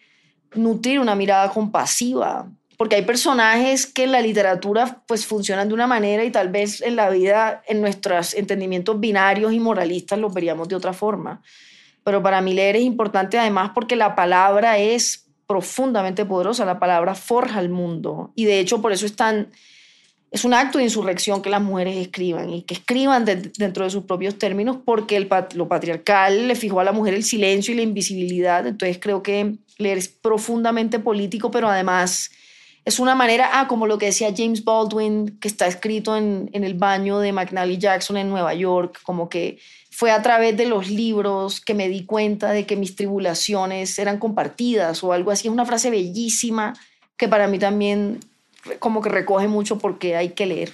nutrir 0.54 0.98
una 0.98 1.14
mirada 1.14 1.50
compasiva, 1.50 2.50
porque 2.76 2.96
hay 2.96 3.02
personajes 3.02 3.86
que 3.86 4.04
en 4.04 4.12
la 4.12 4.22
literatura 4.22 5.02
pues 5.06 5.26
funcionan 5.26 5.68
de 5.68 5.74
una 5.74 5.86
manera 5.86 6.24
y 6.24 6.30
tal 6.30 6.48
vez 6.48 6.80
en 6.80 6.96
la 6.96 7.10
vida, 7.10 7.62
en 7.68 7.80
nuestros 7.80 8.34
entendimientos 8.34 8.98
binarios 8.98 9.52
y 9.52 9.60
moralistas 9.60 10.18
los 10.18 10.32
veríamos 10.32 10.68
de 10.68 10.76
otra 10.76 10.92
forma. 10.92 11.42
Pero 12.02 12.22
para 12.22 12.40
mí 12.40 12.54
leer 12.54 12.76
es 12.76 12.82
importante 12.82 13.38
además 13.38 13.72
porque 13.74 13.96
la 13.96 14.14
palabra 14.14 14.78
es 14.78 15.26
profundamente 15.46 16.24
poderosa, 16.24 16.64
la 16.64 16.78
palabra 16.78 17.14
forja 17.14 17.60
el 17.60 17.68
mundo 17.68 18.32
y 18.34 18.46
de 18.46 18.58
hecho 18.58 18.80
por 18.80 18.92
eso 18.92 19.06
es 19.06 19.14
tan... 19.14 19.50
Es 20.34 20.44
un 20.44 20.52
acto 20.52 20.78
de 20.78 20.84
insurrección 20.84 21.42
que 21.42 21.48
las 21.48 21.62
mujeres 21.62 21.96
escriban 21.96 22.50
y 22.50 22.62
que 22.62 22.74
escriban 22.74 23.24
dentro 23.24 23.84
de 23.84 23.90
sus 23.90 24.02
propios 24.02 24.36
términos 24.36 24.78
porque 24.84 25.16
el, 25.16 25.28
lo 25.54 25.68
patriarcal 25.68 26.48
le 26.48 26.56
fijó 26.56 26.80
a 26.80 26.84
la 26.84 26.90
mujer 26.90 27.14
el 27.14 27.22
silencio 27.22 27.72
y 27.72 27.76
la 27.76 27.84
invisibilidad. 27.84 28.66
Entonces 28.66 28.98
creo 29.00 29.22
que 29.22 29.54
leer 29.78 29.96
es 29.96 30.08
profundamente 30.08 30.98
político, 30.98 31.52
pero 31.52 31.68
además 31.68 32.32
es 32.84 32.98
una 32.98 33.14
manera, 33.14 33.48
ah, 33.52 33.68
como 33.68 33.86
lo 33.86 33.96
que 33.96 34.06
decía 34.06 34.34
James 34.36 34.64
Baldwin, 34.64 35.38
que 35.38 35.46
está 35.46 35.68
escrito 35.68 36.16
en, 36.16 36.50
en 36.52 36.64
el 36.64 36.74
baño 36.74 37.20
de 37.20 37.30
McNally 37.30 37.78
Jackson 37.78 38.16
en 38.16 38.28
Nueva 38.28 38.54
York, 38.54 39.02
como 39.04 39.28
que 39.28 39.58
fue 39.92 40.10
a 40.10 40.20
través 40.20 40.56
de 40.56 40.66
los 40.66 40.90
libros 40.90 41.60
que 41.60 41.74
me 41.74 41.88
di 41.88 42.06
cuenta 42.06 42.50
de 42.50 42.66
que 42.66 42.74
mis 42.74 42.96
tribulaciones 42.96 43.96
eran 44.00 44.18
compartidas 44.18 45.04
o 45.04 45.12
algo 45.12 45.30
así. 45.30 45.46
Es 45.46 45.54
una 45.54 45.64
frase 45.64 45.90
bellísima 45.90 46.74
que 47.16 47.28
para 47.28 47.46
mí 47.46 47.60
también 47.60 48.18
como 48.78 49.02
que 49.02 49.08
recoge 49.08 49.48
mucho 49.48 49.78
porque 49.78 50.16
hay 50.16 50.30
que 50.30 50.46
leer. 50.46 50.72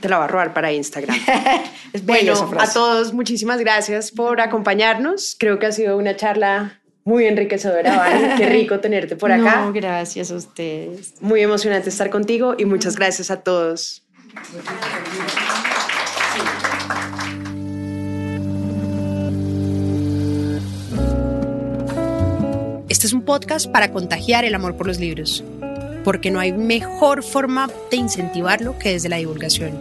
Te 0.00 0.08
la 0.08 0.18
va 0.18 0.24
a 0.24 0.28
robar 0.28 0.52
para 0.52 0.72
Instagram. 0.72 1.16
es 1.92 2.04
bueno, 2.04 2.34
a 2.58 2.72
todos 2.72 3.12
muchísimas 3.12 3.60
gracias 3.60 4.10
por 4.10 4.40
acompañarnos. 4.40 5.36
Creo 5.38 5.58
que 5.58 5.66
ha 5.66 5.72
sido 5.72 5.96
una 5.96 6.16
charla 6.16 6.80
muy 7.04 7.26
enriquecedora, 7.26 7.96
¿vale? 7.96 8.34
Qué 8.36 8.46
rico 8.46 8.80
tenerte 8.80 9.16
por 9.16 9.30
acá. 9.30 9.60
No, 9.60 9.72
gracias 9.72 10.30
a 10.30 10.36
ustedes. 10.36 11.14
Muy 11.20 11.42
emocionante 11.42 11.90
estar 11.90 12.10
contigo 12.10 12.54
y 12.58 12.64
muchas 12.64 12.96
gracias 12.96 13.30
a 13.30 13.42
todos. 13.42 14.02
Este 22.88 23.06
es 23.06 23.12
un 23.12 23.22
podcast 23.22 23.70
para 23.70 23.92
contagiar 23.92 24.44
el 24.44 24.54
amor 24.54 24.76
por 24.76 24.86
los 24.86 24.98
libros, 24.98 25.44
porque 26.04 26.30
no 26.30 26.38
hay 26.38 26.52
mejor 26.52 27.22
forma 27.22 27.68
de 27.90 27.96
incentivarlo 27.96 28.78
que 28.78 28.90
desde 28.90 29.08
la 29.08 29.16
divulgación. 29.16 29.72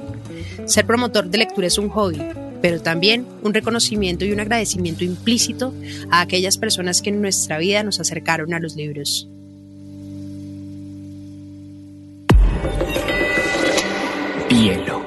Ser 0.65 0.85
promotor 0.85 1.25
de 1.25 1.37
lectura 1.37 1.67
es 1.67 1.77
un 1.77 1.89
hobby 1.89 2.21
pero 2.63 2.81
también 2.81 3.27
un 3.41 3.53
reconocimiento 3.53 4.23
y 4.23 4.31
un 4.31 4.39
agradecimiento 4.39 5.03
implícito 5.03 5.73
a 6.09 6.21
aquellas 6.21 6.57
personas 6.57 7.01
que 7.01 7.09
en 7.09 7.21
nuestra 7.21 7.57
vida 7.57 7.83
nos 7.83 7.99
acercaron 7.99 8.53
a 8.53 8.59
los 8.61 8.77
libros. 8.77 9.27
Hielo. 14.49 15.02